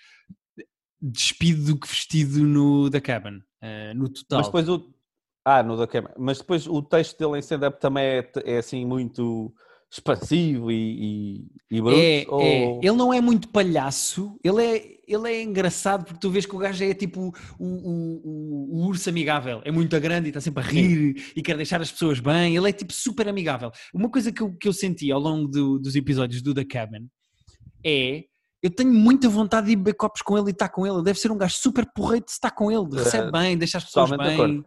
despido 1.00 1.64
do 1.64 1.78
que 1.78 1.86
vestido 1.86 2.42
no 2.42 2.90
The 2.90 3.00
Cabin, 3.00 3.36
uh, 3.36 3.94
no 3.94 4.08
total. 4.08 4.38
Mas 4.38 4.46
depois 4.48 4.68
o. 4.68 4.92
Ah, 5.44 5.62
no 5.62 5.78
The 5.78 5.86
Cabin. 5.86 6.12
Mas 6.18 6.38
depois 6.38 6.66
o 6.66 6.82
texto 6.82 7.16
dele 7.16 7.36
em 7.36 7.40
stand-up 7.40 7.80
também 7.80 8.04
é, 8.04 8.32
é 8.44 8.58
assim 8.58 8.84
muito 8.84 9.54
expansivo 9.90 10.70
e, 10.70 10.76
e, 11.70 11.76
e 11.76 11.80
bruto? 11.80 11.98
É, 11.98 12.24
ou... 12.28 12.40
é, 12.40 12.78
Ele 12.82 12.96
não 12.96 13.12
é 13.12 13.20
muito 13.20 13.48
palhaço, 13.48 14.38
ele 14.44 14.64
é, 14.64 14.84
ele 15.06 15.28
é 15.28 15.42
engraçado 15.42 16.04
porque 16.04 16.20
tu 16.20 16.30
vês 16.30 16.46
que 16.46 16.54
o 16.54 16.58
gajo 16.58 16.84
é 16.84 16.94
tipo 16.94 17.34
o, 17.58 17.66
o, 17.66 18.20
o, 18.24 18.78
o 18.78 18.86
urso 18.86 19.10
amigável, 19.10 19.60
é 19.64 19.72
muito 19.72 19.98
grande 20.00 20.28
e 20.28 20.30
está 20.30 20.40
sempre 20.40 20.62
a 20.62 20.66
rir 20.66 21.18
Sim. 21.18 21.32
e 21.36 21.42
quer 21.42 21.56
deixar 21.56 21.80
as 21.80 21.90
pessoas 21.90 22.20
bem, 22.20 22.56
ele 22.56 22.68
é 22.68 22.72
tipo 22.72 22.92
super 22.92 23.28
amigável. 23.28 23.72
Uma 23.92 24.08
coisa 24.08 24.30
que 24.30 24.40
eu, 24.40 24.54
que 24.56 24.68
eu 24.68 24.72
senti 24.72 25.10
ao 25.10 25.20
longo 25.20 25.48
do, 25.48 25.78
dos 25.78 25.96
episódios 25.96 26.40
do 26.40 26.54
The 26.54 26.64
Cabin 26.64 27.08
é 27.84 28.24
Eu 28.62 28.70
tenho 28.70 28.92
muita 28.92 29.26
vontade 29.26 29.68
de 29.68 29.72
ir 29.72 29.76
beber 29.76 29.94
copos 29.94 30.20
com 30.20 30.36
ele 30.36 30.48
e 30.48 30.50
estar 30.50 30.68
com 30.68 30.86
ele. 30.86 31.02
Deve 31.02 31.18
ser 31.18 31.32
um 31.32 31.38
gajo 31.38 31.54
super 31.54 31.86
porreito 31.94 32.26
de 32.26 32.32
estar 32.32 32.50
com 32.50 32.70
ele, 32.70 32.84
recebe 32.94 33.28
Uh, 33.28 33.32
bem, 33.32 33.56
deixa 33.56 33.78
as 33.78 33.84
pessoas 33.84 34.10
bem. 34.10 34.58
Uh, 34.58 34.64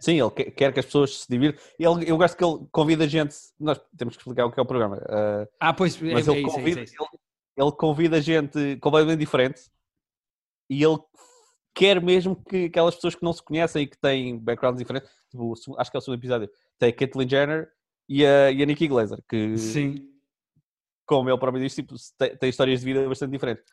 Sim, 0.00 0.20
ele 0.20 0.30
que- 0.30 0.50
quer 0.52 0.72
que 0.72 0.78
as 0.78 0.86
pessoas 0.86 1.22
se 1.22 1.26
divirtam. 1.28 1.60
Ele, 1.78 2.08
eu 2.08 2.16
gosto 2.16 2.36
que 2.36 2.44
ele 2.44 2.64
convida 2.70 3.08
gente. 3.08 3.34
Nós 3.58 3.80
temos 3.96 4.14
que 4.14 4.20
explicar 4.20 4.46
o 4.46 4.52
que 4.52 4.60
é 4.60 4.62
o 4.62 4.66
programa. 4.66 4.98
uh, 4.98 5.48
ah, 5.58 5.72
pois, 5.72 6.00
é, 6.00 6.12
mas 6.12 6.28
é 6.28 6.32
ele, 6.32 6.40
isso, 6.42 6.50
é 6.50 6.54
convida, 6.54 6.80
isso, 6.82 6.92
é 6.92 6.94
isso. 6.94 7.08
Ele, 7.56 7.66
ele 7.66 7.72
convida 7.72 8.20
gente 8.20 8.76
completamente 8.76 9.18
diferente 9.18 9.62
e 10.70 10.82
ele 10.82 10.98
quer 11.74 12.00
mesmo 12.00 12.36
que 12.36 12.66
aquelas 12.66 12.94
pessoas 12.94 13.14
que 13.16 13.22
não 13.24 13.32
se 13.32 13.42
conhecem 13.42 13.82
e 13.82 13.86
que 13.86 13.98
têm 13.98 14.38
backgrounds 14.38 14.78
diferentes, 14.78 15.10
tipo, 15.30 15.52
acho 15.76 15.90
que 15.90 15.96
é 15.96 15.98
o 15.98 16.00
segundo 16.00 16.20
episódio, 16.20 16.50
tem 16.78 16.88
a 16.90 16.92
Caitlyn 16.92 17.28
Jenner 17.28 17.68
e 18.08 18.24
a, 18.24 18.50
e 18.50 18.62
a 18.62 18.66
Nikki 18.66 18.86
Glaser, 18.86 19.18
que, 19.28 19.58
Sim. 19.58 20.08
Como 21.06 21.30
ele 21.30 21.38
próprio 21.38 21.62
diz, 21.62 21.74
tipo, 21.74 21.94
tem, 22.18 22.36
tem 22.36 22.48
histórias 22.50 22.80
de 22.80 22.86
vida 22.86 23.08
bastante 23.08 23.30
diferentes. 23.32 23.64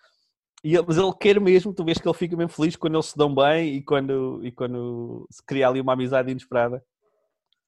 E 0.64 0.76
ele- 0.76 0.86
mas 0.88 0.98
ele 0.98 1.14
quer 1.20 1.40
mesmo, 1.42 1.74
tu 1.74 1.84
vês 1.84 1.98
que 1.98 2.08
ele 2.08 2.18
fica 2.18 2.38
mesmo 2.38 2.52
feliz 2.54 2.76
quando 2.76 2.96
eles 2.96 3.08
se 3.08 3.18
dão 3.18 3.34
bem 3.34 3.76
e 3.76 3.84
quando, 3.84 4.40
e 4.46 4.52
quando 4.52 5.28
se 5.32 5.44
cria 5.46 5.68
ali 5.68 5.82
uma 5.82 5.94
amizade 5.94 6.32
inesperada. 6.32 6.82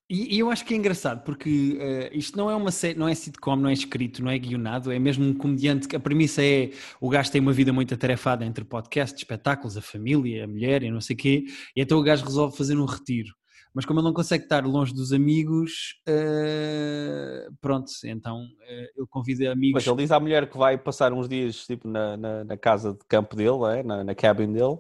E, 0.08 0.36
e 0.36 0.40
eu 0.40 0.52
acho 0.52 0.64
que 0.64 0.74
é 0.74 0.78
engraçado 0.78 1.24
porque 1.24 1.78
eh, 1.82 2.12
isto 2.14 2.38
não 2.38 2.50
é 2.50 2.56
uma 2.56 2.70
série, 2.72 2.98
não 2.98 3.08
é 3.08 3.16
sitcom, 3.16 3.56
não 3.56 3.70
é 3.70 3.74
escrito, 3.74 4.24
não 4.24 4.30
é 4.30 4.38
guionado, 4.38 4.92
é 4.92 5.00
mesmo 5.00 5.26
um 5.26 5.34
comediante 5.34 5.88
que 5.88 5.96
a 5.96 6.00
premissa 6.00 6.44
é 6.46 6.70
o 7.02 7.10
gajo 7.10 7.32
tem 7.32 7.42
uma 7.42 7.52
vida 7.52 7.74
muito 7.74 7.92
atarefada 7.94 8.46
entre 8.46 8.64
podcasts, 8.64 9.20
espetáculos, 9.20 9.76
a 9.78 9.82
família, 9.82 10.44
a 10.44 10.48
mulher 10.48 10.84
e 10.84 10.92
não 10.92 11.02
sei 11.02 11.16
o 11.16 11.18
quê, 11.18 11.46
e 11.76 11.82
então 11.82 11.98
o 11.98 12.04
gajo 12.04 12.24
resolve 12.24 12.56
fazer 12.56 12.78
um 12.78 12.86
retiro. 12.86 13.34
Mas 13.76 13.84
como 13.86 14.00
ele 14.00 14.06
não 14.08 14.14
consegue 14.14 14.46
estar 14.46 14.66
longe 14.66 14.94
dos 14.94 15.12
amigos, 15.12 16.00
eh, 16.08 17.48
pronto, 17.60 17.92
então 18.06 18.48
eh, 18.70 18.92
ele 18.96 19.08
convida 19.10 19.52
amigos. 19.52 19.84
Mas 19.84 19.88
ele 19.88 20.04
diz 20.04 20.12
à 20.12 20.20
mulher 20.20 20.50
que 20.50 20.58
vai 20.58 20.78
passar 20.78 21.12
uns 21.12 21.28
dias 21.28 21.66
tipo, 21.66 21.86
na, 21.88 22.16
na, 22.16 22.44
na 22.46 22.58
casa 22.58 22.94
de 22.94 23.00
campo 23.08 23.36
dele, 23.36 23.80
é? 23.80 23.84
na, 23.84 24.02
na 24.04 24.16
cabin 24.16 24.54
dele, 24.54 24.78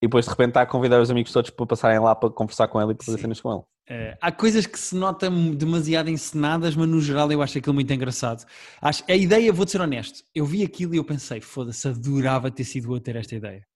e 0.00 0.06
depois 0.06 0.24
de 0.24 0.30
repente 0.30 0.48
está 0.50 0.62
a 0.62 0.66
convidar 0.66 1.00
os 1.02 1.10
amigos 1.10 1.30
todos 1.32 1.50
para 1.50 1.66
passarem 1.66 1.98
lá 1.98 2.14
para 2.14 2.30
conversar 2.30 2.66
com 2.68 2.80
ele 2.80 2.92
e 2.92 2.94
para 2.94 3.04
fazer 3.04 3.18
cenas 3.20 3.40
com 3.42 3.52
ele. 3.52 3.62
Eh, 3.90 4.16
há 4.20 4.32
coisas 4.32 4.66
que 4.66 4.78
se 4.78 4.94
notam 4.94 5.54
demasiado 5.54 6.08
encenadas, 6.08 6.74
mas 6.74 6.88
no 6.88 7.00
geral 7.02 7.30
eu 7.30 7.42
acho 7.42 7.58
aquilo 7.58 7.74
muito 7.74 7.92
engraçado. 7.92 8.46
Acho, 8.80 9.04
a 9.06 9.14
ideia, 9.14 9.52
vou-te 9.52 9.72
ser 9.72 9.80
honesto, 9.82 10.22
eu 10.34 10.46
vi 10.46 10.62
aquilo 10.62 10.94
e 10.94 10.98
eu 10.98 11.04
pensei, 11.04 11.40
foda-se, 11.42 11.86
adorava 11.88 12.50
ter 12.50 12.64
sido 12.64 12.94
eu 12.94 13.00
ter 13.00 13.16
esta 13.16 13.34
ideia. 13.34 13.66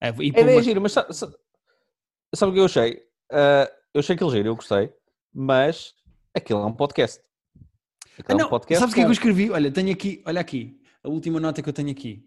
Eh, 0.00 0.12
e 0.20 0.30
uma- 0.32 0.50
é 0.52 0.62
giro, 0.62 0.80
mas 0.80 0.92
sa- 0.92 1.12
sa- 1.12 1.32
sabe 2.34 2.50
o 2.50 2.54
que 2.54 2.60
eu 2.60 2.64
achei? 2.64 3.07
Ah, 3.30 3.70
eu 3.94 4.00
achei 4.00 4.14
aquilo 4.14 4.30
giro, 4.30 4.48
eu 4.48 4.56
gostei, 4.56 4.92
mas 5.32 5.94
aquilo 6.34 6.60
é 6.62 6.66
um 6.66 6.72
podcast. 6.72 7.20
Ah, 7.20 8.20
Aquilo 8.20 8.38
é 8.38 8.42
não, 8.42 8.46
um 8.46 8.50
podcast 8.50 8.80
sabes 8.80 8.92
o 8.92 8.94
que 8.94 9.00
é 9.00 9.04
que 9.04 9.08
eu 9.08 9.12
escrevi? 9.12 9.50
Olha, 9.50 9.70
tenho 9.70 9.92
aqui, 9.92 10.22
olha 10.26 10.40
aqui, 10.40 10.80
a 11.04 11.08
última 11.08 11.38
nota 11.38 11.62
que 11.62 11.68
eu 11.68 11.72
tenho 11.72 11.90
aqui. 11.90 12.24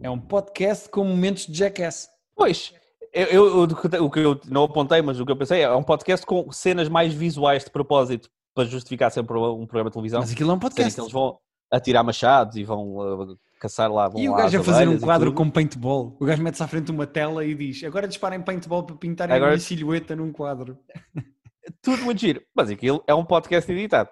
É 0.00 0.10
um 0.10 0.18
podcast 0.18 0.88
com 0.88 1.04
momentos 1.04 1.46
de 1.46 1.54
jackass. 1.58 2.08
Pois, 2.34 2.72
eu, 3.12 3.26
eu- 3.26 3.68
eu- 3.92 4.04
o 4.04 4.10
que 4.10 4.18
eu 4.20 4.40
não 4.46 4.64
apontei, 4.64 5.00
mas 5.02 5.18
o 5.20 5.24
que 5.26 5.32
eu 5.32 5.36
pensei 5.36 5.62
é 5.62 5.70
um 5.74 5.82
podcast 5.82 6.24
com 6.26 6.50
cenas 6.52 6.88
mais 6.88 7.12
visuais 7.14 7.64
de 7.64 7.70
propósito 7.70 8.28
para 8.54 8.64
justificar 8.64 9.10
sempre 9.10 9.36
um 9.38 9.66
programa 9.66 9.90
de 9.90 9.94
televisão. 9.94 10.20
Mas 10.20 10.32
aquilo 10.32 10.50
é 10.50 10.54
um 10.54 10.58
podcast. 10.58 10.98
eles 11.00 11.12
vão 11.12 11.38
atirar 11.70 12.02
machados 12.04 12.56
e 12.56 12.64
vão 12.64 13.36
caçar 13.60 13.90
lá. 13.92 14.08
Vão 14.08 14.20
E 14.20 14.28
o 14.28 14.32
lá 14.32 14.38
gajo 14.42 14.60
a 14.60 14.64
fazer 14.64 14.88
um 14.88 14.98
quadro 14.98 15.32
com 15.32 15.50
paintball. 15.50 16.16
O 16.20 16.24
gajo 16.24 16.42
mete-se 16.42 16.62
à 16.62 16.68
frente 16.68 16.86
de 16.86 16.92
uma 16.92 17.06
tela 17.06 17.44
e 17.44 17.54
diz: 17.54 17.82
Agora 17.84 18.06
disparem 18.08 18.40
paintball 18.42 18.84
para 18.84 18.96
pintarem 18.96 19.34
Agora- 19.36 19.52
a 19.52 19.54
minha 19.56 19.60
silhueta 19.60 20.14
num 20.16 20.32
quadro. 20.32 20.78
Tudo 21.82 22.02
muito 22.04 22.20
giro. 22.20 22.42
Mas 22.54 22.70
aquilo 22.70 23.02
é 23.06 23.14
um 23.14 23.24
podcast 23.24 23.70
editado. 23.70 24.08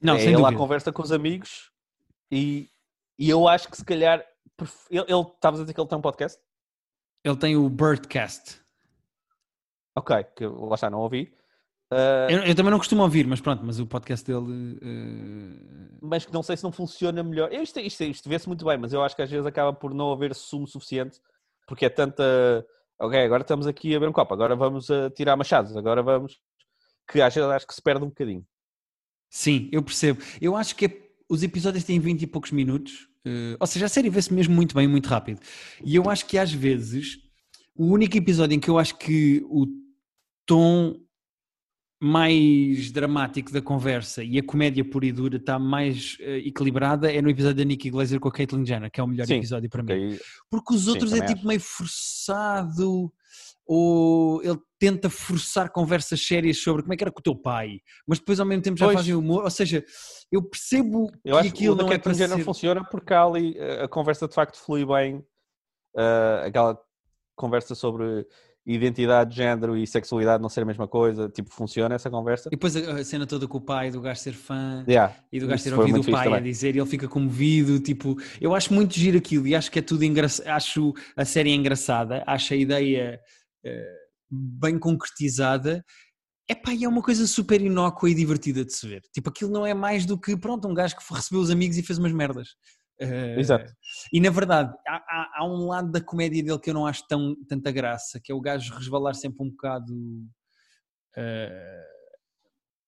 Não, 0.00 0.16
é 0.16 0.18
sem 0.18 0.34
ele 0.34 0.44
à 0.44 0.52
conversa 0.52 0.90
com 0.92 1.00
os 1.02 1.12
amigos 1.12 1.70
e, 2.30 2.68
e 3.18 3.30
eu 3.30 3.46
acho 3.46 3.68
que 3.68 3.76
se 3.76 3.84
calhar. 3.84 4.24
Ele, 4.90 5.04
ele 5.08 5.20
estavas 5.20 5.60
a 5.60 5.62
dizer 5.64 5.74
que 5.74 5.80
ele 5.80 5.88
tem 5.88 5.98
um 5.98 6.02
podcast? 6.02 6.38
Ele 7.24 7.36
tem 7.36 7.56
o 7.56 7.68
Birdcast. 7.68 8.60
Ok, 9.96 10.24
que 10.36 10.44
eu- 10.44 10.64
lá 10.64 10.74
está, 10.74 10.90
não 10.90 11.00
ouvi. 11.00 11.32
Ah, 11.94 12.26
Eu, 12.30 12.42
eu 12.44 12.54
também 12.54 12.70
não 12.70 12.78
costumo 12.78 13.02
ouvir, 13.02 13.26
mas 13.26 13.40
pronto, 13.40 13.62
mas 13.64 13.78
o 13.78 13.86
podcast 13.86 14.26
dele. 14.26 14.78
eh, 14.80 15.88
mas 16.00 16.24
que 16.24 16.32
não 16.32 16.42
sei 16.42 16.56
se 16.56 16.64
não 16.64 16.72
funciona 16.72 17.22
melhor. 17.22 17.52
Isto, 17.52 17.80
isto, 17.80 18.02
isto 18.04 18.28
vê-se 18.28 18.48
muito 18.48 18.64
bem, 18.64 18.78
mas 18.78 18.92
eu 18.92 19.02
acho 19.02 19.14
que 19.14 19.22
às 19.22 19.30
vezes 19.30 19.46
acaba 19.46 19.72
por 19.72 19.92
não 19.92 20.12
haver 20.12 20.34
sumo 20.34 20.66
suficiente, 20.66 21.18
porque 21.66 21.84
é 21.84 21.88
tanta. 21.90 22.66
Ok, 22.98 23.18
agora 23.20 23.42
estamos 23.42 23.66
aqui 23.66 23.94
a 23.94 23.98
ver 23.98 24.08
um 24.08 24.12
copo, 24.12 24.32
agora 24.32 24.54
vamos 24.54 24.90
a 24.90 25.10
tirar 25.10 25.36
machados, 25.36 25.76
agora 25.76 26.02
vamos. 26.02 26.38
Que 27.10 27.20
às 27.20 27.34
vezes 27.34 27.50
acho 27.50 27.66
que 27.66 27.74
se 27.74 27.82
perde 27.82 28.04
um 28.04 28.08
bocadinho. 28.08 28.44
Sim, 29.28 29.68
eu 29.72 29.82
percebo. 29.82 30.22
Eu 30.40 30.56
acho 30.56 30.76
que 30.76 30.86
é- 30.86 31.02
os 31.28 31.42
episódios 31.42 31.84
têm 31.84 31.98
20 31.98 32.22
e 32.22 32.26
poucos 32.26 32.52
minutos, 32.52 33.08
eh, 33.26 33.56
ou 33.58 33.66
seja, 33.66 33.86
a 33.86 33.88
série 33.88 34.08
vê-se 34.10 34.32
mesmo 34.32 34.54
muito 34.54 34.74
bem, 34.74 34.86
muito 34.86 35.08
rápido. 35.08 35.40
E 35.84 35.96
eu 35.96 36.08
acho 36.10 36.26
que 36.26 36.38
às 36.38 36.52
vezes 36.52 37.18
o 37.74 37.86
único 37.86 38.16
episódio 38.16 38.54
em 38.54 38.60
que 38.60 38.68
eu 38.70 38.78
acho 38.78 38.96
que 38.98 39.42
o 39.46 39.66
tom 40.46 40.94
mais 42.04 42.90
dramático 42.90 43.52
da 43.52 43.62
conversa 43.62 44.24
e 44.24 44.36
a 44.36 44.42
comédia 44.42 44.84
pura 44.84 45.06
e 45.06 45.12
dura 45.12 45.36
está 45.36 45.56
mais 45.56 46.16
eh, 46.18 46.38
equilibrada 46.38 47.12
é 47.12 47.22
no 47.22 47.30
episódio 47.30 47.58
da 47.58 47.64
Nikki 47.64 47.90
Glaser 47.90 48.18
com 48.18 48.26
a 48.28 48.32
Caitlyn 48.32 48.66
Jenner, 48.66 48.90
que 48.90 49.00
é 49.00 49.04
o 49.04 49.06
melhor 49.06 49.24
Sim, 49.24 49.36
episódio 49.36 49.70
para 49.70 49.84
mim. 49.84 50.18
Porque 50.50 50.74
os 50.74 50.88
outros 50.88 51.12
é 51.12 51.20
também 51.20 51.34
tipo 51.36 51.46
meio 51.46 51.60
forçado, 51.60 53.12
ou 53.64 54.42
ele 54.42 54.58
tenta 54.80 55.08
forçar 55.08 55.70
conversas 55.70 56.20
sérias 56.20 56.58
sobre 56.58 56.82
como 56.82 56.92
é 56.92 56.96
que 56.96 57.04
era 57.04 57.12
com 57.12 57.20
o 57.20 57.22
teu 57.22 57.36
pai, 57.36 57.78
mas 58.04 58.18
depois 58.18 58.40
ao 58.40 58.46
mesmo 58.46 58.62
tempo 58.64 58.78
já 58.78 58.86
Pois. 58.86 58.98
fazem 58.98 59.14
humor. 59.14 59.44
Ou 59.44 59.50
seja, 59.50 59.84
eu 60.32 60.42
percebo 60.42 61.08
Eu 61.24 61.36
que 61.36 61.42
que 61.42 61.48
aquilo 61.50 61.76
da 61.76 61.84
não 61.84 61.92
é 61.92 61.98
para 61.98 62.14
ser... 62.14 62.42
funciona 62.42 62.84
porque 62.84 63.14
ali 63.14 63.56
eh, 63.56 63.84
a 63.84 63.88
conversa 63.88 64.26
de 64.26 64.34
facto 64.34 64.56
flui 64.58 64.84
bem. 64.84 65.24
eh, 65.96 66.42
aquela 66.46 66.76
conversa 67.36 67.74
sobre 67.76 68.26
identidade, 68.64 69.34
género 69.34 69.76
e 69.76 69.86
sexualidade 69.86 70.42
não 70.42 70.48
ser 70.48 70.62
a 70.62 70.64
mesma 70.64 70.86
coisa. 70.86 71.28
Tipo, 71.28 71.52
funciona 71.52 71.94
essa 71.94 72.08
conversa. 72.08 72.48
E 72.48 72.52
depois 72.52 72.76
a 72.76 73.04
cena 73.04 73.26
toda 73.26 73.48
com 73.48 73.58
o 73.58 73.60
pai, 73.60 73.90
do 73.90 74.00
gajo 74.00 74.20
ser 74.20 74.32
fã. 74.32 74.84
Yeah, 74.88 75.14
E 75.32 75.40
do 75.40 75.46
gajo 75.46 75.56
isso 75.56 75.70
ter 75.70 75.78
ouvido 75.78 76.00
o 76.00 76.10
pai 76.10 76.32
a 76.32 76.40
dizer 76.40 76.76
e 76.76 76.78
ele 76.78 76.88
fica 76.88 77.08
comovido, 77.08 77.80
tipo, 77.80 78.16
eu 78.40 78.54
acho 78.54 78.72
muito 78.72 78.94
giro 78.94 79.18
aquilo 79.18 79.46
e 79.46 79.54
acho 79.54 79.70
que 79.70 79.78
é 79.78 79.82
tudo 79.82 80.04
engraçado, 80.04 80.46
acho 80.48 80.92
a 81.16 81.24
série 81.24 81.52
engraçada, 81.52 82.22
acho 82.26 82.54
a 82.54 82.56
ideia 82.56 83.20
eh, 83.64 83.96
bem 84.30 84.78
concretizada, 84.78 85.84
Epá, 86.48 86.74
e 86.74 86.84
é 86.84 86.88
uma 86.88 87.00
coisa 87.00 87.26
super 87.26 87.62
inócua 87.62 88.10
e 88.10 88.14
divertida 88.14 88.64
de 88.64 88.72
se 88.74 88.86
ver, 88.86 89.00
tipo, 89.12 89.30
aquilo 89.30 89.50
não 89.50 89.64
é 89.64 89.72
mais 89.72 90.04
do 90.04 90.18
que, 90.18 90.36
pronto, 90.36 90.68
um 90.68 90.74
gajo 90.74 90.96
que 90.96 91.14
recebeu 91.14 91.40
os 91.40 91.50
amigos 91.50 91.78
e 91.78 91.82
fez 91.82 91.98
umas 91.98 92.12
merdas. 92.12 92.48
Eh, 93.02 93.40
Exato. 93.40 93.72
E 94.12 94.20
na 94.20 94.30
verdade, 94.30 94.72
há, 94.86 94.96
há- 94.96 95.30
há 95.36 95.44
um 95.46 95.66
lado 95.66 95.90
da 95.90 96.00
comédia 96.00 96.42
dele 96.42 96.58
que 96.58 96.70
eu 96.70 96.74
não 96.74 96.86
acho 96.86 97.06
tão, 97.08 97.34
tanta 97.48 97.70
graça, 97.72 98.20
que 98.20 98.30
é 98.30 98.34
o 98.34 98.40
gajo 98.40 98.74
resvalar 98.74 99.14
sempre 99.14 99.42
um 99.44 99.50
bocado 99.50 99.92
eh, 101.16 101.84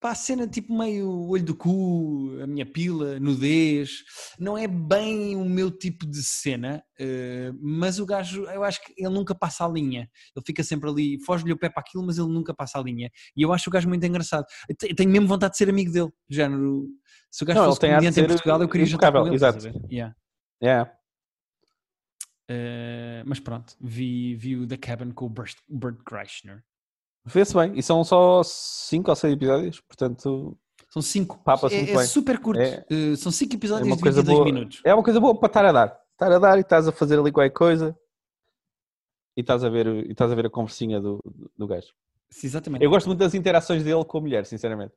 pá, 0.05 0.11
a 0.11 0.15
cena 0.15 0.47
tipo 0.47 0.77
meio 0.77 1.09
olho 1.31 1.43
do 1.43 1.57
cu, 1.57 2.37
a 2.43 2.47
minha 2.47 2.67
pila, 2.67 3.19
nudez, 3.19 4.05
não 4.39 4.59
é 4.59 4.69
bem 4.69 5.35
o 5.35 5.47
meu 5.47 5.71
tipo 5.71 6.05
de 6.05 6.23
cena, 6.23 6.85
eh, 7.01 7.51
mas 7.59 7.99
o 7.99 8.05
gajo, 8.05 8.45
eu 8.51 8.63
acho 8.63 8.85
que 8.85 8.93
ele 8.99 9.09
nunca 9.15 9.35
passa 9.35 9.65
a 9.65 9.69
linha, 9.69 10.11
ele 10.37 10.45
fica 10.45 10.63
sempre 10.63 10.91
ali, 10.91 11.19
foge-lhe 11.25 11.55
o 11.55 11.59
pé 11.59 11.71
para 11.71 11.81
aquilo, 11.81 12.05
mas 12.05 12.19
ele 12.19 12.29
nunca 12.29 12.53
passa 12.53 12.79
a 12.79 12.83
linha, 12.83 13.11
e 13.35 13.41
eu 13.41 13.51
acho 13.51 13.71
o 13.71 13.73
gajo 13.73 13.89
muito 13.89 14.05
engraçado. 14.05 14.45
Eu 14.69 14.77
te- 14.77 14.91
eu 14.91 14.95
tenho 14.95 15.11
mesmo 15.11 15.27
vontade 15.27 15.53
de 15.53 15.57
ser 15.57 15.71
amigo 15.71 15.91
dele, 15.91 16.11
género, 16.29 16.87
se 17.31 17.43
o 17.43 17.47
gajo 17.47 17.61
Não, 17.61 17.67
fosse 17.69 17.81
comediante 17.81 18.21
em 18.21 18.27
Portugal, 18.27 18.61
eu 18.61 18.69
queria 18.69 18.87
jantar 18.87 19.11
com 19.11 19.27
ele, 19.27 19.35
exato. 19.35 19.67
Yeah. 19.91 20.15
Yeah. 20.63 20.93
Eh, 22.47 23.23
mas 23.25 23.41
pronto, 23.41 23.75
vi, 23.81 24.35
vi 24.37 24.55
o 24.57 24.67
The 24.67 24.77
Cabin 24.77 25.13
com 25.13 25.25
o 25.25 25.31
Bert, 25.31 25.57
Bert 25.67 25.97
Kreischer. 26.05 26.63
Vê-se 27.25 27.55
bem. 27.55 27.73
E 27.79 27.83
são 27.83 28.05
só 28.05 28.43
5 28.43 29.11
ou 29.11 29.17
6 29.17 29.33
episódios, 29.35 29.81
portanto 29.81 30.57
São 30.91 31.03
cinco. 31.03 31.39
Papa-se 31.43 31.75
é, 31.75 31.79
muito 31.79 31.93
é 31.93 31.97
bem. 31.97 32.07
super 32.07 32.39
curto. 32.39 32.61
É- 32.61 32.85
Eh, 32.91 33.17
são 33.17 33.33
cinco 33.33 33.55
é 33.55 33.57
episódios 33.57 33.87
uma 33.89 33.97
de 33.97 34.03
coisa 34.03 34.21
22 34.23 34.39
boa. 34.39 34.45
minutos. 34.53 34.81
É 34.85 34.95
uma 34.95 35.03
coisa 35.03 35.19
boa 35.21 35.35
para 35.39 35.47
estar 35.49 35.65
a 35.65 35.73
dar. 35.73 36.01
Estar 36.13 36.33
a 36.33 36.39
dar 36.39 36.59
e 36.59 36.61
estás 36.61 36.87
a 36.87 36.93
fazer 36.93 37.19
ali 37.19 37.33
qualquer 37.33 37.51
coisa 37.51 37.99
e 39.37 39.41
estás 39.41 39.65
a 39.65 39.69
ver, 39.69 39.87
e 39.87 40.13
estás 40.13 40.31
a 40.31 40.35
ver 40.35 40.47
a 40.47 40.51
conversinha 40.51 41.01
do, 41.01 41.19
do 41.57 41.67
gajo. 41.67 41.89
Sim, 42.31 42.47
exatamente. 42.47 42.85
Eu 42.85 42.91
gosto 42.91 43.07
muito 43.07 43.19
das 43.19 43.35
interações 43.35 43.83
dele 43.83 44.05
com 44.05 44.19
a 44.19 44.21
mulher, 44.21 44.47
sinceramente. 44.47 44.93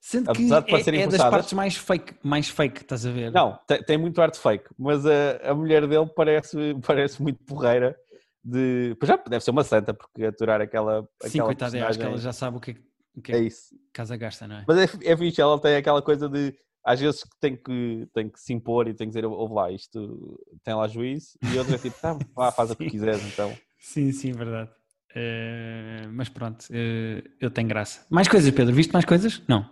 Sendo 0.00 0.32
que 0.32 0.42
é, 0.52 1.00
é 1.02 1.06
das 1.06 1.20
partes 1.20 1.52
mais 1.52 1.76
fake, 1.76 2.14
mais 2.22 2.48
fake, 2.48 2.80
estás 2.80 3.04
a 3.04 3.10
ver? 3.10 3.30
Não, 3.30 3.58
tem, 3.66 3.82
tem 3.82 3.98
muito 3.98 4.20
arte 4.20 4.38
fake, 4.38 4.64
mas 4.78 5.04
a, 5.04 5.50
a 5.50 5.54
mulher 5.54 5.86
dele 5.86 6.06
parece, 6.16 6.56
parece 6.86 7.22
muito 7.22 7.38
porreira. 7.44 7.96
De... 8.42 8.96
Pois 8.98 9.08
já 9.08 9.16
deve 9.16 9.44
ser 9.44 9.50
uma 9.50 9.64
santa, 9.64 9.92
porque 9.92 10.24
aturar 10.24 10.60
aquela. 10.60 11.02
Sim, 11.22 11.28
aquela 11.28 11.46
coitada, 11.46 11.76
eu 11.78 11.86
acho 11.86 11.98
que 11.98 12.04
ela 12.04 12.12
personagem- 12.14 12.24
já 12.24 12.32
sabe 12.32 12.56
o 12.56 12.60
que 12.60 12.70
é, 12.70 12.74
que- 12.74 12.80
o 13.16 13.22
que, 13.22 13.32
É 13.32 13.36
é 13.36 13.40
isso. 13.42 13.74
casa 13.92 14.16
gasta, 14.16 14.46
não 14.48 14.56
é? 14.56 14.64
Mas 14.66 14.78
é, 14.78 15.12
é 15.12 15.16
fixe, 15.16 15.40
ela 15.40 15.60
tem 15.60 15.76
aquela 15.76 16.00
coisa 16.02 16.28
de. 16.28 16.54
Às 16.82 16.98
vezes 16.98 17.22
que 17.22 17.30
tem 17.38 17.54
que, 17.56 18.08
tem 18.14 18.30
que 18.30 18.40
se 18.40 18.54
impor 18.54 18.88
e 18.88 18.94
tem 18.94 19.06
que 19.06 19.14
dizer, 19.14 19.26
ouve 19.26 19.52
lá, 19.54 19.70
isto 19.70 20.40
tem 20.64 20.72
lá 20.74 20.88
juízo, 20.88 21.38
e 21.42 21.58
outra 21.58 21.74
é 21.74 21.78
tipo, 21.78 22.00
tá, 22.00 22.18
vá, 22.34 22.50
faz 22.56 22.70
o 22.70 22.76
que 22.76 22.88
quiseres 22.88 23.22
então. 23.26 23.54
Sim, 23.78 24.10
sim, 24.12 24.32
verdade. 24.32 24.70
Eh, 25.14 26.06
mas 26.10 26.30
pronto, 26.30 26.64
eh, 26.70 27.22
eu 27.38 27.50
tenho 27.50 27.68
graça. 27.68 28.06
Mais 28.08 28.28
coisas, 28.28 28.50
Pedro? 28.50 28.74
Viste 28.74 28.92
mais 28.94 29.04
coisas? 29.04 29.42
Não. 29.46 29.68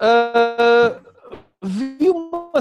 Ah, 0.00 1.00
vi 1.64 2.08
uma. 2.10 2.52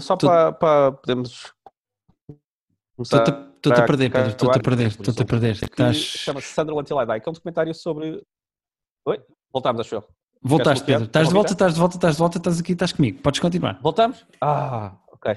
Só 0.00 0.16
para, 0.16 0.92
podermos. 0.92 1.52
Estou-te 2.98 3.30
a 3.80 3.86
perder, 3.86 4.10
Pedro. 4.10 4.28
Estou-te 4.30 4.58
a 4.58 4.62
perder. 4.62 4.86
Estou-te 4.88 5.22
a 5.22 5.24
perder. 5.24 5.50
Estás... 5.52 5.96
Chama-se 5.96 6.48
Sunderland 6.48 6.86
Till 6.86 7.00
I 7.00 7.06
Die, 7.06 7.20
que 7.20 7.28
é 7.28 7.30
um 7.30 7.34
documentário 7.34 7.74
sobre. 7.74 8.22
Oi? 9.06 9.20
Voltámos, 9.52 9.80
acho 9.80 9.96
eu. 9.96 10.04
Voltaste, 10.42 10.84
Pedro. 10.84 11.04
Estás 11.04 11.28
de 11.28 11.34
volta, 11.34 11.52
estás 11.52 11.74
de 11.74 11.80
volta, 11.80 11.96
estás 11.96 12.14
de 12.14 12.18
volta, 12.18 12.38
estás 12.38 12.60
aqui, 12.60 12.72
estás 12.72 12.92
comigo. 12.92 13.22
Podes 13.22 13.40
continuar. 13.40 13.80
Voltamos? 13.80 14.26
Ah, 14.40 14.98
ok. 15.08 15.32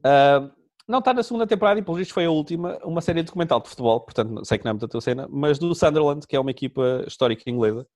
Uh, 0.00 0.50
não 0.86 0.98
está 0.98 1.14
na 1.14 1.22
segunda 1.22 1.46
temporada 1.46 1.78
e, 1.78 1.82
pelo 1.82 1.96
visto, 1.96 2.12
foi 2.12 2.26
a 2.26 2.30
última, 2.30 2.78
uma 2.84 3.00
série 3.00 3.22
documental 3.22 3.60
de 3.60 3.68
futebol, 3.68 4.00
portanto, 4.00 4.44
sei 4.44 4.58
que 4.58 4.64
não 4.64 4.70
é 4.70 4.72
muita 4.72 4.88
tua 4.88 5.00
cena, 5.00 5.28
mas 5.30 5.58
do 5.58 5.72
Sunderland, 5.74 6.26
que 6.26 6.34
é 6.34 6.40
uma 6.40 6.50
equipa 6.50 7.04
histórica 7.06 7.48
inglesa, 7.48 7.86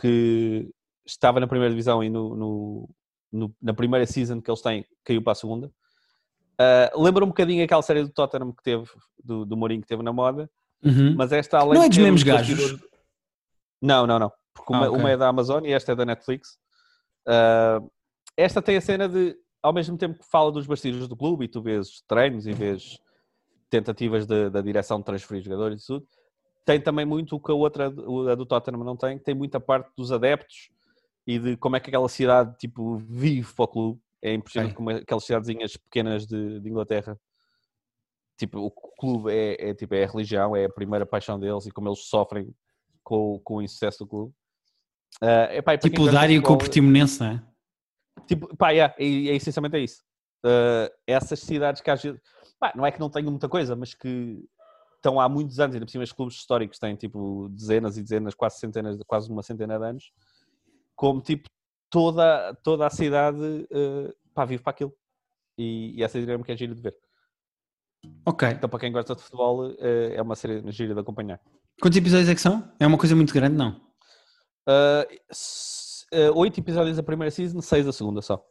que 0.00 0.70
estava 1.04 1.40
na 1.40 1.48
primeira 1.48 1.72
divisão 1.72 2.04
e 2.04 2.08
no, 2.08 2.36
no, 2.36 2.88
no, 3.32 3.54
na 3.60 3.74
primeira 3.74 4.06
season 4.06 4.40
que 4.40 4.50
eles 4.50 4.60
têm, 4.60 4.84
caiu 5.04 5.22
para 5.22 5.32
a 5.32 5.36
segunda. 5.36 5.66
Uh, 6.60 7.02
lembra 7.02 7.24
um 7.24 7.28
bocadinho 7.28 7.64
aquela 7.64 7.82
série 7.82 8.02
do 8.02 8.10
Tottenham 8.10 8.52
que 8.52 8.62
teve, 8.62 8.84
do, 9.22 9.44
do 9.44 9.56
Mourinho 9.56 9.80
que 9.80 9.88
teve 9.88 10.02
na 10.02 10.12
moda, 10.12 10.50
uhum. 10.84 11.14
mas 11.16 11.32
esta 11.32 11.58
além 11.58 11.74
Não 11.74 11.82
é 11.82 11.88
dos 11.88 11.98
mesmos 11.98 12.22
gajos? 12.22 12.78
Não, 13.80 14.06
não, 14.06 14.18
não. 14.18 14.32
Porque 14.52 14.72
uma, 14.72 14.86
ah, 14.86 14.88
okay. 14.90 15.00
uma, 15.00 15.10
é 15.10 15.16
da 15.16 15.28
Amazon 15.28 15.64
e 15.64 15.72
esta 15.72 15.92
é 15.92 15.94
da 15.94 16.04
Netflix. 16.04 16.58
Uh, 17.26 17.90
esta 18.36 18.60
tem 18.60 18.76
a 18.76 18.80
cena 18.80 19.08
de 19.08 19.36
ao 19.62 19.72
mesmo 19.72 19.96
tempo 19.96 20.18
que 20.18 20.30
fala 20.30 20.50
dos 20.50 20.66
bastidores 20.66 21.06
do 21.06 21.16
clube 21.16 21.44
e 21.44 21.48
tu 21.48 21.60
vês 21.60 22.02
treinos 22.06 22.46
e 22.46 22.52
vês 22.52 22.98
tentativas 23.68 24.26
de, 24.26 24.50
da 24.50 24.60
direção 24.60 24.98
de 24.98 25.04
transferir 25.04 25.42
jogadores 25.42 25.84
e 25.84 25.86
tudo, 25.86 26.06
tem 26.64 26.80
também 26.80 27.06
muito 27.06 27.36
o 27.36 27.40
que 27.40 27.50
a 27.50 27.54
outra, 27.54 27.86
a 27.86 28.34
do 28.34 28.46
Tottenham 28.46 28.84
não 28.84 28.96
tem, 28.96 29.18
tem 29.18 29.34
muita 29.34 29.60
parte 29.60 29.90
dos 29.96 30.10
adeptos 30.10 30.70
e 31.30 31.38
de 31.38 31.56
como 31.56 31.76
é 31.76 31.80
que 31.80 31.88
aquela 31.88 32.08
cidade 32.08 32.56
tipo, 32.58 32.96
vive 32.96 33.52
para 33.54 33.64
o 33.64 33.68
clube. 33.68 34.00
É 34.20 34.34
impressionante 34.34 34.74
como 34.74 34.90
aquelas 34.90 35.24
cidadezinhas 35.24 35.76
pequenas 35.76 36.26
de, 36.26 36.60
de, 36.60 36.68
Inglaterra, 36.68 37.16
tipo, 38.36 38.58
o 38.58 38.70
clube 38.70 39.32
é, 39.32 39.70
é, 39.70 39.74
tipo, 39.74 39.94
é 39.94 40.04
a 40.04 40.06
religião, 40.08 40.56
é 40.56 40.64
a 40.64 40.70
primeira 40.70 41.06
paixão 41.06 41.38
deles 41.38 41.66
e 41.66 41.70
como 41.70 41.88
eles 41.88 42.00
sofrem 42.00 42.52
com, 43.02 43.40
com 43.44 43.56
o 43.56 43.62
insucesso 43.62 44.00
do 44.00 44.08
clube. 44.08 44.34
Uh, 45.22 45.52
epá, 45.52 45.78
tipo 45.78 46.02
o 46.02 46.10
Dário 46.10 46.42
com 46.42 46.52
o 46.52 46.58
Portimonense, 46.58 47.20
não 47.20 47.30
é? 47.30 47.42
Tipo, 48.26 48.54
pá, 48.56 48.74
é, 48.74 48.80
é, 48.80 48.94
é 48.98 49.36
essencialmente 49.36 49.76
é 49.76 49.80
isso. 49.80 50.02
Uh, 50.44 50.90
essas 51.06 51.40
cidades 51.40 51.80
que 51.80 51.90
às 51.90 52.02
vezes, 52.02 52.20
pá, 52.58 52.72
não 52.74 52.84
é 52.84 52.90
que 52.90 53.00
não 53.00 53.08
tenham 53.08 53.30
muita 53.30 53.48
coisa, 53.48 53.74
mas 53.74 53.94
que 53.94 54.44
estão 54.96 55.18
há 55.18 55.28
muitos 55.28 55.58
anos, 55.58 55.74
ainda 55.74 55.86
por 55.86 55.92
cima 55.92 56.04
os 56.04 56.12
clubes 56.12 56.36
históricos 56.36 56.78
têm 56.78 56.94
tipo 56.94 57.48
dezenas 57.50 57.96
e 57.96 58.02
dezenas, 58.02 58.34
quase 58.34 58.58
centenas, 58.58 58.98
quase 59.06 59.30
uma 59.30 59.42
centena 59.42 59.78
de 59.78 59.84
anos, 59.86 60.12
como 61.00 61.22
tipo 61.22 61.48
toda, 61.88 62.54
toda 62.62 62.86
a 62.86 62.90
cidade 62.90 63.38
uh, 63.38 64.14
pá, 64.34 64.44
vive 64.44 64.62
para 64.62 64.72
aquilo. 64.72 64.92
E, 65.56 65.94
e 65.96 66.04
essa 66.04 66.20
dinâmica 66.20 66.52
é 66.52 66.56
gira 66.56 66.74
de 66.74 66.82
ver. 66.82 66.94
Ok. 68.26 68.46
Então, 68.50 68.68
para 68.68 68.80
quem 68.80 68.92
gosta 68.92 69.14
de 69.14 69.22
futebol, 69.22 69.70
uh, 69.70 69.76
é 69.80 70.20
uma 70.20 70.36
série 70.36 70.70
gira 70.70 70.92
de 70.92 71.00
acompanhar. 71.00 71.40
Quantos 71.80 71.96
episódios 71.96 72.28
é 72.28 72.34
que 72.34 72.40
são? 72.40 72.70
É 72.78 72.86
uma 72.86 72.98
coisa 72.98 73.16
muito 73.16 73.32
grande, 73.32 73.56
não? 73.56 73.80
Uh, 74.68 76.36
8 76.36 76.60
episódios 76.60 76.98
da 76.98 77.02
primeira 77.02 77.30
season, 77.30 77.62
6 77.62 77.86
da 77.86 77.92
segunda 77.94 78.20
só. 78.20 78.44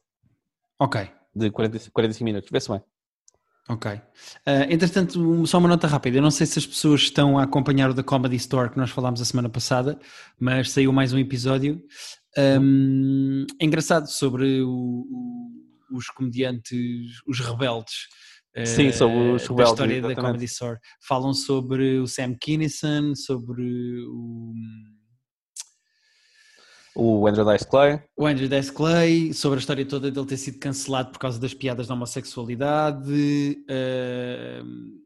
Ok. 0.80 1.08
De 1.36 1.52
40, 1.52 1.92
45 1.92 2.26
minutos, 2.26 2.50
vê-se 2.52 2.72
bem. 2.72 2.82
Ok. 3.70 3.92
Uh, 3.92 4.02
entretanto, 4.72 5.46
só 5.46 5.60
uma 5.60 5.70
nota 5.70 5.86
rápida. 5.86 6.18
Eu 6.18 6.24
não 6.24 6.32
sei 6.32 6.48
se 6.48 6.58
as 6.58 6.66
pessoas 6.66 7.02
estão 7.02 7.38
a 7.38 7.44
acompanhar 7.44 7.92
o 7.92 7.94
da 7.94 8.02
Comedy 8.02 8.38
Store 8.38 8.72
que 8.72 8.78
nós 8.80 8.90
falámos 8.90 9.22
a 9.22 9.26
semana 9.26 9.50
passada, 9.50 10.00
mas 10.40 10.72
saiu 10.72 10.92
mais 10.92 11.14
um 11.14 11.20
episódio. 11.20 11.80
Um, 12.38 13.46
é 13.60 13.66
engraçado 13.66 14.08
sobre 14.08 14.62
o, 14.62 14.70
o, 14.70 15.98
os 15.98 16.08
comediantes, 16.08 17.22
os 17.28 17.40
rebeldes. 17.40 18.08
Sim, 18.66 18.92
sobre 18.92 19.18
os 19.18 19.48
rebeldes. 19.48 19.56
Da 19.56 19.64
história 19.64 19.94
exatamente. 19.94 20.16
da 20.16 20.22
Comedy 20.22 20.46
Store. 20.46 20.80
Falam 21.08 21.34
sobre 21.34 22.00
o 22.00 22.08
Sam 22.08 22.36
Kinison, 22.36 23.16
sobre 23.16 23.64
o 24.08 24.54
o 27.02 27.26
Andrew 27.28 27.46
Dice 27.46 27.66
Clay. 27.66 28.02
O 28.18 28.26
Andrew 28.28 28.50
Dice 28.50 28.74
Clay, 28.74 29.34
sobre 29.34 29.58
a 29.58 29.62
história 29.62 29.86
toda 29.86 30.12
dele 30.12 30.26
ter 30.26 30.36
sido 30.36 30.60
cancelado 30.60 31.12
por 31.12 31.20
causa 31.20 31.40
das 31.40 31.54
piadas 31.54 31.88
da 31.88 31.94
homossexualidade. 31.94 33.58
Uh, 33.70 35.00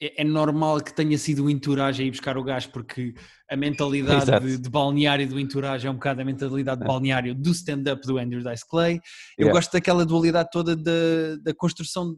é, 0.00 0.22
é, 0.22 0.24
normal 0.24 0.80
que 0.80 0.94
tenha 0.94 1.16
sido 1.18 1.44
o 1.44 1.50
entourage 1.50 2.02
a 2.02 2.06
ir 2.06 2.10
buscar 2.10 2.36
o 2.38 2.44
gás, 2.44 2.66
porque 2.66 3.14
a 3.50 3.56
mentalidade 3.56 4.40
de, 4.40 4.58
de, 4.58 4.70
balneário 4.70 5.28
do 5.28 5.40
entourage 5.40 5.86
é 5.86 5.90
um 5.90 5.94
bocado 5.94 6.20
a 6.20 6.24
mentalidade 6.24 6.80
de 6.80 6.84
é. 6.84 6.88
balneário 6.88 7.34
do 7.34 7.50
stand-up 7.50 8.06
do 8.06 8.18
Andrew 8.18 8.42
Dice 8.42 8.66
Clay. 8.68 9.00
Eu 9.36 9.46
yeah. 9.46 9.52
gosto 9.52 9.72
daquela 9.72 10.06
dualidade 10.06 10.48
toda 10.52 10.76
da, 10.76 11.36
da 11.42 11.54
construção 11.54 12.16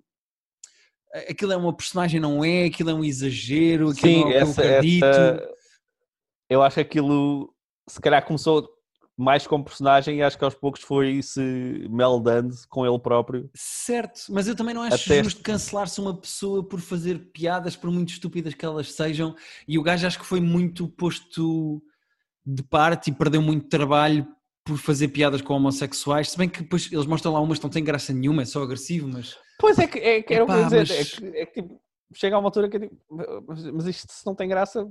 aquilo 1.29 1.53
é 1.53 1.57
uma 1.57 1.77
personagem, 1.77 2.21
não 2.21 2.45
é? 2.45 2.67
Aquilo 2.67 2.91
é 2.91 2.95
um 2.95 3.05
exagero, 3.05 3.91
aquilo 3.91 4.23
Sim, 4.23 4.33
é 4.33 4.37
essa. 4.37 4.63
Essa, 4.63 5.49
eu 6.49 6.63
acho 6.63 6.81
aquilo 6.81 7.53
se 7.89 8.01
calhar 8.01 8.25
começou 8.25 8.69
mais 9.21 9.47
como 9.47 9.65
personagem 9.65 10.19
e 10.19 10.23
acho 10.23 10.39
que 10.39 10.45
aos 10.45 10.55
poucos 10.55 10.83
foi 10.83 11.23
se 11.23 11.87
meldando 11.91 12.55
com 12.69 12.87
ele 12.87 12.99
próprio. 12.99 13.51
Certo, 13.55 14.23
mas 14.31 14.49
eu 14.49 14.57
também 14.57 14.75
não 14.75 14.83
acho 14.83 15.05
Até... 15.05 15.23
justo 15.23 15.43
cancelar-se 15.43 16.01
uma 16.01 16.17
pessoa 16.19 16.67
por 16.67 16.81
fazer 16.81 17.31
piadas, 17.33 17.77
por 17.77 17.91
muito 17.91 18.09
estúpidas 18.09 18.55
que 18.55 18.65
elas 18.65 18.93
sejam, 18.93 19.35
e 19.69 19.79
o 19.79 19.83
gajo 19.83 20.07
acho 20.07 20.19
que 20.19 20.27
foi 20.27 20.41
muito 20.41 20.89
posto 20.89 21.83
de 22.45 22.63
parte 22.63 23.11
e 23.11 23.15
perdeu 23.15 23.43
muito 23.43 23.69
trabalho 23.69 24.27
por 24.65 24.79
fazer 24.79 25.09
piadas 25.09 25.43
com 25.43 25.55
homossexuais, 25.55 26.31
se 26.31 26.39
bem 26.39 26.49
que 26.49 26.63
depois 26.63 26.91
eles 26.91 27.07
mostram 27.07 27.33
lá 27.33 27.41
umas 27.41 27.59
que 27.59 27.65
não 27.65 27.71
têm 27.71 27.85
graça 27.85 28.13
nenhuma, 28.13 28.43
é 28.43 28.47
só 28.47 28.63
agressivo, 28.63 29.09
mas... 29.09 29.37
Pois 29.59 29.79
é 29.79 29.87
que, 29.87 29.99
é, 29.99 30.23
que 30.23 30.33
era 30.33 30.45
o 30.45 30.47
que 30.47 30.53
eu 30.53 30.65
dizer, 30.65 30.79
mas... 30.79 30.91
é 30.91 31.05
que, 31.05 31.37
é 31.37 31.47
que 31.47 31.63
tipo, 31.63 31.81
chega 32.13 32.37
a 32.37 32.39
uma 32.39 32.49
altura 32.49 32.69
que 32.69 32.77
eu 32.77 32.81
digo, 32.81 32.97
mas 33.73 33.87
isto 33.87 34.13
se 34.13 34.27
não 34.27 34.35
tem 34.35 34.49
graça, 34.49 34.87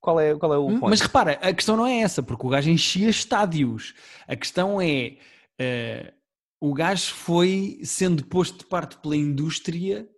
qual 0.00 0.20
é, 0.20 0.34
qual 0.36 0.54
é 0.54 0.58
o 0.58 0.66
ponto? 0.68 0.88
Mas 0.88 1.00
repara, 1.00 1.32
a 1.42 1.52
questão 1.52 1.76
não 1.76 1.86
é 1.86 2.00
essa, 2.00 2.22
porque 2.22 2.46
o 2.46 2.50
gajo 2.50 2.70
enchia 2.70 3.08
estádios. 3.08 3.94
A 4.28 4.36
questão 4.36 4.80
é, 4.80 5.16
uh, 5.60 6.12
o 6.60 6.72
gajo 6.72 7.14
foi 7.14 7.80
sendo 7.84 8.24
posto 8.24 8.58
de 8.58 8.66
parte 8.66 8.96
pela 8.98 9.16
indústria, 9.16 10.08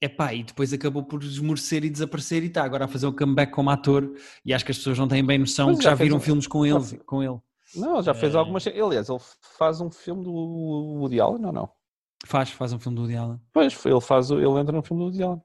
epá, 0.00 0.32
e 0.32 0.44
depois 0.44 0.72
acabou 0.72 1.02
por 1.02 1.22
esmorecer 1.22 1.84
e 1.84 1.90
desaparecer 1.90 2.44
e 2.44 2.46
está 2.46 2.62
agora 2.62 2.84
a 2.84 2.88
fazer 2.88 3.06
um 3.06 3.12
comeback 3.12 3.52
como 3.52 3.70
ator 3.70 4.14
e 4.44 4.54
acho 4.54 4.64
que 4.64 4.70
as 4.70 4.78
pessoas 4.78 4.98
não 4.98 5.08
têm 5.08 5.24
bem 5.24 5.38
noção 5.38 5.74
que 5.74 5.82
já, 5.82 5.90
já 5.90 5.96
viram 5.96 6.18
um... 6.18 6.20
filmes 6.20 6.46
com 6.46 6.64
ele, 6.64 6.98
com 7.04 7.22
ele. 7.22 7.38
Não, 7.74 8.00
já 8.02 8.14
fez 8.14 8.34
uh... 8.34 8.38
algumas... 8.38 8.66
Aliás, 8.66 9.08
ele 9.08 9.18
faz 9.58 9.80
um 9.80 9.90
filme 9.90 10.22
do 10.22 10.32
Woody 10.32 11.20
Allen 11.20 11.44
ou 11.44 11.52
não? 11.52 11.77
Faz, 12.26 12.50
faz 12.50 12.72
um 12.72 12.78
filme 12.78 12.96
do 12.96 13.02
Woody 13.02 13.16
Allen. 13.16 13.40
Pois, 13.52 13.86
ele 13.86 14.00
faz, 14.00 14.30
ele 14.30 14.46
entra 14.58 14.76
no 14.76 14.82
filme 14.82 15.02
do 15.02 15.06
Woody 15.06 15.22
Allen. 15.22 15.42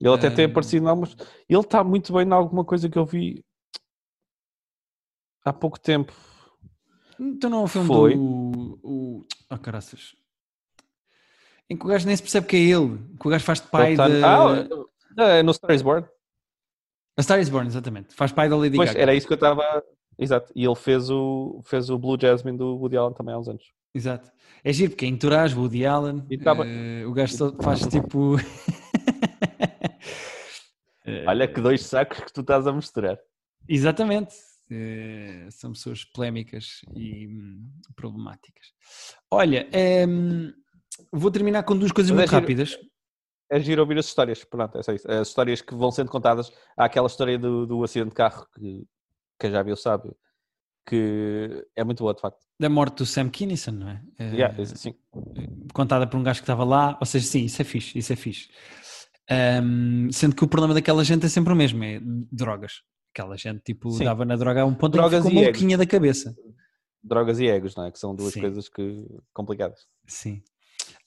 Ele 0.00 0.14
até 0.14 0.28
um... 0.28 0.34
tem 0.34 0.44
aparecido 0.44 0.84
em 0.84 0.88
algumas... 0.88 1.16
Ele 1.48 1.60
está 1.60 1.82
muito 1.82 2.12
bem 2.12 2.26
em 2.26 2.32
alguma 2.32 2.64
coisa 2.64 2.88
que 2.88 2.98
eu 2.98 3.06
vi 3.06 3.42
há 5.44 5.52
pouco 5.52 5.80
tempo. 5.80 6.12
Então 7.18 7.48
não 7.48 7.62
é 7.62 7.64
o 7.64 7.66
filme 7.66 7.88
Foi. 7.88 8.14
do... 8.14 8.78
O... 8.82 9.26
Oh, 9.50 9.58
caraças. 9.58 10.14
Em 11.68 11.76
que 11.76 11.84
o 11.84 11.88
gajo 11.88 12.06
nem 12.06 12.14
se 12.14 12.22
percebe 12.22 12.46
que 12.46 12.56
é 12.56 12.60
ele. 12.60 12.98
Que 13.18 13.26
o 13.26 13.30
gajo 13.30 13.44
faz 13.44 13.60
de 13.60 13.68
pai 13.68 13.96
tá... 13.96 14.06
de... 14.06 14.22
Ah, 14.22 15.24
é 15.38 15.42
no 15.42 15.54
Star 15.54 15.74
is 15.74 15.82
Born. 15.82 16.06
A 17.16 17.22
Star 17.22 17.40
is 17.40 17.48
Born, 17.48 17.66
exatamente. 17.66 18.14
Faz 18.14 18.30
pai 18.32 18.50
da 18.50 18.56
Lady 18.56 18.76
pois, 18.76 18.90
Gaga. 18.90 19.00
Era 19.00 19.14
isso 19.14 19.26
que 19.26 19.32
eu 19.32 19.36
estava... 19.36 19.82
Exato. 20.18 20.52
E 20.54 20.64
ele 20.64 20.74
fez 20.74 21.10
o, 21.10 21.62
fez 21.64 21.88
o 21.88 21.98
Blue 21.98 22.18
Jasmine 22.20 22.58
do 22.58 22.76
Woody 22.76 22.96
Allen 22.96 23.14
também 23.14 23.34
há 23.34 23.38
uns 23.38 23.48
anos. 23.48 23.64
Exato. 23.96 24.30
É 24.62 24.72
giro 24.74 24.90
porque 24.90 25.06
é 25.06 25.08
entourage, 25.08 25.56
Woody 25.56 25.86
Allen, 25.86 26.20
tava... 26.44 26.66
uh, 26.66 27.08
o 27.08 27.12
gajo 27.14 27.56
faz 27.62 27.80
tipo... 27.86 28.36
Olha 31.26 31.48
que 31.48 31.60
dois 31.60 31.82
sacos 31.82 32.20
que 32.20 32.30
tu 32.32 32.42
estás 32.42 32.66
a 32.66 32.72
mostrar. 32.72 33.16
Exatamente. 33.66 34.34
Uh, 34.70 35.50
são 35.50 35.72
pessoas 35.72 36.04
polémicas 36.04 36.80
e 36.94 37.26
um, 37.26 37.70
problemáticas. 37.94 38.66
Olha, 39.30 39.66
um, 39.72 39.78
ehm, 39.78 40.52
vou 41.10 41.30
terminar 41.30 41.62
com 41.62 41.78
duas 41.78 41.92
coisas 41.92 42.10
Mas 42.10 42.22
muito 42.22 42.34
é 42.34 42.38
rápidas. 42.38 42.76
É 43.50 43.60
giro 43.60 43.80
ouvir 43.80 43.96
as 43.98 44.06
histórias, 44.06 44.44
pronto, 44.44 44.76
é 44.76 44.82
só 44.82 44.92
isso. 44.92 45.10
As 45.10 45.28
histórias 45.28 45.62
que 45.62 45.74
vão 45.74 45.90
sendo 45.90 46.10
contadas. 46.10 46.52
Há 46.76 46.84
aquela 46.84 47.06
história 47.06 47.38
do, 47.38 47.64
do 47.66 47.82
acidente 47.84 48.10
de 48.10 48.16
carro 48.16 48.46
que 48.54 48.84
quem 49.38 49.50
já 49.50 49.62
viu 49.62 49.76
sabe 49.76 50.12
que 50.86 51.66
é 51.74 51.82
muito 51.82 52.02
boa, 52.02 52.14
de 52.14 52.20
facto. 52.20 52.38
Da 52.58 52.68
morte 52.68 52.98
do 52.98 53.06
Sam 53.06 53.28
Kinison, 53.28 53.72
não 53.72 53.88
é? 53.88 54.02
Yeah, 54.20 54.64
sim. 54.64 54.94
Contada 55.74 56.06
por 56.06 56.16
um 56.16 56.22
gajo 56.22 56.40
que 56.40 56.44
estava 56.44 56.64
lá, 56.64 56.96
ou 57.00 57.06
seja, 57.06 57.26
sim, 57.26 57.44
isso 57.44 57.60
é 57.60 57.64
fixe, 57.64 57.98
isso 57.98 58.12
é 58.12 58.16
fixe. 58.16 58.48
Um, 59.28 60.08
sendo 60.12 60.36
que 60.36 60.44
o 60.44 60.48
problema 60.48 60.72
daquela 60.72 61.02
gente 61.04 61.26
é 61.26 61.28
sempre 61.28 61.52
o 61.52 61.56
mesmo, 61.56 61.82
é 61.82 62.00
drogas. 62.30 62.82
Aquela 63.12 63.36
gente, 63.36 63.62
tipo, 63.62 63.90
sim. 63.90 64.04
dava 64.04 64.24
na 64.24 64.36
droga 64.36 64.62
a 64.62 64.64
um 64.64 64.74
ponto 64.74 64.92
drogas 64.92 65.20
em 65.20 65.22
que 65.22 65.28
ficou 65.28 65.42
maluquinha 65.42 65.76
da 65.76 65.86
cabeça. 65.86 66.34
Drogas 67.02 67.40
e 67.40 67.46
egos, 67.46 67.74
não 67.74 67.86
é? 67.86 67.90
Que 67.90 67.98
são 67.98 68.14
duas 68.14 68.32
sim. 68.32 68.40
coisas 68.40 68.68
que... 68.68 69.04
complicadas. 69.32 69.80
Sim. 70.06 70.42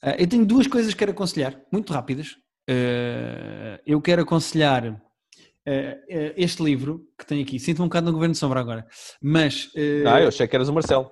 Uh, 0.02 0.16
eu 0.18 0.28
tenho 0.28 0.44
duas 0.44 0.66
coisas 0.66 0.92
que 0.92 0.98
quero 0.98 1.12
aconselhar, 1.12 1.58
muito 1.72 1.92
rápidas. 1.92 2.32
Uh, 2.68 3.80
eu 3.86 4.00
quero 4.00 4.22
aconselhar 4.22 5.00
este 6.36 6.62
livro 6.62 7.06
que 7.18 7.26
tem 7.26 7.42
aqui, 7.42 7.58
sinto-me 7.58 7.84
um 7.84 7.88
bocado 7.88 8.06
no 8.06 8.12
Governo 8.12 8.32
de 8.32 8.38
Sombra 8.38 8.60
agora, 8.60 8.86
mas. 9.22 9.66
Uh, 9.66 10.06
ah, 10.06 10.20
eu 10.20 10.28
achei 10.28 10.46
que 10.46 10.54
eras 10.54 10.68
o 10.68 10.72
Marcelo. 10.72 11.10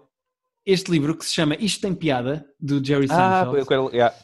Este 0.67 0.91
livro 0.91 1.17
que 1.17 1.25
se 1.25 1.33
chama 1.33 1.57
Isto 1.57 1.83
Tem 1.83 1.95
Piada, 1.95 2.45
do 2.61 2.85
Jerry 2.85 3.09
Seinfeld. 3.09 3.57
Ah, 3.57 3.59
eu 3.59 3.67
quero. 3.67 3.91
Yeah. 3.91 4.15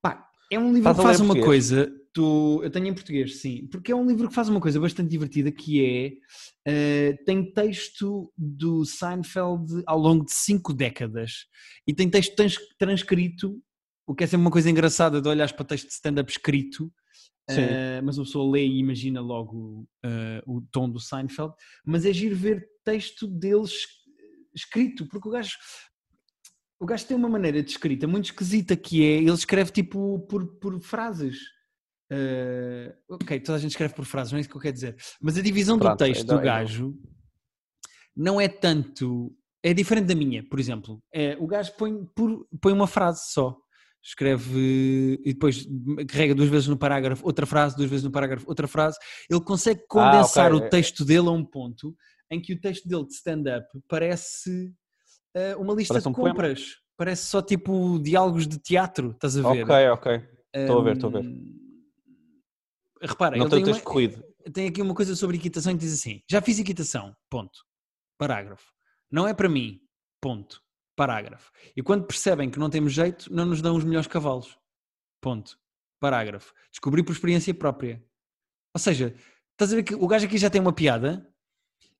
Pá, 0.00 0.28
é 0.50 0.58
um 0.58 0.72
livro 0.72 0.84
faz 0.84 0.96
que 0.96 1.02
faz 1.02 1.20
uma 1.20 1.40
coisa. 1.40 1.92
Do, 2.14 2.60
eu 2.64 2.70
tenho 2.70 2.86
em 2.86 2.94
português, 2.94 3.40
sim, 3.40 3.68
porque 3.70 3.92
é 3.92 3.94
um 3.94 4.06
livro 4.06 4.28
que 4.28 4.34
faz 4.34 4.48
uma 4.48 4.60
coisa 4.60 4.80
bastante 4.80 5.08
divertida 5.08 5.52
que 5.52 6.18
é. 6.66 7.12
tem 7.24 7.52
texto 7.52 8.32
do 8.36 8.84
Seinfeld 8.84 9.82
ao 9.86 9.98
longo 9.98 10.24
de 10.24 10.32
cinco 10.32 10.72
décadas 10.72 11.46
e 11.86 11.94
tem 11.94 12.08
texto 12.08 12.34
transcrito, 12.78 13.60
o 14.06 14.14
que 14.14 14.24
é 14.24 14.26
sempre 14.26 14.40
uma 14.40 14.50
coisa 14.50 14.68
engraçada 14.68 15.20
de 15.20 15.28
olhar 15.28 15.52
para 15.52 15.66
texto 15.66 15.86
de 15.86 15.92
stand-up 15.92 16.28
escrito 16.30 16.90
Uh, 17.50 18.04
mas 18.04 18.18
uma 18.18 18.24
pessoa 18.24 18.50
lê 18.50 18.66
e 18.66 18.78
imagina 18.78 19.20
logo 19.20 19.88
uh, 20.04 20.42
o 20.46 20.60
tom 20.70 20.88
do 20.88 21.00
Seinfeld, 21.00 21.54
mas 21.84 22.04
é 22.04 22.12
giro 22.12 22.36
ver 22.36 22.68
texto 22.84 23.26
deles 23.26 23.72
escrito, 24.54 25.06
porque 25.08 25.28
o 25.28 25.30
gajo, 25.30 25.56
o 26.80 26.86
gajo 26.86 27.06
tem 27.06 27.16
uma 27.16 27.28
maneira 27.28 27.62
de 27.62 27.70
escrita 27.70 28.06
muito 28.06 28.26
esquisita 28.26 28.76
que 28.76 29.02
é, 29.02 29.18
ele 29.18 29.30
escreve 29.30 29.70
tipo 29.70 30.18
por, 30.28 30.46
por 30.58 30.80
frases. 30.80 31.38
Uh, 32.10 32.94
ok, 33.08 33.40
toda 33.40 33.56
a 33.56 33.60
gente 33.60 33.72
escreve 33.72 33.94
por 33.94 34.04
frases, 34.04 34.32
não 34.32 34.38
é 34.38 34.40
isso 34.40 34.50
que 34.50 34.56
eu 34.56 34.60
quero 34.60 34.74
dizer. 34.74 34.96
Mas 35.20 35.38
a 35.38 35.42
divisão 35.42 35.78
Pronto, 35.78 35.92
do 35.92 36.04
texto 36.04 36.26
do 36.26 36.40
gajo 36.40 36.98
não 38.16 38.40
é 38.40 38.48
tanto. 38.48 39.34
É 39.62 39.74
diferente 39.74 40.06
da 40.06 40.14
minha, 40.14 40.42
por 40.48 40.60
exemplo. 40.60 41.02
É, 41.12 41.36
o 41.38 41.46
gajo 41.46 41.72
põe, 41.76 42.04
por, 42.14 42.46
põe 42.60 42.72
uma 42.72 42.86
frase 42.86 43.32
só 43.32 43.58
escreve 44.02 45.20
e 45.24 45.32
depois 45.32 45.66
carrega 46.08 46.34
duas 46.34 46.48
vezes 46.48 46.68
no 46.68 46.76
parágrafo 46.76 47.24
outra 47.26 47.46
frase, 47.46 47.76
duas 47.76 47.90
vezes 47.90 48.04
no 48.04 48.10
parágrafo 48.10 48.48
outra 48.48 48.66
frase. 48.66 48.98
Ele 49.30 49.40
consegue 49.40 49.84
condensar 49.88 50.52
ah, 50.52 50.56
okay. 50.56 50.66
o 50.66 50.70
texto 50.70 51.04
dele 51.04 51.28
a 51.28 51.32
um 51.32 51.44
ponto 51.44 51.96
em 52.30 52.40
que 52.40 52.52
o 52.52 52.60
texto 52.60 52.88
dele 52.88 53.06
de 53.06 53.14
stand-up 53.14 53.66
parece 53.88 54.72
uh, 55.36 55.60
uma 55.60 55.74
lista 55.74 55.94
parece 55.94 56.04
de 56.04 56.08
um 56.08 56.12
compras. 56.12 56.60
Poema. 56.60 56.88
Parece 56.96 57.26
só 57.26 57.40
tipo 57.40 57.98
diálogos 58.00 58.48
de 58.48 58.58
teatro, 58.58 59.12
estás 59.12 59.36
a 59.36 59.52
ver? 59.52 59.62
Ok, 59.62 59.88
ok. 59.90 60.28
Estou 60.52 60.76
um, 60.76 60.80
a 60.80 60.84
ver, 60.84 60.94
estou 60.94 61.10
a 61.10 61.20
ver. 61.20 61.34
Repara, 63.00 63.36
não 63.36 63.48
tem 63.48 63.62
texto 63.62 63.84
corrido. 63.84 64.24
Tem 64.52 64.66
aqui 64.66 64.82
uma 64.82 64.94
coisa 64.94 65.14
sobre 65.14 65.36
equitação 65.36 65.74
que 65.74 65.78
diz 65.78 65.94
assim: 65.94 66.20
já 66.28 66.40
fiz 66.40 66.58
equitação, 66.58 67.14
ponto. 67.30 67.60
Parágrafo. 68.18 68.66
Não 69.12 69.28
é 69.28 69.32
para 69.32 69.48
mim, 69.48 69.80
ponto 70.20 70.60
Parágrafo. 70.98 71.52
E 71.76 71.82
quando 71.82 72.04
percebem 72.04 72.50
que 72.50 72.58
não 72.58 72.68
temos 72.68 72.92
jeito, 72.92 73.32
não 73.32 73.46
nos 73.46 73.62
dão 73.62 73.76
os 73.76 73.84
melhores 73.84 74.08
cavalos. 74.08 74.58
Ponto. 75.20 75.56
Parágrafo. 76.00 76.52
Descobri 76.72 77.04
por 77.04 77.12
experiência 77.12 77.54
própria. 77.54 78.02
Ou 78.74 78.80
seja, 78.80 79.14
estás 79.52 79.72
a 79.72 79.76
ver 79.76 79.84
que 79.84 79.94
o 79.94 80.08
gajo 80.08 80.26
aqui 80.26 80.36
já 80.36 80.50
tem 80.50 80.60
uma 80.60 80.72
piada 80.72 81.24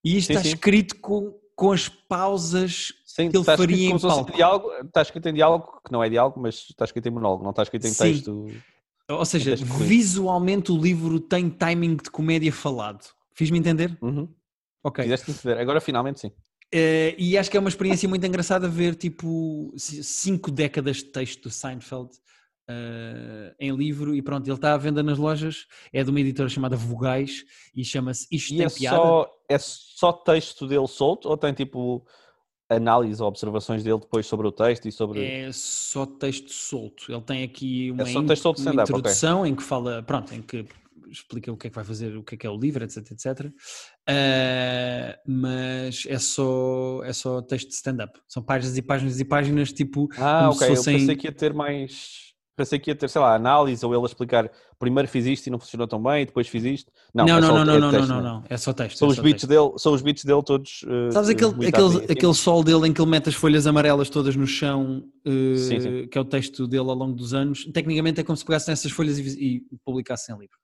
e 0.05 0.17
isto 0.17 0.27
sim, 0.27 0.33
está 0.33 0.43
sim. 0.43 0.49
escrito 0.49 0.97
com, 0.97 1.39
com 1.55 1.71
as 1.71 1.89
pausas 1.89 2.93
sim, 3.05 3.31
que 3.31 3.37
ele 3.37 3.45
faria 3.45 3.91
em 3.91 3.99
palco. 3.99 4.33
Diálogo, 4.33 4.73
está 4.85 5.03
escrito 5.03 5.29
em 5.29 5.35
diálogo, 5.35 5.81
que 5.85 5.93
não 5.93 6.03
é 6.03 6.09
diálogo, 6.09 6.41
mas 6.41 6.67
está 6.69 6.85
escrito 6.85 7.07
em 7.07 7.13
monólogo, 7.13 7.45
não 7.45 7.51
está 7.51 7.63
escrito 7.63 7.87
em 7.87 7.95
texto. 7.95 8.47
Ou 9.09 9.25
seja, 9.25 9.55
visualmente 9.57 10.73
o 10.73 10.77
livro 10.77 11.21
tem 11.21 11.49
timing 11.49 11.97
de 11.97 12.11
comédia 12.11 12.53
falado. 12.53 13.05
Fiz-me 13.33 13.59
entender? 13.59 13.97
Uhum. 14.03 14.29
Ok. 14.83 15.05
Fizeste 15.05 15.31
entender. 15.31 15.59
Agora 15.59 15.81
finalmente 15.81 16.19
sim. 16.21 16.33
Uh, 16.75 17.17
e 17.17 17.39
acho 17.39 17.51
que 17.51 17.57
é 17.57 17.61
uma 17.61 17.69
experiência 17.71 18.07
muito 18.07 18.27
engraçada 18.27 18.69
ver 18.69 18.95
tipo 18.95 19.73
cinco 19.77 20.51
décadas 20.51 20.99
de 20.99 21.05
texto 21.05 21.45
do 21.45 21.51
Seinfeld 21.51 22.11
uh, 22.69 23.55
em 23.59 23.75
livro 23.75 24.15
e 24.15 24.21
pronto, 24.21 24.47
ele 24.47 24.55
está 24.55 24.75
à 24.75 24.77
venda 24.77 25.03
nas 25.03 25.17
lojas, 25.17 25.67
é 25.93 26.05
de 26.05 26.11
uma 26.11 26.21
editora 26.21 26.49
chamada 26.49 26.77
Vogais 26.77 27.45
e 27.75 27.83
chama-se 27.83 28.27
Isto 28.31 28.53
e 28.53 28.63
é 28.63 28.69
Piada. 28.69 28.97
Só, 28.97 29.31
é 29.49 29.59
só 29.59 30.13
texto 30.13 30.67
dele 30.67 30.87
solto 30.87 31.29
ou 31.31 31.39
tem 31.39 31.55
tipo 31.55 32.07
análise 32.69 33.23
ou 33.23 33.29
observações 33.29 33.83
dele 33.83 34.01
depois 34.01 34.27
sobre 34.27 34.47
o 34.47 34.53
texto 34.53 34.87
e 34.87 34.93
sobre... 34.93 35.25
É 35.25 35.51
só 35.53 36.05
texto 36.05 36.53
solto, 36.53 37.11
ele 37.11 37.23
tem 37.23 37.45
aqui 37.45 37.91
uma, 37.91 38.03
é 38.03 38.07
só 38.13 38.23
texto 38.23 38.43
solto 38.43 38.61
uma 38.61 38.83
introdução 38.83 39.41
okay. 39.41 39.53
em 39.53 39.57
que 39.57 39.63
fala, 39.63 40.03
pronto, 40.03 40.35
em 40.35 40.43
que 40.43 40.67
explica 41.11 41.53
o 41.53 41.57
que 41.57 41.67
é 41.67 41.71
que 41.71 41.77
vai 41.77 41.85
fazer, 41.85 42.17
o 42.17 42.23
que 42.23 42.35
é 42.35 42.39
que 42.39 42.47
é 42.47 42.51
o 42.51 42.57
livro, 42.57 42.85
etc, 42.85 43.11
etc. 43.11 43.47
Uh, 43.47 45.19
mas 45.27 46.05
é 46.07 46.19
só, 46.19 47.03
é 47.05 47.13
só 47.13 47.43
texto 47.43 47.69
de 47.69 47.75
stand-up. 47.75 48.19
São 48.27 48.43
páginas 48.43 48.77
e 48.77 48.83
páginas 48.83 49.21
e 49.21 49.25
páginas, 49.25 49.73
tipo. 49.73 50.09
Ah, 50.17 50.51
ok. 50.51 50.69
Fossem... 50.69 50.95
Eu 50.95 51.01
pensei 51.01 51.17
que 51.17 51.27
ia 51.27 51.33
ter 51.33 51.53
mais. 51.53 52.29
Pensei 52.57 52.79
que 52.79 52.91
ia 52.91 52.97
ter, 52.97 53.09
sei 53.09 53.21
lá, 53.21 53.35
análise 53.35 53.87
ou 53.87 53.95
ele 53.95 54.05
explicar 54.05 54.51
primeiro 54.79 55.09
fiz 55.09 55.27
isto 55.27 55.47
e 55.47 55.51
não 55.51 55.59
funcionou 55.59 55.87
tão 55.87 56.01
bem, 56.03 56.25
depois 56.25 56.47
fiz 56.47 56.65
isto. 56.65 56.93
Não, 57.13 57.27
não, 57.27 57.39
é 57.39 57.41
não, 57.41 57.49
não, 57.49 57.65
não, 57.65 57.81
não, 57.81 57.91
texto, 57.91 58.09
não, 58.09 58.23
não, 58.23 58.45
é 58.49 58.57
só 58.57 58.73
texto. 58.73 58.99
São, 58.99 59.09
é 59.09 59.11
os, 59.11 59.19
beats 59.19 59.45
dele, 59.45 59.73
são 59.77 59.93
os 59.93 60.03
beats 60.03 60.25
dele 60.25 60.43
todos. 60.43 60.83
Uh, 60.83 61.13
Sabes 61.13 61.29
aquele, 61.31 61.67
aquele, 61.67 62.13
aquele 62.13 62.35
sol 62.35 62.63
dele 62.63 62.89
em 62.89 62.93
que 62.93 63.01
ele 63.01 63.11
mete 63.11 63.29
as 63.29 63.35
folhas 63.35 63.67
amarelas 63.67 64.09
todas 64.09 64.37
no 64.37 64.47
chão, 64.47 65.03
uh, 65.27 65.57
sim, 65.57 65.81
sim. 65.81 66.07
que 66.07 66.17
é 66.17 66.21
o 66.21 66.25
texto 66.25 66.67
dele 66.67 66.89
ao 66.89 66.95
longo 66.95 67.15
dos 67.15 67.35
anos? 67.35 67.65
Tecnicamente 67.73 68.21
é 68.21 68.25
como 68.25 68.37
se 68.37 68.45
pegasse 68.45 68.69
nessas 68.71 68.93
folhas 68.93 69.19
e, 69.19 69.57
e 69.57 69.63
publicasse 69.85 70.33
em 70.33 70.39
livro. 70.39 70.57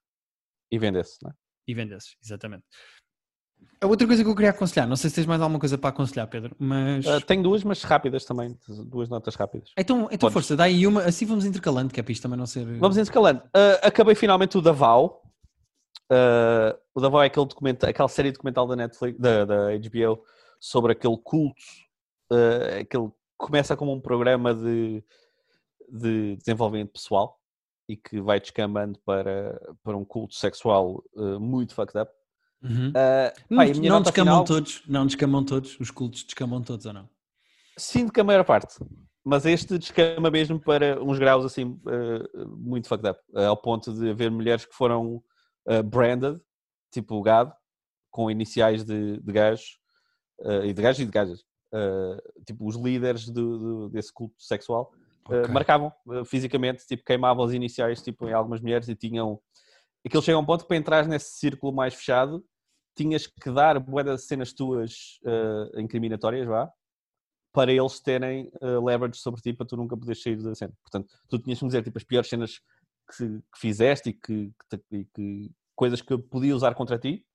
E 0.71 0.79
vendesse, 0.79 1.17
não 1.23 1.31
é? 1.31 1.33
E 1.67 1.73
vendesse, 1.73 2.15
exatamente. 2.23 2.63
A 3.81 3.87
outra 3.87 4.07
coisa 4.07 4.23
que 4.23 4.29
eu 4.29 4.35
queria 4.35 4.51
aconselhar, 4.51 4.87
não 4.87 4.95
sei 4.95 5.09
se 5.09 5.17
tens 5.17 5.25
mais 5.25 5.41
alguma 5.41 5.59
coisa 5.59 5.77
para 5.77 5.89
aconselhar, 5.89 6.27
Pedro, 6.27 6.55
mas. 6.57 7.05
Uh, 7.05 7.21
tenho 7.21 7.43
duas, 7.43 7.63
mas 7.63 7.83
rápidas 7.83 8.25
também, 8.25 8.57
duas 8.87 9.09
notas 9.09 9.35
rápidas. 9.35 9.71
Então, 9.77 10.07
então 10.11 10.31
força, 10.31 10.55
dá 10.55 10.63
aí 10.63 10.87
uma, 10.87 11.03
assim 11.03 11.25
vamos 11.25 11.45
intercalando, 11.45 11.93
que 11.93 11.99
é 11.99 12.03
para 12.03 12.11
isto 12.11 12.23
também 12.23 12.37
não 12.37 12.45
ser. 12.45 12.65
Vamos 12.77 12.97
intercalando. 12.97 13.41
Uh, 13.47 13.79
acabei 13.81 14.15
finalmente 14.15 14.57
o 14.57 14.61
Davao. 14.61 15.21
Uh, 16.11 16.77
o 16.93 17.01
Davao 17.01 17.21
é 17.21 17.27
aquele 17.27 17.45
documento, 17.45 17.83
aquela 17.83 18.07
série 18.07 18.31
documental 18.31 18.67
da 18.67 18.75
Netflix, 18.75 19.19
da, 19.19 19.45
da 19.45 19.77
HBO, 19.77 20.23
sobre 20.59 20.93
aquele 20.93 21.17
culto, 21.17 21.61
uh, 22.31 22.79
aquele 22.81 23.11
começa 23.37 23.75
como 23.75 23.91
um 23.91 23.99
programa 23.99 24.53
de, 24.53 25.03
de 25.89 26.37
desenvolvimento 26.37 26.93
pessoal 26.93 27.39
e 27.87 27.95
que 27.95 28.19
vai 28.19 28.39
descambando 28.39 28.99
para, 29.05 29.59
para 29.83 29.95
um 29.95 30.03
culto 30.03 30.35
sexual 30.35 31.03
uh, 31.13 31.39
muito 31.39 31.73
fucked 31.73 31.97
up. 31.97 32.11
Uhum. 32.63 32.89
Uh, 32.89 33.41
não, 33.49 33.57
pai, 33.57 33.73
não 33.73 34.01
descamam 34.01 34.33
final... 34.33 34.43
todos, 34.43 34.83
não 34.87 35.05
descamam 35.05 35.43
todos, 35.43 35.79
os 35.79 35.91
cultos 35.91 36.23
descamam 36.23 36.61
todos 36.61 36.85
ou 36.85 36.93
não? 36.93 37.09
Sinto 37.77 38.11
que 38.11 38.21
a 38.21 38.23
maior 38.23 38.43
parte, 38.43 38.75
mas 39.23 39.45
este 39.45 39.77
descama 39.77 40.31
mesmo 40.31 40.59
para 40.59 41.01
uns 41.03 41.19
graus 41.19 41.45
assim 41.45 41.79
uh, 41.85 42.57
muito 42.57 42.87
fucked 42.87 43.09
up, 43.09 43.19
ao 43.35 43.57
ponto 43.57 43.93
de 43.93 44.09
haver 44.09 44.31
mulheres 44.31 44.65
que 44.65 44.73
foram 44.73 45.21
branded, 45.85 46.39
tipo 46.91 47.21
gado, 47.23 47.51
com 48.11 48.29
iniciais 48.29 48.83
de, 48.83 49.19
de 49.19 49.31
gajos, 49.31 49.79
e 50.63 50.71
de 50.71 50.81
gajos 50.81 51.01
e 51.01 51.05
de 51.05 51.11
gajas, 51.11 51.43
tipo 52.45 52.67
os 52.67 52.75
líderes 52.75 53.27
do, 53.27 53.57
do, 53.57 53.89
desse 53.89 54.13
culto 54.13 54.35
sexual 54.37 54.91
okay. 55.27 55.51
marcavam 55.51 55.91
uh, 56.07 56.25
fisicamente, 56.25 56.85
tipo, 56.85 57.03
queimavam 57.03 57.45
os 57.45 57.53
iniciais 57.53 58.01
tipo, 58.01 58.27
em 58.27 58.33
algumas 58.33 58.61
mulheres 58.61 58.87
e 58.87 58.95
tinham. 58.95 59.39
Aquilo 60.05 60.21
chega 60.21 60.37
a 60.37 60.41
um 60.41 60.45
ponto 60.45 60.61
que 60.61 60.67
para 60.67 60.77
entrar 60.77 61.07
nesse 61.07 61.39
círculo 61.39 61.73
mais 61.73 61.93
fechado 61.95 62.43
tinhas 62.95 63.27
que 63.27 63.51
dar 63.51 63.79
boas 63.79 64.25
cenas 64.25 64.53
tuas 64.53 65.19
uh, 65.25 65.79
incriminatórias, 65.79 66.47
vá, 66.47 66.71
para 67.51 67.71
eles 67.71 67.99
terem 67.99 68.49
uh, 68.61 68.83
leverage 68.83 69.19
sobre 69.19 69.41
ti 69.41 69.53
para 69.53 69.65
tu 69.65 69.75
nunca 69.75 69.97
poderes 69.97 70.21
sair 70.21 70.37
da 70.37 70.55
cena. 70.55 70.73
Portanto, 70.83 71.13
tu 71.29 71.39
tinhas 71.39 71.59
que 71.59 71.65
dizer 71.65 71.83
tipo, 71.83 71.97
as 71.97 72.03
piores 72.03 72.29
cenas 72.29 72.59
que, 73.15 73.27
que 73.27 73.59
fizeste 73.59 74.09
e 74.09 74.13
que, 74.13 74.51
que, 74.69 75.07
que, 75.13 75.51
coisas 75.75 76.01
que 76.01 76.17
podia 76.17 76.55
usar 76.55 76.73
contra 76.73 76.97
ti. 76.97 77.25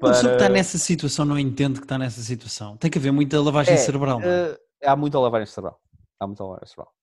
Para... 0.00 0.10
A 0.10 0.12
pessoa 0.12 0.30
que 0.32 0.42
está 0.42 0.48
nessa 0.48 0.78
situação 0.78 1.24
não 1.24 1.38
entende 1.38 1.80
que 1.80 1.84
está 1.84 1.98
nessa 1.98 2.20
situação. 2.22 2.76
Tem 2.76 2.90
que 2.90 2.98
haver 2.98 3.12
muita 3.12 3.40
lavagem 3.40 3.74
é, 3.74 3.76
cerebral. 3.76 4.18
Uh, 4.18 4.56
há 4.84 4.96
muita 4.96 5.18
lavagem 5.18 5.46
cerebral. 5.46 5.80
Há 6.20 6.26
muita 6.26 6.44
lavagem 6.44 6.66
cerebral. 6.66 6.94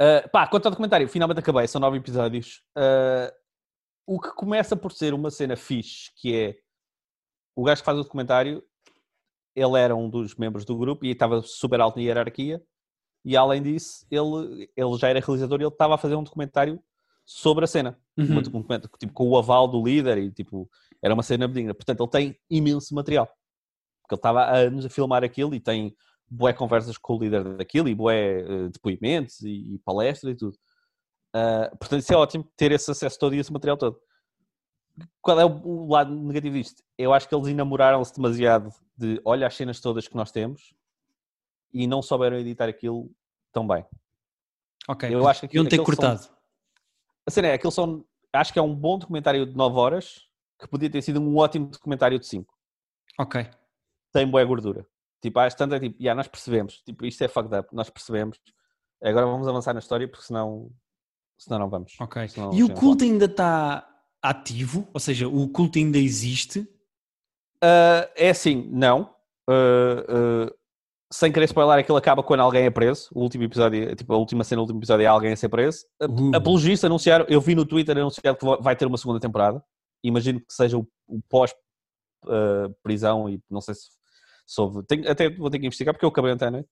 Uh, 0.00 0.28
pá, 0.30 0.46
quanto 0.46 0.66
ao 0.66 0.70
documentário, 0.70 1.08
finalmente 1.08 1.40
acabei, 1.40 1.66
são 1.66 1.80
nove 1.80 1.98
episódios. 1.98 2.62
Uh, 2.76 3.32
o 4.06 4.20
que 4.20 4.30
começa 4.34 4.76
por 4.76 4.92
ser 4.92 5.14
uma 5.14 5.30
cena 5.30 5.56
fixe, 5.56 6.10
que 6.16 6.34
é 6.34 6.56
o 7.56 7.64
gajo 7.64 7.82
que 7.82 7.86
faz 7.86 7.98
o 7.98 8.02
documentário, 8.02 8.62
ele 9.54 9.78
era 9.78 9.94
um 9.94 10.10
dos 10.10 10.34
membros 10.34 10.64
do 10.64 10.76
grupo 10.76 11.04
e 11.04 11.10
estava 11.10 11.42
super 11.42 11.80
alto 11.80 11.96
na 11.96 12.02
hierarquia, 12.02 12.62
e 13.24 13.36
além 13.36 13.62
disso, 13.62 14.06
ele, 14.10 14.70
ele 14.76 14.98
já 14.98 15.08
era 15.08 15.20
realizador 15.20 15.60
e 15.60 15.64
ele 15.64 15.72
estava 15.72 15.94
a 15.94 15.98
fazer 15.98 16.14
um 16.14 16.22
documentário 16.22 16.82
sobre 17.24 17.64
a 17.64 17.66
cena. 17.66 17.98
Uhum. 18.18 18.38
Um 18.38 18.42
tipo, 18.98 19.12
com 19.14 19.28
o 19.30 19.38
aval 19.38 19.66
do 19.66 19.82
líder 19.82 20.18
e 20.18 20.30
tipo, 20.30 20.68
era 21.02 21.14
uma 21.14 21.22
cena 21.22 21.48
benigna. 21.48 21.74
Portanto, 21.74 22.02
ele 22.02 22.10
tem 22.10 22.40
imenso 22.50 22.94
material. 22.94 23.26
Porque 24.02 24.14
ele 24.14 24.18
estava 24.18 24.42
há 24.42 24.56
anos 24.58 24.84
a 24.84 24.90
filmar 24.90 25.24
aquilo 25.24 25.54
e 25.54 25.60
tem 25.60 25.96
boé 26.30 26.52
conversas 26.52 26.98
com 26.98 27.14
o 27.14 27.18
líder 27.18 27.56
daquilo 27.56 27.88
e 27.88 27.94
boé 27.94 28.42
uh, 28.42 28.70
depoimentos 28.70 29.40
e, 29.42 29.74
e 29.74 29.78
palestras 29.78 30.32
e 30.32 30.36
tudo. 30.36 30.56
Uh, 31.34 31.76
portanto, 31.78 32.00
isso 32.00 32.12
é 32.12 32.16
ótimo 32.16 32.44
ter 32.56 32.72
esse 32.72 32.90
acesso 32.90 33.18
todo 33.18 33.34
e 33.34 33.38
esse 33.38 33.52
material 33.52 33.76
todo. 33.76 33.98
Qual 35.20 35.40
é 35.40 35.44
o, 35.44 35.60
o 35.66 35.92
lado 35.92 36.14
negativo 36.14 36.56
disto? 36.56 36.82
Eu 36.96 37.12
acho 37.12 37.28
que 37.28 37.34
eles 37.34 37.48
enamoraram-se 37.48 38.14
demasiado 38.14 38.70
de 38.96 39.20
olha 39.24 39.46
as 39.46 39.54
cenas 39.54 39.80
todas 39.80 40.06
que 40.06 40.14
nós 40.14 40.30
temos 40.30 40.74
e 41.72 41.86
não 41.86 42.00
souberam 42.00 42.38
editar 42.38 42.68
aquilo 42.68 43.10
tão 43.52 43.66
bem. 43.66 43.84
Ok, 44.88 45.12
eu 45.12 45.26
acho 45.26 45.40
que 45.40 45.46
aquilo, 45.46 45.68
ter 45.68 45.82
cortado. 45.82 46.22
São, 46.22 46.36
a 47.26 47.30
cena 47.30 47.48
é, 47.48 47.54
aquilo 47.54 47.72
são, 47.72 48.04
acho 48.32 48.52
que 48.52 48.58
é 48.58 48.62
um 48.62 48.74
bom 48.74 48.98
documentário 48.98 49.46
de 49.46 49.56
9 49.56 49.76
horas 49.76 50.28
que 50.60 50.68
podia 50.68 50.90
ter 50.90 51.02
sido 51.02 51.20
um 51.20 51.36
ótimo 51.36 51.66
documentário 51.66 52.18
de 52.18 52.26
5. 52.26 52.54
Ok. 53.18 53.48
Tem 54.12 54.28
boa 54.28 54.44
gordura. 54.44 54.86
Tipo, 55.24 55.38
às 55.38 55.54
tantas 55.54 55.78
é 55.78 55.80
tipo, 55.80 56.02
yeah, 56.02 56.14
nós 56.14 56.28
percebemos. 56.28 56.82
Tipo, 56.82 57.06
isto 57.06 57.24
é 57.24 57.28
fucked 57.28 57.58
up, 57.58 57.68
nós 57.72 57.88
percebemos. 57.88 58.38
Agora 59.02 59.24
vamos 59.24 59.48
avançar 59.48 59.72
na 59.72 59.80
história 59.80 60.06
porque 60.06 60.26
senão, 60.26 60.70
senão 61.38 61.60
não 61.60 61.70
vamos. 61.70 61.94
Ok. 61.98 62.28
Senão 62.28 62.52
E 62.52 62.62
o 62.62 62.74
culto 62.74 63.04
ainda 63.04 63.24
está 63.24 63.88
ativo? 64.22 64.86
Ou 64.92 65.00
seja, 65.00 65.26
o 65.26 65.48
culto 65.48 65.78
ainda 65.78 65.96
existe? 65.96 66.60
Uh, 67.56 68.04
é 68.14 68.28
assim, 68.28 68.68
não. 68.70 69.14
Uh, 69.48 70.44
uh, 70.44 70.54
sem 71.10 71.32
querer 71.32 71.46
spoiler, 71.46 71.78
aquilo 71.78 71.96
acaba 71.96 72.22
quando 72.22 72.40
alguém 72.40 72.66
é 72.66 72.70
preso. 72.70 73.08
O 73.14 73.22
último 73.22 73.44
episódio, 73.44 73.96
tipo, 73.96 74.12
a 74.12 74.18
última 74.18 74.44
cena 74.44 74.58
do 74.58 74.64
último 74.64 74.80
episódio 74.80 75.04
é 75.04 75.06
alguém 75.06 75.32
a 75.32 75.36
ser 75.36 75.48
preso. 75.48 75.86
Uh. 76.02 76.36
a 76.36 76.40
pelos 76.40 76.62
vistos 76.62 76.84
anunciaram, 76.84 77.24
eu 77.30 77.40
vi 77.40 77.54
no 77.54 77.64
Twitter 77.64 77.96
anunciado 77.96 78.36
que 78.36 78.62
vai 78.62 78.76
ter 78.76 78.84
uma 78.84 78.98
segunda 78.98 79.20
temporada. 79.20 79.64
Imagino 80.02 80.38
que 80.38 80.52
seja 80.52 80.76
o, 80.76 80.86
o 81.08 81.22
pós-prisão 81.30 83.30
e 83.30 83.40
não 83.50 83.62
sei 83.62 83.74
se 83.74 84.03
sobre. 84.46 84.82
Tenho, 84.84 85.10
até 85.10 85.30
vou 85.30 85.50
ter 85.50 85.58
que 85.58 85.66
investigar 85.66 85.94
porque 85.94 86.04
eu 86.04 86.08
acabei 86.10 86.32
ontem, 86.32 86.50
né? 86.50 86.64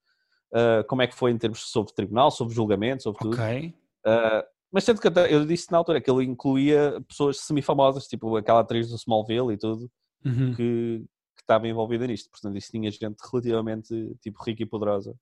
Uh, 0.54 0.84
como 0.86 1.00
é 1.02 1.06
que 1.06 1.14
foi 1.14 1.30
em 1.30 1.38
termos 1.38 1.70
sobre 1.70 1.92
tribunal, 1.94 2.30
sobre 2.30 2.54
julgamento, 2.54 3.02
sobre 3.02 3.20
tudo. 3.20 3.34
Ok. 3.40 3.74
Uh, 4.06 4.46
mas 4.70 4.84
tanto 4.84 5.00
que 5.00 5.08
até- 5.08 5.32
eu 5.34 5.44
disse 5.46 5.70
na 5.72 5.78
altura 5.78 6.00
que 6.00 6.10
ele 6.10 6.24
incluía 6.24 7.00
pessoas 7.08 7.38
semifamosas, 7.40 8.06
tipo 8.06 8.36
aquela 8.36 8.60
atriz 8.60 8.88
do 8.90 8.96
Smallville 8.96 9.52
e 9.52 9.56
tudo, 9.58 9.90
Uhum. 10.24 10.50
que, 10.54 11.04
que 11.36 11.42
estava 11.42 11.66
envolvida 11.66 12.06
nisto. 12.06 12.30
Portanto, 12.30 12.56
isso 12.56 12.70
tinha 12.70 12.90
gente 12.90 13.16
relativamente 13.30 14.14
tipo 14.20 14.42
rica 14.44 14.62
e 14.62 14.66
poderosa 14.66 15.14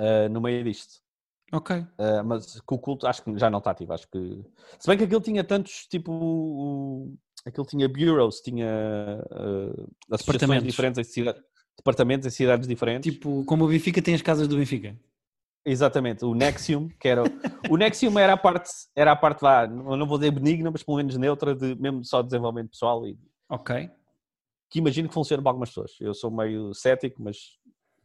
uh, 0.00 0.28
no 0.30 0.40
meio 0.40 0.64
disto. 0.64 1.02
Ok. 1.52 1.76
Uh, 1.76 2.24
mas 2.24 2.60
que 2.60 2.74
o 2.74 2.78
culto 2.78 3.06
acho 3.06 3.22
que 3.22 3.38
já 3.38 3.50
não 3.50 3.58
está 3.58 3.70
ativo. 3.70 3.92
Acho 3.92 4.08
que. 4.08 4.42
Se 4.78 4.88
bem 4.88 4.96
que 4.98 5.04
aquilo 5.04 5.20
tinha 5.20 5.44
tantos, 5.44 5.86
tipo. 5.86 7.12
Aquilo 7.46 7.66
tinha 7.66 7.88
bureaus, 7.88 8.40
tinha 8.40 8.66
uh, 9.30 9.92
Departamentos. 10.08 10.66
diferentes 10.66 10.98
em 10.98 11.04
cidades, 11.04 11.42
departamentos 11.76 12.26
em 12.26 12.30
cidades 12.30 12.66
diferentes. 12.66 13.12
Tipo, 13.12 13.44
como 13.44 13.64
o 13.64 13.68
Benfica 13.68 14.00
tem 14.00 14.14
as 14.14 14.22
casas 14.22 14.48
do 14.48 14.56
Benfica. 14.56 14.98
Exatamente, 15.66 16.24
o 16.24 16.34
Nexium, 16.34 16.88
que 17.00 17.08
era. 17.08 17.22
o 17.70 17.76
Nexium 17.76 18.18
era 18.18 18.34
a 18.34 18.36
parte, 18.36 18.68
era 18.94 19.12
a 19.12 19.16
parte 19.16 19.42
lá, 19.42 19.66
não 19.66 20.06
vou 20.06 20.18
dizer 20.18 20.30
benigna, 20.30 20.70
mas 20.70 20.82
pelo 20.82 20.98
menos 20.98 21.16
neutra, 21.16 21.54
de 21.54 21.74
mesmo 21.76 22.04
só 22.04 22.20
desenvolvimento 22.22 22.70
pessoal 22.70 23.06
e 23.06 23.18
Ok. 23.48 23.90
que 24.70 24.78
imagino 24.78 25.08
que 25.08 25.14
funciona 25.14 25.42
para 25.42 25.50
algumas 25.50 25.70
pessoas. 25.70 25.92
Eu 26.00 26.12
sou 26.12 26.30
meio 26.30 26.74
cético, 26.74 27.22
mas 27.22 27.58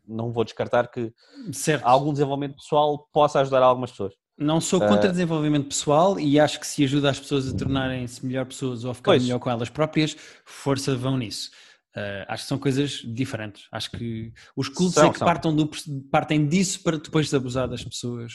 não 0.08 0.32
vou 0.32 0.44
descartar 0.46 0.88
que 0.90 1.14
Certo. 1.52 1.84
algum 1.86 2.14
desenvolvimento 2.14 2.56
pessoal 2.56 3.08
possa 3.12 3.42
ajudar 3.42 3.62
algumas 3.62 3.92
pessoas. 3.92 4.14
Não 4.40 4.62
sou 4.62 4.80
contra 4.80 5.10
Ah. 5.10 5.12
desenvolvimento 5.12 5.68
pessoal 5.68 6.20
e 6.20 6.40
acho 6.40 6.60
que 6.60 6.66
se 6.68 6.84
ajuda 6.84 7.10
as 7.10 7.20
pessoas 7.20 7.54
a 7.54 7.58
tornarem-se 7.58 8.26
melhor 8.26 8.46
pessoas 8.46 8.86
ou 8.86 8.92
a 8.92 8.94
ficar 8.94 9.12
Pois. 9.12 9.24
melhor 9.24 9.40
com 9.40 9.50
elas 9.50 9.70
próprias, 9.70 10.16
força 10.46 10.96
vão 10.96 11.18
nisso. 11.18 11.52
Ah, 11.96 12.26
acho 12.30 12.44
que 12.44 12.50
são 12.50 12.58
coisas 12.58 13.02
diferentes. 13.06 13.68
Acho 13.72 13.92
que 13.92 14.32
os 14.56 14.70
cultos 14.70 14.94
São, 14.96 15.10
é 15.10 15.14
que 15.14 15.20
partam, 15.20 15.54
do- 15.56 15.70
partem 16.12 16.48
disso 16.48 16.82
para 16.84 16.98
depois 16.98 17.34
abusar 17.34 17.68
das 17.68 17.84
pessoas. 17.84 18.32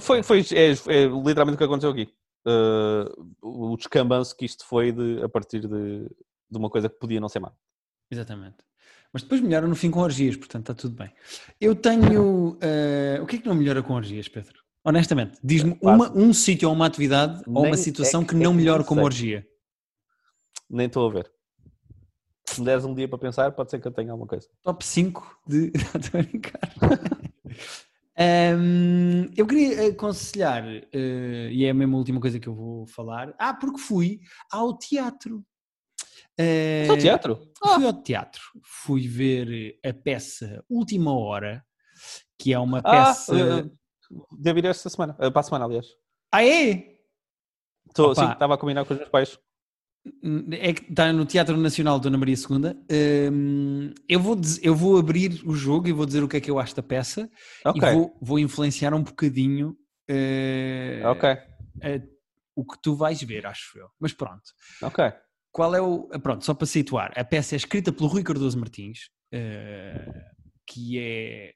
Foi, 0.00 0.22
foi 0.22 0.40
é, 0.52 0.70
é 0.72 1.06
literalmente 1.06 1.54
o 1.54 1.58
que 1.58 1.64
aconteceu 1.64 1.90
aqui. 1.90 2.08
Uh, 2.44 3.30
o 3.72 3.76
descambanço 3.76 4.36
que 4.36 4.44
isto 4.44 4.64
foi 4.66 4.90
de, 4.90 5.22
a 5.22 5.28
partir 5.28 5.60
de, 5.60 5.68
de 5.68 6.58
uma 6.58 6.68
coisa 6.68 6.88
que 6.88 6.98
podia 6.98 7.20
não 7.20 7.28
ser 7.28 7.38
má. 7.38 7.52
Exatamente. 8.10 8.56
Mas 9.12 9.22
depois 9.22 9.40
melhora 9.40 9.66
no 9.68 9.76
fim 9.76 9.90
com 9.90 10.00
orgias, 10.00 10.36
portanto 10.36 10.62
está 10.70 10.74
tudo 10.74 10.96
bem. 10.96 11.12
Eu 11.60 11.74
tenho. 11.76 12.58
ah, 12.60 13.22
o 13.22 13.26
que 13.26 13.36
é 13.36 13.38
que 13.38 13.46
não 13.46 13.54
melhora 13.54 13.82
com 13.82 13.92
orgias, 13.94 14.26
Pedro? 14.26 14.61
Honestamente, 14.84 15.38
diz-me 15.42 15.78
um 16.14 16.32
sítio 16.34 16.68
ou 16.68 16.74
uma 16.74 16.86
atividade 16.86 17.42
ou 17.46 17.62
Nem- 17.62 17.66
uma 17.72 17.76
situação 17.76 18.22
é 18.22 18.24
que 18.24 18.30
que- 18.30 18.36
é 18.36 18.38
não 18.40 18.50
que 18.52 18.56
melhora 18.58 18.78
nem 18.80 18.86
como 18.88 19.02
orgia. 19.02 19.46
Nem 20.68 20.86
estou 20.86 21.08
a 21.08 21.12
ver. 21.12 21.30
Se 22.46 22.60
me 22.60 22.66
deres 22.66 22.84
um 22.84 22.92
dia 22.94 23.06
para 23.08 23.18
pensar, 23.18 23.52
pode 23.52 23.70
ser 23.70 23.80
que 23.80 23.86
eu 23.86 23.92
tenha 23.92 24.10
alguma 24.10 24.26
coisa. 24.26 24.48
Top 24.62 24.84
5 24.84 25.38
de. 25.46 25.70
Estou 25.94 26.20
a 26.20 26.22
brincar. 26.22 26.72
Hum, 28.58 29.30
eu 29.36 29.46
queria 29.46 29.88
aconselhar, 29.88 30.64
eh, 30.92 31.48
e 31.52 31.64
é 31.64 31.70
a 31.70 31.74
mesma 31.74 31.96
última 31.96 32.20
coisa 32.20 32.38
que 32.38 32.48
eu 32.48 32.54
vou 32.54 32.86
falar. 32.86 33.34
Ah, 33.38 33.54
porque 33.54 33.78
fui 33.80 34.20
ao 34.50 34.76
teatro. 34.76 35.44
Eh, 36.36 36.80
Mas 36.80 36.90
é 36.90 36.92
o 36.92 36.98
teatro? 36.98 37.52
Fui 37.74 37.86
ao 37.86 38.02
teatro, 38.02 38.42
fui 38.64 39.06
ver 39.08 39.78
a 39.84 39.92
peça 39.94 40.62
Última 40.68 41.16
Hora, 41.16 41.64
que 42.38 42.52
é 42.52 42.58
uma 42.58 42.78
Ah, 42.78 42.90
peça. 42.90 43.64
uh, 43.66 43.78
devo 44.38 44.58
ir 44.58 44.66
esta 44.66 44.88
semana. 44.90 45.14
Uh, 45.14 45.30
para 45.30 45.40
a 45.40 45.42
semana, 45.42 45.64
aliás. 45.64 45.86
Ah, 46.32 46.44
é? 46.44 46.96
Tô, 47.94 48.14
sim, 48.14 48.30
estava 48.30 48.54
a 48.54 48.58
combinar 48.58 48.84
com 48.84 48.94
os 48.94 48.98
meus 48.98 49.10
pais. 49.10 49.38
É 50.52 50.72
que 50.72 50.90
está 50.90 51.12
no 51.12 51.24
Teatro 51.24 51.56
Nacional 51.56 52.00
Dona 52.00 52.18
Maria 52.18 52.34
II. 52.34 53.30
Hum, 53.32 53.94
eu, 54.08 54.18
vou 54.18 54.34
diz- 54.34 54.58
eu 54.62 54.74
vou 54.74 54.98
abrir 54.98 55.40
o 55.46 55.54
jogo 55.54 55.86
e 55.86 55.92
vou 55.92 56.04
dizer 56.06 56.22
o 56.24 56.28
que 56.28 56.36
é 56.38 56.40
que 56.40 56.50
eu 56.50 56.58
acho 56.58 56.74
da 56.74 56.82
peça 56.82 57.30
Ok, 57.64 57.88
e 57.88 57.92
vou, 57.94 58.18
vou 58.20 58.38
influenciar 58.38 58.92
um 58.94 59.02
bocadinho 59.02 59.76
eh, 60.08 61.02
ok, 61.04 61.28
eh, 61.82 62.02
o 62.56 62.64
que 62.64 62.82
tu 62.82 62.96
vais 62.96 63.22
ver, 63.22 63.46
acho 63.46 63.78
eu. 63.78 63.88
Mas 64.00 64.12
pronto. 64.12 64.42
ok. 64.82 65.12
Qual 65.52 65.72
é 65.74 65.80
o. 65.80 66.08
Pronto, 66.20 66.44
só 66.44 66.54
para 66.54 66.66
situar, 66.66 67.12
a 67.14 67.22
peça 67.24 67.54
é 67.54 67.58
escrita 67.58 67.92
pelo 67.92 68.08
Rui 68.08 68.24
Cardoso 68.24 68.58
Martins, 68.58 69.08
eh, 69.30 70.24
que 70.66 70.98
é 70.98 71.52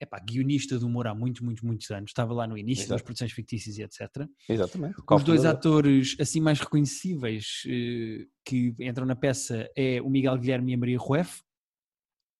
epá, 0.00 0.18
guionista 0.18 0.78
de 0.78 0.84
humor 0.84 1.06
há 1.06 1.14
muitos, 1.14 1.40
muitos, 1.40 1.62
muitos 1.62 1.90
anos. 1.90 2.10
Estava 2.10 2.32
lá 2.34 2.46
no 2.46 2.58
início 2.58 2.84
das 2.84 2.96
Exato. 2.96 3.04
produções 3.04 3.32
fictícias 3.32 3.78
e 3.78 3.82
etc. 3.82 4.26
Exatamente. 4.48 4.96
Os 5.10 5.24
dois 5.24 5.44
atores 5.44 6.16
assim 6.20 6.40
mais 6.40 6.60
reconhecíveis 6.60 7.62
eh, 7.66 8.26
que 8.44 8.74
entram 8.80 9.06
na 9.06 9.16
peça 9.16 9.68
é 9.76 10.00
o 10.02 10.10
Miguel 10.10 10.36
Guilherme 10.38 10.72
e 10.72 10.74
a 10.74 10.78
Maria 10.78 10.98
Rueff. 10.98 11.42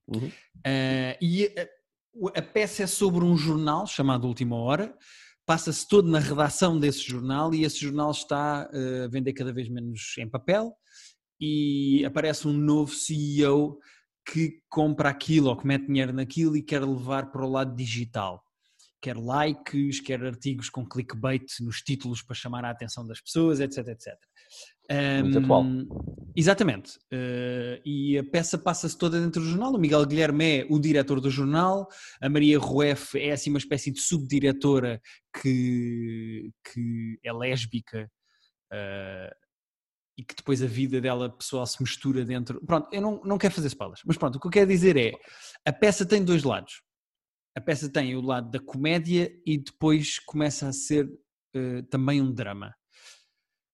Uhum. 0.08 0.30
Eh, 0.64 1.18
e 1.20 1.46
a, 1.58 1.68
o- 2.12 2.28
a 2.28 2.42
peça 2.42 2.82
é 2.82 2.86
sobre 2.86 3.24
um 3.24 3.36
jornal 3.36 3.86
chamado 3.86 4.26
Última 4.26 4.56
Hora. 4.56 4.96
Passa-se 5.46 5.86
todo 5.86 6.08
na 6.08 6.18
redação 6.18 6.78
desse 6.78 7.00
jornal 7.02 7.54
e 7.54 7.64
esse 7.64 7.78
jornal 7.78 8.10
está 8.10 8.68
eh, 8.72 9.04
a 9.04 9.08
vender 9.08 9.32
cada 9.32 9.52
vez 9.52 9.68
menos 9.68 10.14
em 10.18 10.28
papel 10.28 10.74
e 11.40 12.04
aparece 12.04 12.46
um 12.48 12.52
novo 12.52 12.92
CEO 12.94 13.78
que 14.26 14.60
compra 14.68 15.10
aquilo 15.10 15.48
ou 15.48 15.56
que 15.56 15.66
mete 15.66 15.86
dinheiro 15.86 16.12
naquilo 16.12 16.56
e 16.56 16.62
quer 16.62 16.82
levar 16.82 17.30
para 17.30 17.44
o 17.44 17.50
lado 17.50 17.74
digital. 17.74 18.42
Quer 19.00 19.16
likes, 19.18 20.00
quer 20.00 20.24
artigos 20.24 20.70
com 20.70 20.88
clickbait 20.88 21.44
nos 21.60 21.82
títulos 21.82 22.22
para 22.22 22.34
chamar 22.34 22.64
a 22.64 22.70
atenção 22.70 23.06
das 23.06 23.20
pessoas, 23.20 23.60
etc, 23.60 23.88
etc. 23.88 24.14
Muito 25.22 25.38
Ahm, 25.38 25.44
atual. 25.44 25.64
Exatamente. 26.36 26.98
Eh, 27.10 27.80
e 27.84 28.18
a 28.18 28.24
peça 28.24 28.58
passa-se 28.58 28.96
toda 28.96 29.20
dentro 29.20 29.40
do 29.40 29.48
jornal. 29.48 29.74
O 29.74 29.78
Miguel 29.78 30.06
Guilherme 30.06 30.44
é 30.44 30.66
o 30.68 30.78
diretor 30.78 31.20
do 31.20 31.30
jornal, 31.30 31.86
a 32.20 32.28
Maria 32.28 32.58
Rueff 32.58 33.18
é 33.18 33.32
assim 33.32 33.50
uma 33.50 33.58
espécie 33.58 33.90
de 33.90 34.00
subdiretora 34.00 35.00
que, 35.40 36.50
que 36.72 37.18
é 37.22 37.32
lésbica 37.32 38.10
eh, 38.72 39.30
e 40.16 40.24
que 40.24 40.34
depois 40.34 40.62
a 40.62 40.66
vida 40.66 41.00
dela 41.00 41.28
pessoal 41.28 41.66
se 41.66 41.82
mistura 41.82 42.24
dentro. 42.24 42.64
Pronto, 42.64 42.88
eu 42.92 43.00
não, 43.00 43.20
não 43.24 43.38
quero 43.38 43.54
fazer 43.54 43.68
spoilers, 43.68 44.02
mas 44.06 44.16
pronto, 44.16 44.36
o 44.36 44.40
que 44.40 44.46
eu 44.46 44.50
quero 44.50 44.68
dizer 44.68 44.96
é 44.96 45.12
a 45.64 45.72
peça 45.72 46.06
tem 46.06 46.24
dois 46.24 46.44
lados. 46.44 46.82
A 47.56 47.60
peça 47.60 47.88
tem 47.88 48.16
o 48.16 48.20
lado 48.20 48.50
da 48.50 48.58
comédia 48.58 49.32
e 49.46 49.58
depois 49.58 50.18
começa 50.18 50.68
a 50.68 50.72
ser 50.72 51.08
eh, 51.54 51.82
também 51.82 52.20
um 52.20 52.32
drama. 52.32 52.74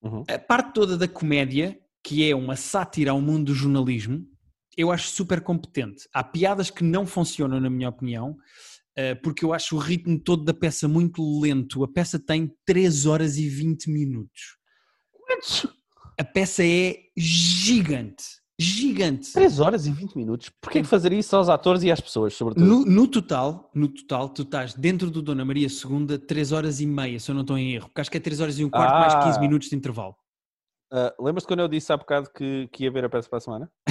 Uhum. 0.02 0.24
A 0.28 0.38
parte 0.38 0.74
toda 0.74 0.98
da 0.98 1.08
comédia, 1.08 1.78
que 2.04 2.28
é 2.28 2.34
uma 2.34 2.56
sátira 2.56 3.10
ao 3.10 3.20
mundo 3.20 3.46
do 3.46 3.54
jornalismo, 3.54 4.26
eu 4.76 4.92
acho 4.92 5.08
super 5.08 5.40
competente. 5.42 6.08
Há 6.12 6.22
piadas 6.22 6.70
que 6.70 6.84
não 6.84 7.06
funcionam, 7.06 7.58
na 7.58 7.70
minha 7.70 7.88
opinião, 7.88 8.36
eh, 8.96 9.14
porque 9.14 9.44
eu 9.44 9.52
acho 9.54 9.76
o 9.76 9.78
ritmo 9.78 10.18
todo 10.18 10.44
da 10.44 10.54
peça 10.54 10.86
muito 10.86 11.22
lento. 11.40 11.82
A 11.82 11.88
peça 11.88 12.18
tem 12.18 12.54
3 12.66 13.06
horas 13.06 13.38
e 13.38 13.48
20 13.48 13.90
minutos. 13.90 14.58
A 16.20 16.24
peça 16.24 16.62
é 16.62 16.96
gigante. 17.16 18.24
Gigante. 18.60 19.32
3 19.32 19.58
horas 19.58 19.86
e 19.86 19.90
20 19.90 20.14
minutos. 20.16 20.50
Porquê 20.60 20.82
que 20.82 20.86
fazer 20.86 21.14
isso 21.14 21.34
aos 21.34 21.48
atores 21.48 21.82
e 21.82 21.90
às 21.90 21.98
pessoas, 21.98 22.34
sobretudo? 22.34 22.66
No, 22.66 22.84
no 22.84 23.08
total, 23.08 23.70
no 23.74 23.88
total, 23.88 24.28
tu 24.28 24.42
estás 24.42 24.74
dentro 24.74 25.10
do 25.10 25.22
Dona 25.22 25.46
Maria 25.46 25.66
II 25.66 26.18
3 26.18 26.52
horas 26.52 26.78
e 26.78 26.86
meia, 26.86 27.18
se 27.18 27.30
eu 27.30 27.34
não 27.34 27.40
estou 27.40 27.56
em 27.56 27.72
erro, 27.72 27.86
porque 27.88 28.02
acho 28.02 28.10
que 28.10 28.18
é 28.18 28.20
3 28.20 28.38
horas 28.38 28.58
e 28.58 28.64
um 28.66 28.68
quarto 28.68 28.92
mais 29.00 29.14
Ah. 29.14 29.22
15 29.24 29.40
minutos 29.40 29.70
de 29.70 29.76
intervalo. 29.76 30.14
Ah, 30.92 31.14
Lembras-te 31.18 31.46
quando 31.46 31.60
eu 31.60 31.68
disse 31.68 31.90
há 31.90 31.96
bocado 31.96 32.28
que, 32.36 32.68
que 32.70 32.84
ia 32.84 32.90
ver 32.90 33.02
a 33.06 33.08
peça 33.08 33.26
para 33.26 33.38
a 33.38 33.40
semana? 33.40 33.72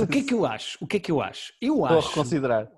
O 0.00 0.06
que 0.06 0.18
é 0.18 0.22
que 0.22 0.34
eu 0.34 0.46
acho? 0.46 0.78
O 0.80 0.86
que 0.86 0.96
é 0.96 1.00
que 1.00 1.10
eu 1.12 1.20
acho? 1.20 1.52
Eu 1.60 1.74
Estou 1.82 1.98
acho 1.98 2.08
reconsiderar. 2.10 2.68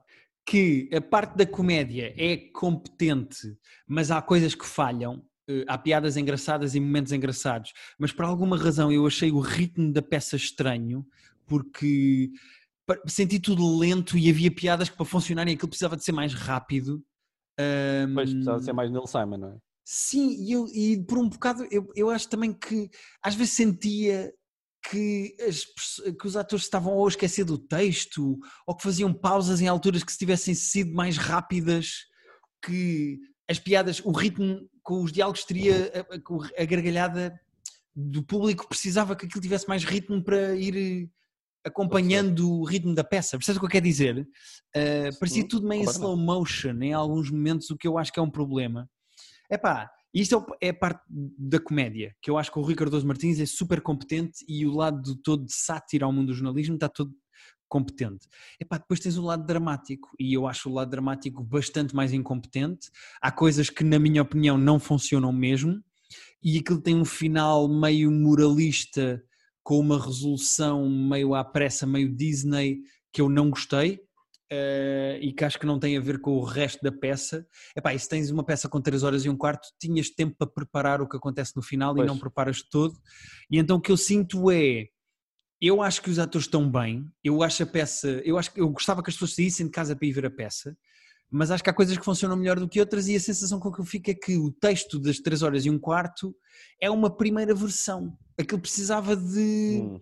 que 0.46 0.88
a 0.92 1.00
parte 1.00 1.36
da 1.36 1.46
comédia 1.46 2.14
é 2.16 2.36
competente, 2.36 3.56
mas 3.86 4.10
há 4.10 4.20
coisas 4.22 4.54
que 4.54 4.66
falham. 4.66 5.22
Eh, 5.48 5.64
Há 5.68 5.78
piadas 5.78 6.16
engraçadas 6.16 6.74
e 6.74 6.80
momentos 6.80 7.12
engraçados, 7.12 7.72
mas 7.98 8.12
por 8.12 8.24
alguma 8.24 8.56
razão 8.56 8.90
eu 8.90 9.06
achei 9.06 9.30
o 9.30 9.40
ritmo 9.40 9.92
da 9.92 10.02
peça 10.02 10.36
estranho, 10.36 11.06
porque 11.46 12.30
senti 13.06 13.38
tudo 13.38 13.78
lento 13.78 14.16
e 14.18 14.30
havia 14.30 14.50
piadas 14.50 14.88
que 14.88 14.96
para 14.96 15.06
funcionarem 15.06 15.54
aquilo 15.54 15.68
precisava 15.68 15.96
de 15.96 16.04
ser 16.04 16.12
mais 16.12 16.34
rápido. 16.34 17.02
Pois, 17.56 17.68
Ahm, 17.68 18.14
precisava 18.14 18.58
de 18.58 18.64
ser 18.64 18.72
mais 18.72 18.90
Neil 18.90 19.06
Simon, 19.06 19.36
não 19.36 19.48
é? 19.50 19.56
Sim, 19.86 20.30
e, 20.42 20.52
eu, 20.52 20.66
e 20.68 21.04
por 21.04 21.18
um 21.18 21.28
bocado 21.28 21.66
eu, 21.70 21.86
eu 21.94 22.08
acho 22.08 22.28
também 22.28 22.52
que 22.52 22.88
às 23.22 23.34
vezes 23.34 23.52
sentia 23.52 24.32
que, 24.90 25.36
as, 25.40 25.64
que 26.18 26.26
os 26.26 26.36
atores 26.36 26.64
estavam 26.64 26.94
ou 26.94 27.04
a 27.06 27.08
esquecer 27.08 27.44
do 27.44 27.58
texto 27.58 28.38
ou 28.66 28.74
que 28.74 28.82
faziam 28.82 29.12
pausas 29.12 29.60
em 29.60 29.68
alturas 29.68 30.02
que 30.02 30.12
se 30.12 30.18
tivessem 30.18 30.54
sido 30.54 30.94
mais 30.94 31.16
rápidas, 31.16 32.06
que 32.64 33.18
as 33.48 33.58
piadas, 33.58 34.00
o 34.04 34.10
ritmo 34.10 34.68
com 34.82 35.02
os 35.02 35.12
diálogos 35.12 35.44
teria 35.44 35.92
a, 35.94 36.62
a 36.62 36.64
gargalhada 36.64 37.38
do 37.94 38.22
público 38.22 38.68
precisava 38.68 39.14
que 39.14 39.26
aquilo 39.26 39.40
tivesse 39.40 39.68
mais 39.68 39.84
ritmo 39.84 40.22
para 40.22 40.54
ir 40.56 41.08
acompanhando 41.64 42.60
o 42.60 42.64
ritmo 42.64 42.94
da 42.94 43.04
peça. 43.04 43.38
Percebes 43.38 43.56
o 43.56 43.60
que 43.60 43.66
eu 43.66 43.70
quero 43.70 43.84
dizer? 43.84 44.18
Uh, 44.18 45.18
parecia 45.18 45.46
tudo 45.48 45.66
meio 45.66 45.82
em 45.82 45.84
slow 45.84 46.16
motion 46.16 46.82
em 46.82 46.92
alguns 46.92 47.30
momentos, 47.30 47.70
o 47.70 47.76
que 47.76 47.88
eu 47.88 47.96
acho 47.96 48.12
que 48.12 48.18
é 48.18 48.22
um 48.22 48.30
problema. 48.30 48.88
Epá, 49.50 49.88
isto 50.12 50.44
é, 50.60 50.66
é 50.66 50.70
a 50.70 50.74
parte 50.74 51.02
da 51.10 51.58
comédia, 51.58 52.14
que 52.20 52.30
eu 52.30 52.36
acho 52.36 52.52
que 52.52 52.58
o 52.58 52.62
Rui 52.62 52.74
Cardoso 52.74 53.06
Martins 53.06 53.40
é 53.40 53.46
super 53.46 53.80
competente 53.80 54.44
e 54.48 54.66
o 54.66 54.72
lado 54.72 55.16
todo 55.22 55.44
de 55.44 55.54
sátira 55.54 56.04
ao 56.04 56.12
mundo 56.12 56.28
do 56.28 56.34
jornalismo 56.34 56.74
está 56.74 56.88
todo 56.88 57.12
competente. 57.68 58.26
Epá, 58.60 58.78
depois 58.78 59.00
tens 59.00 59.16
o 59.16 59.22
lado 59.22 59.46
dramático 59.46 60.10
e 60.18 60.34
eu 60.34 60.46
acho 60.46 60.68
o 60.68 60.72
lado 60.72 60.90
dramático 60.90 61.42
bastante 61.42 61.94
mais 61.94 62.12
incompetente. 62.12 62.90
Há 63.20 63.30
coisas 63.30 63.70
que, 63.70 63.84
na 63.84 63.98
minha 63.98 64.22
opinião, 64.22 64.56
não 64.56 64.78
funcionam 64.78 65.32
mesmo 65.32 65.82
e 66.42 66.58
aquilo 66.58 66.80
tem 66.80 66.94
um 66.94 67.04
final 67.04 67.68
meio 67.68 68.10
moralista 68.10 69.22
com 69.62 69.78
uma 69.80 69.98
resolução 69.98 70.88
meio 70.88 71.34
à 71.34 71.42
pressa, 71.42 71.86
meio 71.86 72.14
Disney, 72.14 72.82
que 73.10 73.20
eu 73.20 73.28
não 73.30 73.48
gostei. 73.48 74.00
Uh, 74.52 75.16
e 75.20 75.32
que 75.32 75.42
acho 75.42 75.58
que 75.58 75.66
não 75.66 75.80
tem 75.80 75.96
a 75.96 76.00
ver 76.00 76.20
com 76.20 76.32
o 76.32 76.44
resto 76.44 76.80
da 76.82 76.92
peça. 76.92 77.46
Epá, 77.74 77.94
e 77.94 77.98
se 77.98 78.08
tens 78.08 78.30
uma 78.30 78.44
peça 78.44 78.68
com 78.68 78.80
3 78.80 79.02
horas 79.02 79.24
e 79.24 79.28
um 79.30 79.36
quarto, 79.36 79.66
tinhas 79.80 80.10
tempo 80.10 80.36
para 80.36 80.46
preparar 80.46 81.00
o 81.00 81.08
que 81.08 81.16
acontece 81.16 81.56
no 81.56 81.62
final 81.62 81.94
pois. 81.94 82.04
e 82.04 82.06
não 82.06 82.18
preparas 82.18 82.62
todo. 82.62 82.94
E 83.50 83.58
então 83.58 83.78
o 83.78 83.80
que 83.80 83.90
eu 83.90 83.96
sinto 83.96 84.50
é. 84.50 84.88
Eu 85.66 85.80
acho 85.80 86.02
que 86.02 86.10
os 86.10 86.18
atores 86.18 86.46
estão 86.46 86.70
bem, 86.70 87.10
eu 87.24 87.42
acho 87.42 87.62
a 87.62 87.66
peça, 87.66 88.20
eu 88.22 88.36
acho 88.36 88.52
que 88.52 88.60
eu 88.60 88.68
gostava 88.68 89.02
que 89.02 89.08
as 89.08 89.14
pessoas 89.14 89.34
saíssem 89.34 89.64
de 89.64 89.72
casa 89.72 89.96
para 89.96 90.06
ir 90.06 90.12
ver 90.12 90.26
a 90.26 90.30
peça, 90.30 90.76
mas 91.30 91.50
acho 91.50 91.64
que 91.64 91.70
há 91.70 91.72
coisas 91.72 91.96
que 91.96 92.04
funcionam 92.04 92.36
melhor 92.36 92.60
do 92.60 92.68
que 92.68 92.78
outras 92.78 93.08
e 93.08 93.16
a 93.16 93.20
sensação 93.20 93.58
com 93.58 93.72
que 93.72 93.80
eu 93.80 93.84
fico 93.86 94.10
é 94.10 94.14
que 94.14 94.36
o 94.36 94.52
texto 94.52 94.98
das 94.98 95.18
3 95.20 95.42
horas 95.42 95.64
e 95.64 95.70
um 95.70 95.78
quarto 95.78 96.36
é 96.78 96.90
uma 96.90 97.08
primeira 97.08 97.54
versão. 97.54 98.14
Aquilo 98.38 98.60
precisava 98.60 99.16
de. 99.16 99.80
Hum, 99.80 100.00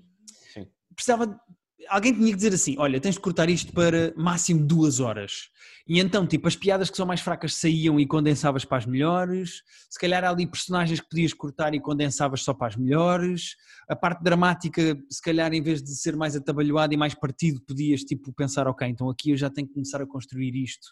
precisava 0.97 1.41
alguém 1.89 2.13
tinha 2.13 2.31
que 2.31 2.37
dizer 2.37 2.53
assim: 2.55 2.77
olha, 2.79 3.01
tens 3.01 3.15
de 3.15 3.21
cortar 3.21 3.49
isto 3.49 3.73
para 3.73 4.13
máximo 4.17 4.67
duas 4.67 5.01
horas. 5.01 5.51
E 5.87 5.99
então, 6.01 6.27
tipo, 6.27 6.47
as 6.47 6.55
piadas 6.55 6.91
que 6.91 6.97
são 6.97 7.07
mais 7.07 7.21
fracas 7.21 7.55
saíam 7.55 7.99
e 7.99 8.07
condensavas 8.07 8.65
para 8.65 8.79
as 8.79 8.87
melhores. 8.87 9.63
Se 9.91 9.99
calhar 9.99 10.23
há 10.25 10.31
ali 10.31 10.47
personagens 10.47 11.01
que 11.01 11.09
podias 11.09 11.33
cortar 11.33 11.75
e 11.75 11.81
condensavas 11.81 12.43
só 12.43 12.55
para 12.55 12.69
as 12.69 12.77
melhores. 12.77 13.57
A 13.89 13.97
parte 13.97 14.23
dramática, 14.23 14.97
se 15.11 15.21
calhar, 15.21 15.53
em 15.53 15.63
vez 15.63 15.83
de 15.83 15.95
ser 15.95 16.17
mais 16.17 16.37
atabalhoada 16.37 16.95
e 16.95 16.97
mais 16.97 17.15
partido, 17.15 17.61
podias, 17.67 18.03
tipo, 18.03 18.33
pensar: 18.33 18.69
ok, 18.69 18.87
então 18.87 19.11
aqui 19.11 19.31
eu 19.31 19.37
já 19.37 19.51
tenho 19.51 19.67
que 19.67 19.75
começar 19.75 20.01
a 20.01 20.07
construir 20.07 20.55
isto. 20.55 20.89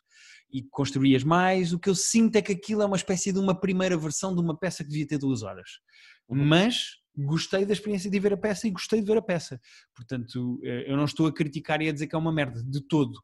E 0.52 0.62
construías 0.62 1.22
mais. 1.22 1.72
O 1.72 1.78
que 1.78 1.88
eu 1.88 1.94
sinto 1.94 2.36
é 2.36 2.42
que 2.42 2.52
aquilo 2.52 2.82
é 2.82 2.86
uma 2.86 2.96
espécie 2.96 3.32
de 3.32 3.38
uma 3.38 3.54
primeira 3.54 3.96
versão 3.96 4.34
de 4.34 4.40
uma 4.40 4.58
peça 4.58 4.82
que 4.82 4.90
devia 4.90 5.06
ter 5.06 5.18
duas 5.18 5.42
horas. 5.42 5.68
Uhum. 6.28 6.44
Mas 6.44 7.00
gostei 7.16 7.64
da 7.64 7.72
experiência 7.72 8.10
de 8.10 8.20
ver 8.20 8.32
a 8.32 8.36
peça 8.36 8.66
e 8.66 8.70
gostei 8.70 9.00
de 9.00 9.06
ver 9.06 9.18
a 9.18 9.22
peça. 9.22 9.60
Portanto, 9.94 10.60
eh, 10.64 10.90
eu 10.90 10.96
não 10.96 11.04
estou 11.04 11.26
a 11.26 11.32
criticar 11.32 11.80
e 11.82 11.88
a 11.88 11.92
dizer 11.92 12.06
que 12.06 12.14
é 12.14 12.18
uma 12.18 12.32
merda, 12.32 12.62
de 12.62 12.80
todo. 12.80 13.20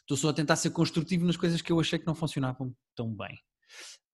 Estou 0.00 0.16
só 0.16 0.28
a 0.28 0.34
tentar 0.34 0.56
ser 0.56 0.70
construtivo 0.70 1.24
nas 1.24 1.36
coisas 1.36 1.62
que 1.62 1.72
eu 1.72 1.80
achei 1.80 1.98
que 1.98 2.06
não 2.06 2.14
funcionavam 2.14 2.74
tão 2.94 3.14
bem. 3.14 3.38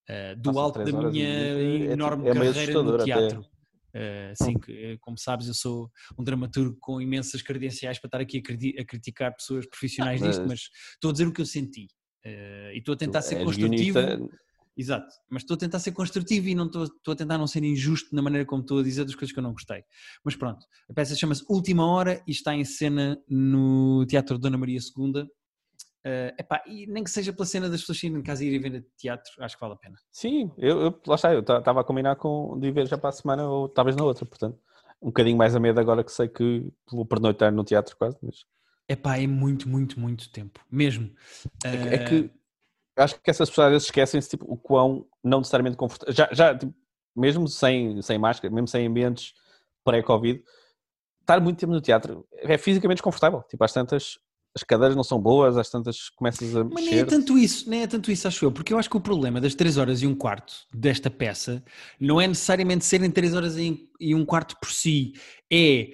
Uh, 0.09 0.37
do 0.41 0.53
Nossa, 0.53 0.61
alto 0.61 0.85
da 0.85 1.11
minha 1.11 1.29
é, 1.29 1.93
enorme 1.93 2.29
é 2.29 2.35
carreira 2.35 2.83
no 2.83 3.05
teatro. 3.05 3.41
Uh, 3.41 4.45
sim, 4.45 4.55
que, 4.59 4.97
como 5.01 5.19
sabes, 5.19 5.49
eu 5.49 5.55
sou 5.55 5.91
um 6.17 6.23
dramaturgo 6.23 6.77
com 6.81 7.01
imensas 7.01 7.43
credenciais 7.43 7.99
para 7.99 8.07
estar 8.07 8.21
aqui 8.21 8.39
a, 8.79 8.85
criticar 8.85 9.35
pessoas 9.35 9.67
profissionais 9.67 10.21
disto, 10.21 10.47
mas 10.47 10.69
estou 10.95 11.11
a 11.11 11.13
dizer 11.13 11.27
o 11.27 11.33
que 11.33 11.41
eu 11.41 11.47
senti. 11.47 11.87
Uh, 12.25 12.71
e 12.73 12.79
estou 12.79 12.95
a 12.95 12.97
tentar 12.97 13.23
ser 13.23 13.43
construtivo. 13.45 13.99
Guionista 13.99 14.50
Exato, 14.77 15.13
mas 15.29 15.43
estou 15.43 15.57
a 15.57 15.59
tentar 15.59 15.79
ser 15.79 15.93
construtivo 15.93 16.49
e 16.49 16.55
não 16.55 16.67
estou, 16.67 16.85
estou, 16.85 17.13
a 17.13 17.17
tentar 17.17 17.37
não 17.37 17.47
ser 17.47 17.63
injusto 17.65 18.15
na 18.15 18.23
maneira 18.23 18.47
como 18.47 18.63
estou 18.63 18.79
a 18.79 18.83
dizer 18.83 19.05
das 19.05 19.15
coisas 19.15 19.33
que 19.33 19.39
eu 19.39 19.43
não 19.43 19.53
gostei. 19.53 19.83
Mas 20.25 20.37
pronto, 20.37 20.65
a 20.89 20.95
peça 20.95 21.15
chama-se 21.15 21.45
Última 21.49 21.85
Hora 21.85 22.23
e 22.27 22.31
está 22.31 22.55
em 22.55 22.65
cena 22.65 23.21
no 23.29 24.07
Teatro 24.07 24.39
Dona 24.39 24.57
Maria 24.57 24.79
II. 24.79 25.23
Uh, 26.03 26.33
epá, 26.39 26.63
e 26.67 26.87
nem 26.87 27.05
que 27.05 27.11
seja 27.11 27.31
pela 27.31 27.45
cena 27.45 27.69
das 27.69 27.81
pessoas 27.81 28.03
irem 28.03 28.17
de 28.17 28.23
casa 28.23 28.43
e 28.43 28.49
irem 28.49 28.59
ver 28.59 28.87
teatro, 28.97 29.33
acho 29.41 29.55
que 29.55 29.61
vale 29.61 29.75
a 29.75 29.77
pena. 29.77 29.97
Sim, 30.11 30.51
eu, 30.57 30.81
eu 30.81 31.01
lá 31.07 31.17
está, 31.17 31.35
eu 31.35 31.41
estava 31.41 31.83
a 31.83 31.85
combinar 31.85 32.17
com 32.17 32.59
de 32.59 32.71
ver 32.71 32.87
já 32.87 32.97
para 32.97 33.11
a 33.11 33.13
semana 33.13 33.47
ou 33.47 33.69
talvez 33.69 33.95
na 33.95 34.05
outra, 34.05 34.25
portanto, 34.25 34.59
um 35.03 35.09
bocadinho 35.09 35.37
mais 35.37 35.55
a 35.55 35.61
medo 35.61 35.79
agora 35.79 36.03
que 36.03 36.13
sei 36.13 36.29
que 36.29 36.73
vou 36.91 37.05
pernoitar 37.05 37.53
no 37.53 37.65
teatro 37.65 37.95
quase. 37.99 38.17
Mas... 38.23 38.47
Epá, 38.89 39.19
é 39.19 39.27
muito, 39.27 39.69
muito, 39.69 40.01
muito 40.01 40.31
tempo, 40.31 40.61
mesmo. 40.71 41.09
Uh... 41.65 41.69
É, 41.69 41.77
que, 41.77 41.89
é 41.89 41.99
que 41.99 42.40
acho 43.01 43.21
que 43.21 43.31
essas 43.31 43.49
pessoas 43.49 43.67
às 43.67 43.73
vezes 43.73 43.87
esquecem-se 43.87 44.29
tipo, 44.29 44.45
o 44.49 44.57
quão 44.57 45.07
não 45.23 45.39
necessariamente 45.39 45.77
confortável. 45.77 46.15
Já, 46.15 46.29
já 46.33 46.57
tipo, 46.57 46.75
mesmo 47.17 47.49
sem, 47.49 48.01
sem 48.03 48.19
máscara, 48.19 48.53
mesmo 48.53 48.69
sem 48.69 48.87
ambientes 48.87 49.35
pré-Covid, 49.85 50.43
estar 51.21 51.41
muito 51.41 51.59
tempo 51.59 51.73
no 51.73 51.81
teatro 51.81 52.27
é 52.33 52.59
fisicamente 52.59 52.97
desconfortável. 52.97 53.43
Tipo, 53.49 53.65
às 53.65 53.73
tantas 53.73 54.19
as 54.55 54.65
cadeiras 54.65 54.97
não 54.97 55.05
são 55.05 55.21
boas, 55.21 55.57
às 55.57 55.71
tantas 55.71 56.09
começas 56.11 56.57
a 56.57 56.65
Mas 56.65 56.85
nem 56.85 56.99
é 56.99 57.05
tanto 57.05 57.39
isso, 57.39 57.71
nem 57.71 57.83
é 57.83 57.87
tanto 57.87 58.11
isso, 58.11 58.27
acho 58.27 58.45
eu, 58.45 58.51
porque 58.51 58.73
eu 58.73 58.79
acho 58.79 58.91
que 58.91 58.97
o 58.97 59.01
problema 59.01 59.41
das 59.41 59.55
3 59.55 59.77
horas 59.77 60.03
e 60.03 60.07
um 60.07 60.15
quarto 60.15 60.53
desta 60.75 61.09
peça 61.09 61.63
não 62.01 62.21
é 62.21 62.27
necessariamente 62.27 62.85
serem 62.85 63.11
3 63.11 63.35
horas 63.35 63.57
e 63.57 63.89
um 64.15 64.25
quarto 64.25 64.57
por 64.61 64.71
si, 64.71 65.13
é 65.53 65.91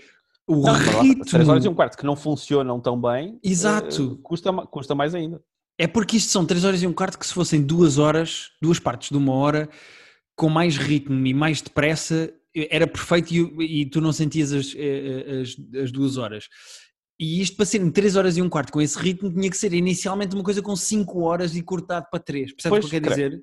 o 0.46 0.62
não, 0.62 0.72
ritmo... 0.72 1.24
3 1.26 1.48
horas 1.48 1.64
e 1.66 1.68
um 1.68 1.74
quarto 1.74 1.98
que 1.98 2.07
não 2.07 2.16
funcionam 2.16 2.80
tão 2.80 2.98
bem, 2.98 3.38
Exato. 3.42 4.12
Uh, 4.12 4.16
custa, 4.18 4.50
custa 4.52 4.94
mais 4.94 5.14
ainda. 5.14 5.38
É 5.78 5.86
porque 5.86 6.16
isto 6.16 6.30
são 6.30 6.46
3 6.46 6.64
horas 6.64 6.82
e 6.82 6.86
um 6.86 6.92
quarto 6.92 7.18
que 7.18 7.26
se 7.26 7.34
fossem 7.34 7.62
duas 7.62 7.98
horas, 7.98 8.50
duas 8.62 8.78
partes 8.78 9.10
de 9.10 9.16
uma 9.16 9.32
hora, 9.32 9.68
com 10.34 10.48
mais 10.48 10.76
ritmo 10.76 11.26
e 11.26 11.34
mais 11.34 11.60
depressa, 11.60 12.32
era 12.54 12.86
perfeito 12.86 13.34
e, 13.34 13.82
e 13.82 13.86
tu 13.86 14.00
não 14.00 14.12
sentias 14.12 14.52
as, 14.52 14.74
eh, 14.74 14.78
eh, 14.78 15.40
as, 15.42 15.82
as, 15.82 15.92
duas 15.92 16.16
horas. 16.16 16.48
E 17.18 17.40
isto 17.40 17.56
para 17.56 17.66
serem 17.66 17.90
3 17.90 18.16
horas 18.16 18.36
e 18.36 18.42
um 18.42 18.48
quarto 18.48 18.72
com 18.72 18.80
esse 18.80 18.98
ritmo 18.98 19.32
tinha 19.32 19.50
que 19.50 19.56
ser 19.56 19.72
inicialmente 19.72 20.34
uma 20.34 20.44
coisa 20.44 20.62
com 20.62 20.74
5 20.74 21.20
horas 21.20 21.56
e 21.56 21.62
cortado 21.62 22.06
para 22.10 22.20
3. 22.20 22.54
Percebes 22.54 22.78
o 22.78 22.80
que 22.80 22.96
eu 22.96 23.00
quero 23.00 23.14
dizer? 23.14 23.42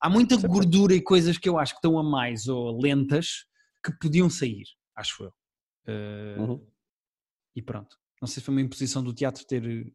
Há 0.00 0.08
muita 0.08 0.36
gordura 0.36 0.94
e 0.94 1.00
coisas 1.00 1.38
que 1.38 1.48
eu 1.48 1.58
acho 1.58 1.72
que 1.72 1.78
estão 1.78 1.98
a 1.98 2.02
mais 2.02 2.48
ou 2.48 2.80
lentas 2.80 3.44
que 3.82 3.92
podiam 3.98 4.30
sair, 4.30 4.64
acho 4.96 5.24
eu. 5.24 5.32
Uh, 5.86 6.40
uhum. 6.40 6.66
E 7.54 7.62
pronto. 7.62 7.96
Não 8.20 8.26
sei 8.26 8.40
se 8.40 8.46
foi 8.46 8.54
uma 8.54 8.60
imposição 8.62 9.02
do 9.02 9.12
teatro 9.12 9.44
ter 9.46 9.92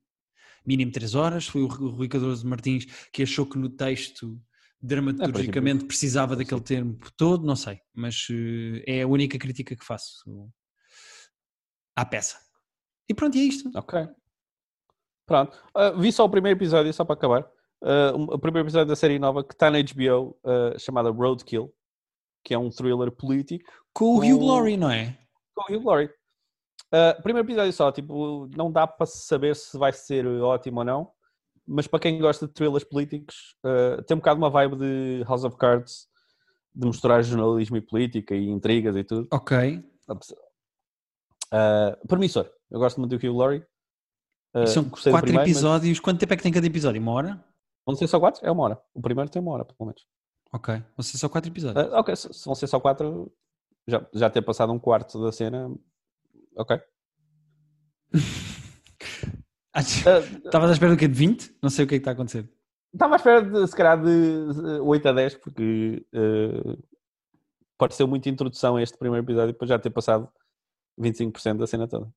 mínimo 0.65 0.91
3 0.91 1.15
horas. 1.15 1.47
Foi 1.47 1.61
o 1.61 1.67
Rui 1.67 2.07
Cardoso 2.07 2.47
Martins 2.47 2.85
que 3.11 3.23
achou 3.23 3.45
que 3.45 3.57
no 3.57 3.69
texto 3.69 4.39
dramaturgicamente 4.81 5.83
é, 5.83 5.87
precisava 5.87 6.35
daquele 6.35 6.61
tempo 6.61 7.11
todo, 7.17 7.45
não 7.45 7.55
sei, 7.55 7.79
mas 7.93 8.27
uh, 8.29 8.81
é 8.87 9.01
a 9.01 9.07
única 9.07 9.37
crítica 9.37 9.75
que 9.75 9.83
faço 9.83 10.23
à 11.95 12.05
peça. 12.05 12.37
E 13.09 13.13
pronto, 13.13 13.37
é 13.37 13.41
isto. 13.41 13.69
Ok. 13.75 14.07
Pronto. 15.25 15.57
Uh, 15.75 15.99
vi 15.99 16.11
só 16.11 16.25
o 16.25 16.29
primeiro 16.29 16.57
episódio, 16.57 16.93
só 16.93 17.03
para 17.03 17.15
acabar. 17.15 17.41
Uh, 17.81 18.33
o 18.33 18.39
primeiro 18.39 18.67
episódio 18.67 18.87
da 18.87 18.95
série 18.95 19.19
nova 19.19 19.43
que 19.43 19.53
está 19.53 19.69
na 19.69 19.79
HBO, 19.81 20.37
chamada 20.77 21.09
Roadkill, 21.09 21.73
que 22.43 22.53
é 22.53 22.57
um 22.57 22.69
thriller 22.69 23.11
político. 23.11 23.69
Com 23.93 24.15
o 24.15 24.19
Hugh 24.19 24.45
Laurie, 24.45 24.77
não 24.77 24.89
é? 24.89 25.17
Com 25.53 25.73
o 25.73 25.75
Hugh 25.75 25.85
Laurie. 25.85 26.09
Uh, 26.87 27.21
primeiro 27.21 27.47
episódio 27.47 27.71
só, 27.73 27.91
tipo, 27.91 28.47
não 28.55 28.71
dá 28.71 28.87
para 28.87 29.05
saber 29.05 29.55
se 29.55 29.77
vai 29.77 29.93
ser 29.93 30.25
ótimo 30.25 30.79
ou 30.79 30.85
não, 30.85 31.11
mas 31.67 31.85
para 31.85 31.99
quem 31.99 32.19
gosta 32.19 32.47
de 32.47 32.53
thrillers 32.53 32.83
políticos, 32.83 33.55
uh, 33.63 34.01
tem 34.03 34.15
um 34.15 34.19
bocado 34.19 34.39
uma 34.39 34.49
vibe 34.49 34.77
de 34.77 35.23
House 35.27 35.43
of 35.43 35.55
Cards, 35.55 36.07
de 36.73 36.87
mostrar 36.87 37.21
jornalismo 37.21 37.77
e 37.77 37.81
política 37.81 38.33
e 38.35 38.49
intrigas 38.49 38.95
e 38.95 39.03
tudo. 39.03 39.27
Ok. 39.31 39.83
Uh, 41.51 42.07
promissor, 42.07 42.49
eu 42.71 42.79
gosto 42.79 42.99
muito 42.99 43.15
do 43.15 43.27
Hugh 43.27 43.37
Laurie. 43.37 43.65
Uh, 44.55 44.65
são 44.65 44.89
quatro 44.89 45.21
primeiro, 45.21 45.43
episódios, 45.43 45.97
mas... 45.97 45.99
quanto 45.99 46.19
tempo 46.19 46.33
é 46.33 46.37
que 46.37 46.43
tem 46.43 46.51
cada 46.51 46.65
episódio? 46.65 46.99
Uma 47.01 47.11
hora? 47.11 47.45
Vão 47.85 47.95
ser 47.95 48.07
só 48.07 48.19
quatro? 48.19 48.45
É 48.45 48.51
uma 48.51 48.63
hora. 48.63 48.81
O 48.93 49.01
primeiro 49.01 49.29
tem 49.29 49.41
uma 49.41 49.51
hora, 49.51 49.65
pelo 49.65 49.87
menos. 49.87 50.07
Ok, 50.51 50.73
vão 50.73 51.03
ser 51.03 51.17
só 51.17 51.29
quatro 51.29 51.51
episódios. 51.51 51.85
Uh, 51.85 51.95
ok, 51.95 52.15
se 52.15 52.45
vão 52.45 52.55
ser 52.55 52.65
só 52.65 52.79
quatro, 52.79 53.31
já, 53.87 54.03
já 54.13 54.29
ter 54.29 54.41
passado 54.41 54.73
um 54.73 54.79
quarto 54.79 55.21
da 55.21 55.31
cena, 55.31 55.71
Ok. 56.55 56.79
Estavas 59.75 60.69
à 60.69 60.73
espera 60.73 60.91
do 60.91 60.97
quê? 60.97 61.07
De 61.07 61.13
20? 61.13 61.57
Não 61.61 61.69
sei 61.69 61.85
o 61.85 61.87
que 61.87 61.95
é 61.95 61.97
que 61.97 62.01
está 62.01 62.11
a 62.11 62.13
acontecer. 62.13 62.49
Estava 62.93 63.15
à 63.15 63.17
espera 63.17 63.41
de, 63.41 63.67
se 63.67 63.75
calhar, 63.75 64.01
de 64.01 64.79
8 64.81 65.07
a 65.07 65.11
10, 65.13 65.35
porque 65.35 66.05
uh, 66.13 66.83
pareceu 67.77 68.07
muita 68.07 68.29
introdução 68.29 68.75
a 68.75 68.81
este 68.81 68.97
primeiro 68.97 69.25
episódio, 69.25 69.53
depois 69.53 69.69
já 69.69 69.77
ter 69.77 69.91
passado 69.91 70.29
25% 70.99 71.57
da 71.57 71.67
cena 71.67 71.87
toda. 71.87 72.11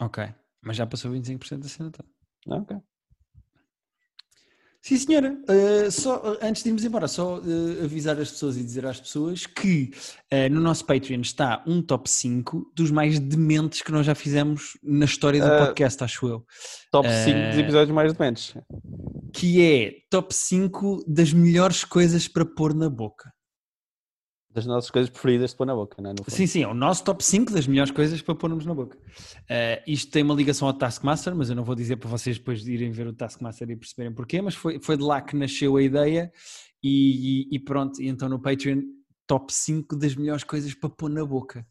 Ok, 0.00 0.34
mas 0.62 0.76
já 0.76 0.86
passou 0.86 1.10
25% 1.12 1.58
da 1.58 1.68
cena 1.68 1.90
toda. 1.90 2.08
Ok. 2.48 2.76
Sim, 4.82 4.96
senhora. 4.96 5.38
Uh, 5.48 5.90
só, 5.90 6.38
antes 6.40 6.62
de 6.62 6.70
irmos 6.70 6.84
embora, 6.84 7.06
só 7.06 7.38
uh, 7.38 7.84
avisar 7.84 8.18
as 8.18 8.30
pessoas 8.30 8.56
e 8.56 8.64
dizer 8.64 8.86
às 8.86 8.98
pessoas 8.98 9.46
que 9.46 9.90
uh, 10.32 10.50
no 10.50 10.60
nosso 10.60 10.86
Patreon 10.86 11.20
está 11.20 11.62
um 11.66 11.82
top 11.82 12.08
5 12.08 12.72
dos 12.74 12.90
mais 12.90 13.18
dementes 13.18 13.82
que 13.82 13.92
nós 13.92 14.06
já 14.06 14.14
fizemos 14.14 14.78
na 14.82 15.04
história 15.04 15.40
do 15.40 15.66
podcast, 15.66 16.02
acho 16.02 16.26
eu. 16.26 16.46
Top 16.90 17.06
5 17.08 17.50
dos 17.50 17.58
episódios 17.58 17.94
mais 17.94 18.12
dementes. 18.12 18.54
Que 19.32 19.62
é 19.62 19.92
top 20.10 20.34
5 20.34 21.04
das 21.06 21.32
melhores 21.32 21.84
coisas 21.84 22.26
para 22.26 22.44
pôr 22.44 22.74
na 22.74 22.88
boca 22.88 23.30
das 24.52 24.66
nossas 24.66 24.90
coisas 24.90 25.08
preferidas 25.08 25.50
de 25.50 25.56
pôr 25.56 25.64
na 25.64 25.74
boca, 25.74 26.02
não 26.02 26.10
é? 26.10 26.14
Sim, 26.28 26.46
sim, 26.46 26.62
é 26.62 26.68
o 26.68 26.74
nosso 26.74 27.04
top 27.04 27.24
5 27.24 27.52
das 27.52 27.66
melhores 27.66 27.92
coisas 27.92 28.20
para 28.20 28.34
pôrmos 28.34 28.66
na 28.66 28.74
boca. 28.74 28.96
Uh, 28.98 29.82
isto 29.86 30.10
tem 30.10 30.24
uma 30.24 30.34
ligação 30.34 30.66
ao 30.66 30.74
Taskmaster, 30.74 31.34
mas 31.34 31.50
eu 31.50 31.56
não 31.56 31.62
vou 31.62 31.74
dizer 31.74 31.96
para 31.96 32.08
vocês 32.08 32.38
depois 32.38 32.62
de 32.62 32.72
irem 32.72 32.90
ver 32.90 33.06
o 33.06 33.12
Taskmaster 33.12 33.70
e 33.70 33.76
perceberem 33.76 34.12
porquê, 34.12 34.42
mas 34.42 34.54
foi, 34.54 34.80
foi 34.80 34.96
de 34.96 35.04
lá 35.04 35.20
que 35.20 35.36
nasceu 35.36 35.76
a 35.76 35.82
ideia 35.82 36.32
e, 36.82 37.48
e, 37.52 37.56
e 37.56 37.58
pronto, 37.60 38.02
e 38.02 38.08
então 38.08 38.28
no 38.28 38.40
Patreon, 38.40 38.80
top 39.26 39.52
5 39.52 39.96
das 39.96 40.16
melhores 40.16 40.42
coisas 40.42 40.74
para 40.74 40.90
pôr 40.90 41.08
na 41.08 41.24
boca. 41.24 41.64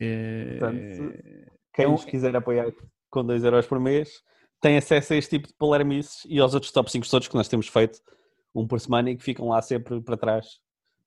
Uh, 0.00 0.58
Portanto, 0.58 1.58
quem 1.72 1.84
é 1.86 1.88
nos 1.88 2.04
quiser 2.04 2.36
apoiar 2.36 2.70
com 3.08 3.24
2 3.24 3.42
euros 3.42 3.66
por 3.66 3.80
mês 3.80 4.22
tem 4.60 4.76
acesso 4.76 5.12
a 5.12 5.16
este 5.16 5.38
tipo 5.38 5.48
de 5.48 5.54
polermices 5.54 6.26
e 6.28 6.38
aos 6.40 6.52
outros 6.52 6.72
top 6.72 6.90
5 6.90 7.08
todos 7.08 7.28
que 7.28 7.34
nós 7.34 7.48
temos 7.48 7.68
feito, 7.68 8.00
um 8.54 8.66
por 8.66 8.80
semana 8.80 9.10
e 9.10 9.16
que 9.16 9.22
ficam 9.22 9.48
lá 9.48 9.62
sempre 9.62 10.00
para 10.02 10.16
trás 10.16 10.58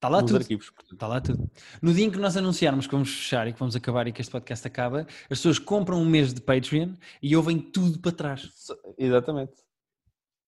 Está 0.02 0.10
lá 0.10 0.24
tudo. 0.24 0.38
Arquivos. 0.38 0.74
Está 0.92 1.06
lá 1.06 1.22
tudo. 1.22 1.48
No 1.80 1.94
dia 1.94 2.08
em 2.08 2.10
que 2.10 2.18
nós 2.18 2.36
anunciarmos 2.36 2.88
que 2.88 2.92
vamos 2.92 3.14
fechar 3.14 3.48
e 3.48 3.54
que 3.54 3.60
vamos 3.60 3.76
acabar 3.76 4.08
e 4.08 4.12
que 4.12 4.20
este 4.20 4.32
podcast 4.32 4.66
acaba, 4.66 5.02
as 5.02 5.38
pessoas 5.38 5.60
compram 5.60 6.02
um 6.02 6.06
mês 6.10 6.34
de 6.34 6.42
Patreon 6.42 6.96
e 7.22 7.36
ouvem 7.36 7.60
tudo 7.60 8.00
para 8.00 8.12
trás. 8.12 8.50
Exatamente. 8.98 9.54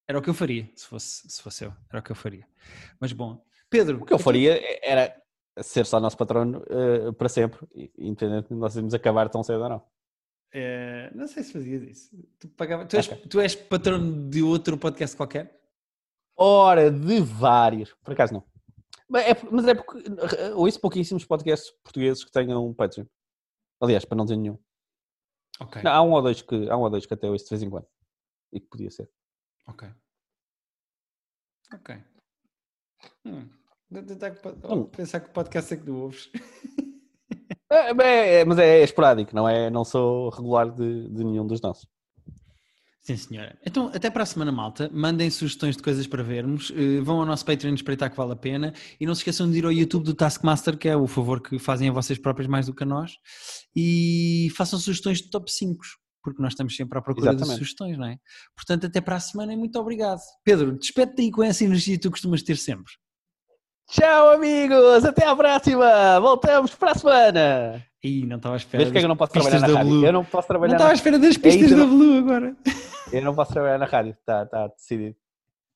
Era 0.08 0.18
o 0.18 0.24
que 0.24 0.30
eu 0.32 0.34
faria, 0.34 0.68
se 0.76 0.88
fosse, 0.88 1.30
se 1.30 1.40
fosse 1.40 1.66
eu. 1.66 1.74
Era 1.88 2.00
o 2.00 2.02
que 2.02 2.12
eu 2.12 2.16
faria. 2.16 2.48
Mas 3.00 3.14
bom, 3.14 3.46
Pedro. 3.70 4.02
O 4.02 4.06
que 4.06 4.14
eu 4.16 4.18
faria 4.18 4.60
era 4.82 5.16
ser 5.62 5.86
só 5.86 6.00
nosso 6.00 6.18
patrono 6.18 6.64
uh, 6.64 7.14
para 7.14 7.30
sempre, 7.30 7.60
independente 7.96 8.50
de 8.50 8.56
nós 8.56 8.76
irmos 8.76 8.96
acabar 8.96 9.30
tão 9.30 9.44
cedo 9.44 9.62
ou 9.62 9.70
não. 9.70 9.84
É, 10.52 11.12
não 11.14 11.28
sei 11.28 11.44
se 11.44 11.54
fazias 11.54 11.84
isso. 11.84 12.10
Tu, 12.40 12.48
pagava, 12.48 12.88
tu, 12.88 12.96
és, 12.96 13.08
okay. 13.08 13.28
tu 13.30 13.40
és 13.40 13.54
patrono 13.54 14.32
de 14.32 14.42
outro 14.42 14.80
podcast 14.80 15.16
qualquer? 15.16 15.62
Ora, 16.36 16.90
de 16.90 17.22
vários. 17.22 17.94
Por 18.04 18.14
acaso 18.14 18.34
não. 18.34 18.53
É, 19.16 19.36
mas 19.52 19.68
é 19.68 19.76
porque 19.76 20.04
ouço 20.56 20.80
pouquíssimos 20.80 21.26
podcasts 21.26 21.72
portugueses 21.84 22.24
que 22.24 22.32
tenham 22.32 22.66
um 22.66 22.74
Patreon. 22.74 23.06
Aliás, 23.82 24.06
para 24.06 24.18
não 24.18 24.26
dizer 24.26 24.38
nenhum. 24.38 24.58
Okay. 25.60 25.84
Não, 25.84 25.92
há, 25.92 26.02
um 26.02 26.12
ou 26.12 26.22
dois 26.22 26.42
que, 26.42 26.70
há 26.70 26.78
um 26.78 26.82
ou 26.82 26.90
dois 26.90 27.06
que 27.06 27.14
até 27.14 27.30
ouço 27.30 27.46
de 27.46 27.50
vez 27.50 27.64
em 27.64 27.70
quando. 27.70 27.88
E 28.52 28.60
que 28.60 28.68
podia 28.68 28.90
ser. 28.90 29.10
Ok. 29.68 29.88
Ok. 31.74 32.04
Hum. 33.26 33.50
Hum. 34.70 34.86
Pensar 34.86 35.20
que 35.20 35.30
o 35.30 35.34
podcast 35.34 35.74
é 35.74 35.78
que 35.78 35.86
tu 35.86 35.96
ouves. 35.96 36.32
É, 37.70 37.92
é, 38.02 38.40
é, 38.40 38.46
mas 38.46 38.58
é, 38.58 38.80
é, 38.80 38.84
esporádico, 38.84 39.36
não 39.36 39.48
é? 39.48 39.70
Não 39.70 39.84
sou 39.84 40.30
regular 40.30 40.72
de, 40.72 41.10
de 41.10 41.24
nenhum 41.24 41.46
dos 41.46 41.62
nossos. 41.62 41.88
Sim, 43.04 43.18
senhora. 43.18 43.58
Então, 43.66 43.92
até 43.94 44.10
para 44.10 44.24
a 44.24 44.26
semana, 44.26 44.50
malta. 44.50 44.90
Mandem 44.94 45.30
sugestões 45.30 45.76
de 45.76 45.84
coisas 45.84 46.08
para 46.08 46.24
vermos. 46.24 46.70
Uh, 46.70 47.04
vão 47.04 47.20
ao 47.20 47.26
nosso 47.26 47.46
Patreon 47.46 47.74
espreitar 47.74 48.10
que 48.10 48.16
vale 48.16 48.32
a 48.32 48.36
pena. 48.36 48.74
E 48.98 49.06
não 49.06 49.14
se 49.14 49.20
esqueçam 49.20 49.52
de 49.52 49.58
ir 49.58 49.66
ao 49.66 49.74
YouTube 49.74 50.06
do 50.06 50.14
Taskmaster, 50.14 50.78
que 50.78 50.88
é 50.88 50.96
o 50.96 51.06
favor 51.06 51.42
que 51.42 51.60
fazem 51.60 51.90
a 51.90 51.92
vocês 51.92 52.18
próprios 52.18 52.48
mais 52.48 52.68
do 52.68 52.74
que 52.74 52.84
a 52.84 52.86
nós. 52.86 53.18
E 53.76 54.48
façam 54.56 54.80
sugestões 54.80 55.18
de 55.18 55.30
top 55.30 55.52
5, 55.52 55.84
porque 56.24 56.42
nós 56.42 56.54
estamos 56.54 56.78
sempre 56.78 56.98
à 56.98 57.02
procura 57.02 57.32
Exatamente. 57.32 57.52
de 57.52 57.58
sugestões, 57.58 57.98
não 57.98 58.08
é? 58.08 58.18
Portanto, 58.56 58.86
até 58.86 59.02
para 59.02 59.18
a 59.18 59.20
semana 59.20 59.52
e 59.52 59.58
muito 59.58 59.78
obrigado. 59.78 60.22
Pedro, 60.46 60.72
despede-te 60.72 61.24
aí 61.24 61.32
com 61.32 61.44
essa 61.44 61.66
energia 61.66 61.98
que 61.98 62.04
tu 62.04 62.10
costumas 62.12 62.42
ter 62.42 62.56
sempre. 62.56 62.94
Tchau, 63.92 64.32
amigos! 64.32 65.04
Até 65.04 65.26
à 65.28 65.36
próxima! 65.36 66.22
Voltamos 66.22 66.74
para 66.74 66.92
a 66.92 66.96
semana! 66.96 67.86
Ih, 68.02 68.26
não 68.26 68.38
estava 68.38 68.56
à 68.56 68.58
espera. 68.58 68.84
Vês 68.84 68.92
que 68.94 68.98
é 68.98 69.04
eu 69.04 69.08
não 69.10 69.18
posso 69.18 69.34
trabalhar 69.34 69.60
na 69.60 69.68
rádio? 69.68 70.06
Eu 70.06 70.14
não 70.14 70.24
posso 70.24 70.48
trabalhar 70.48 70.72
Não 70.72 70.78
estava 70.78 70.92
à 70.92 70.94
espera 70.94 71.20
das 71.20 71.38
pistas 71.38 71.72
é 71.72 71.76
da 71.76 71.86
Blue 71.86 72.18
agora. 72.18 72.56
Eu 73.14 73.22
não 73.22 73.36
posso 73.36 73.54
trabalhar 73.54 73.78
na 73.78 73.86
rádio, 73.86 74.12
está 74.12 74.46
tá 74.46 74.68
decidido. 74.68 75.23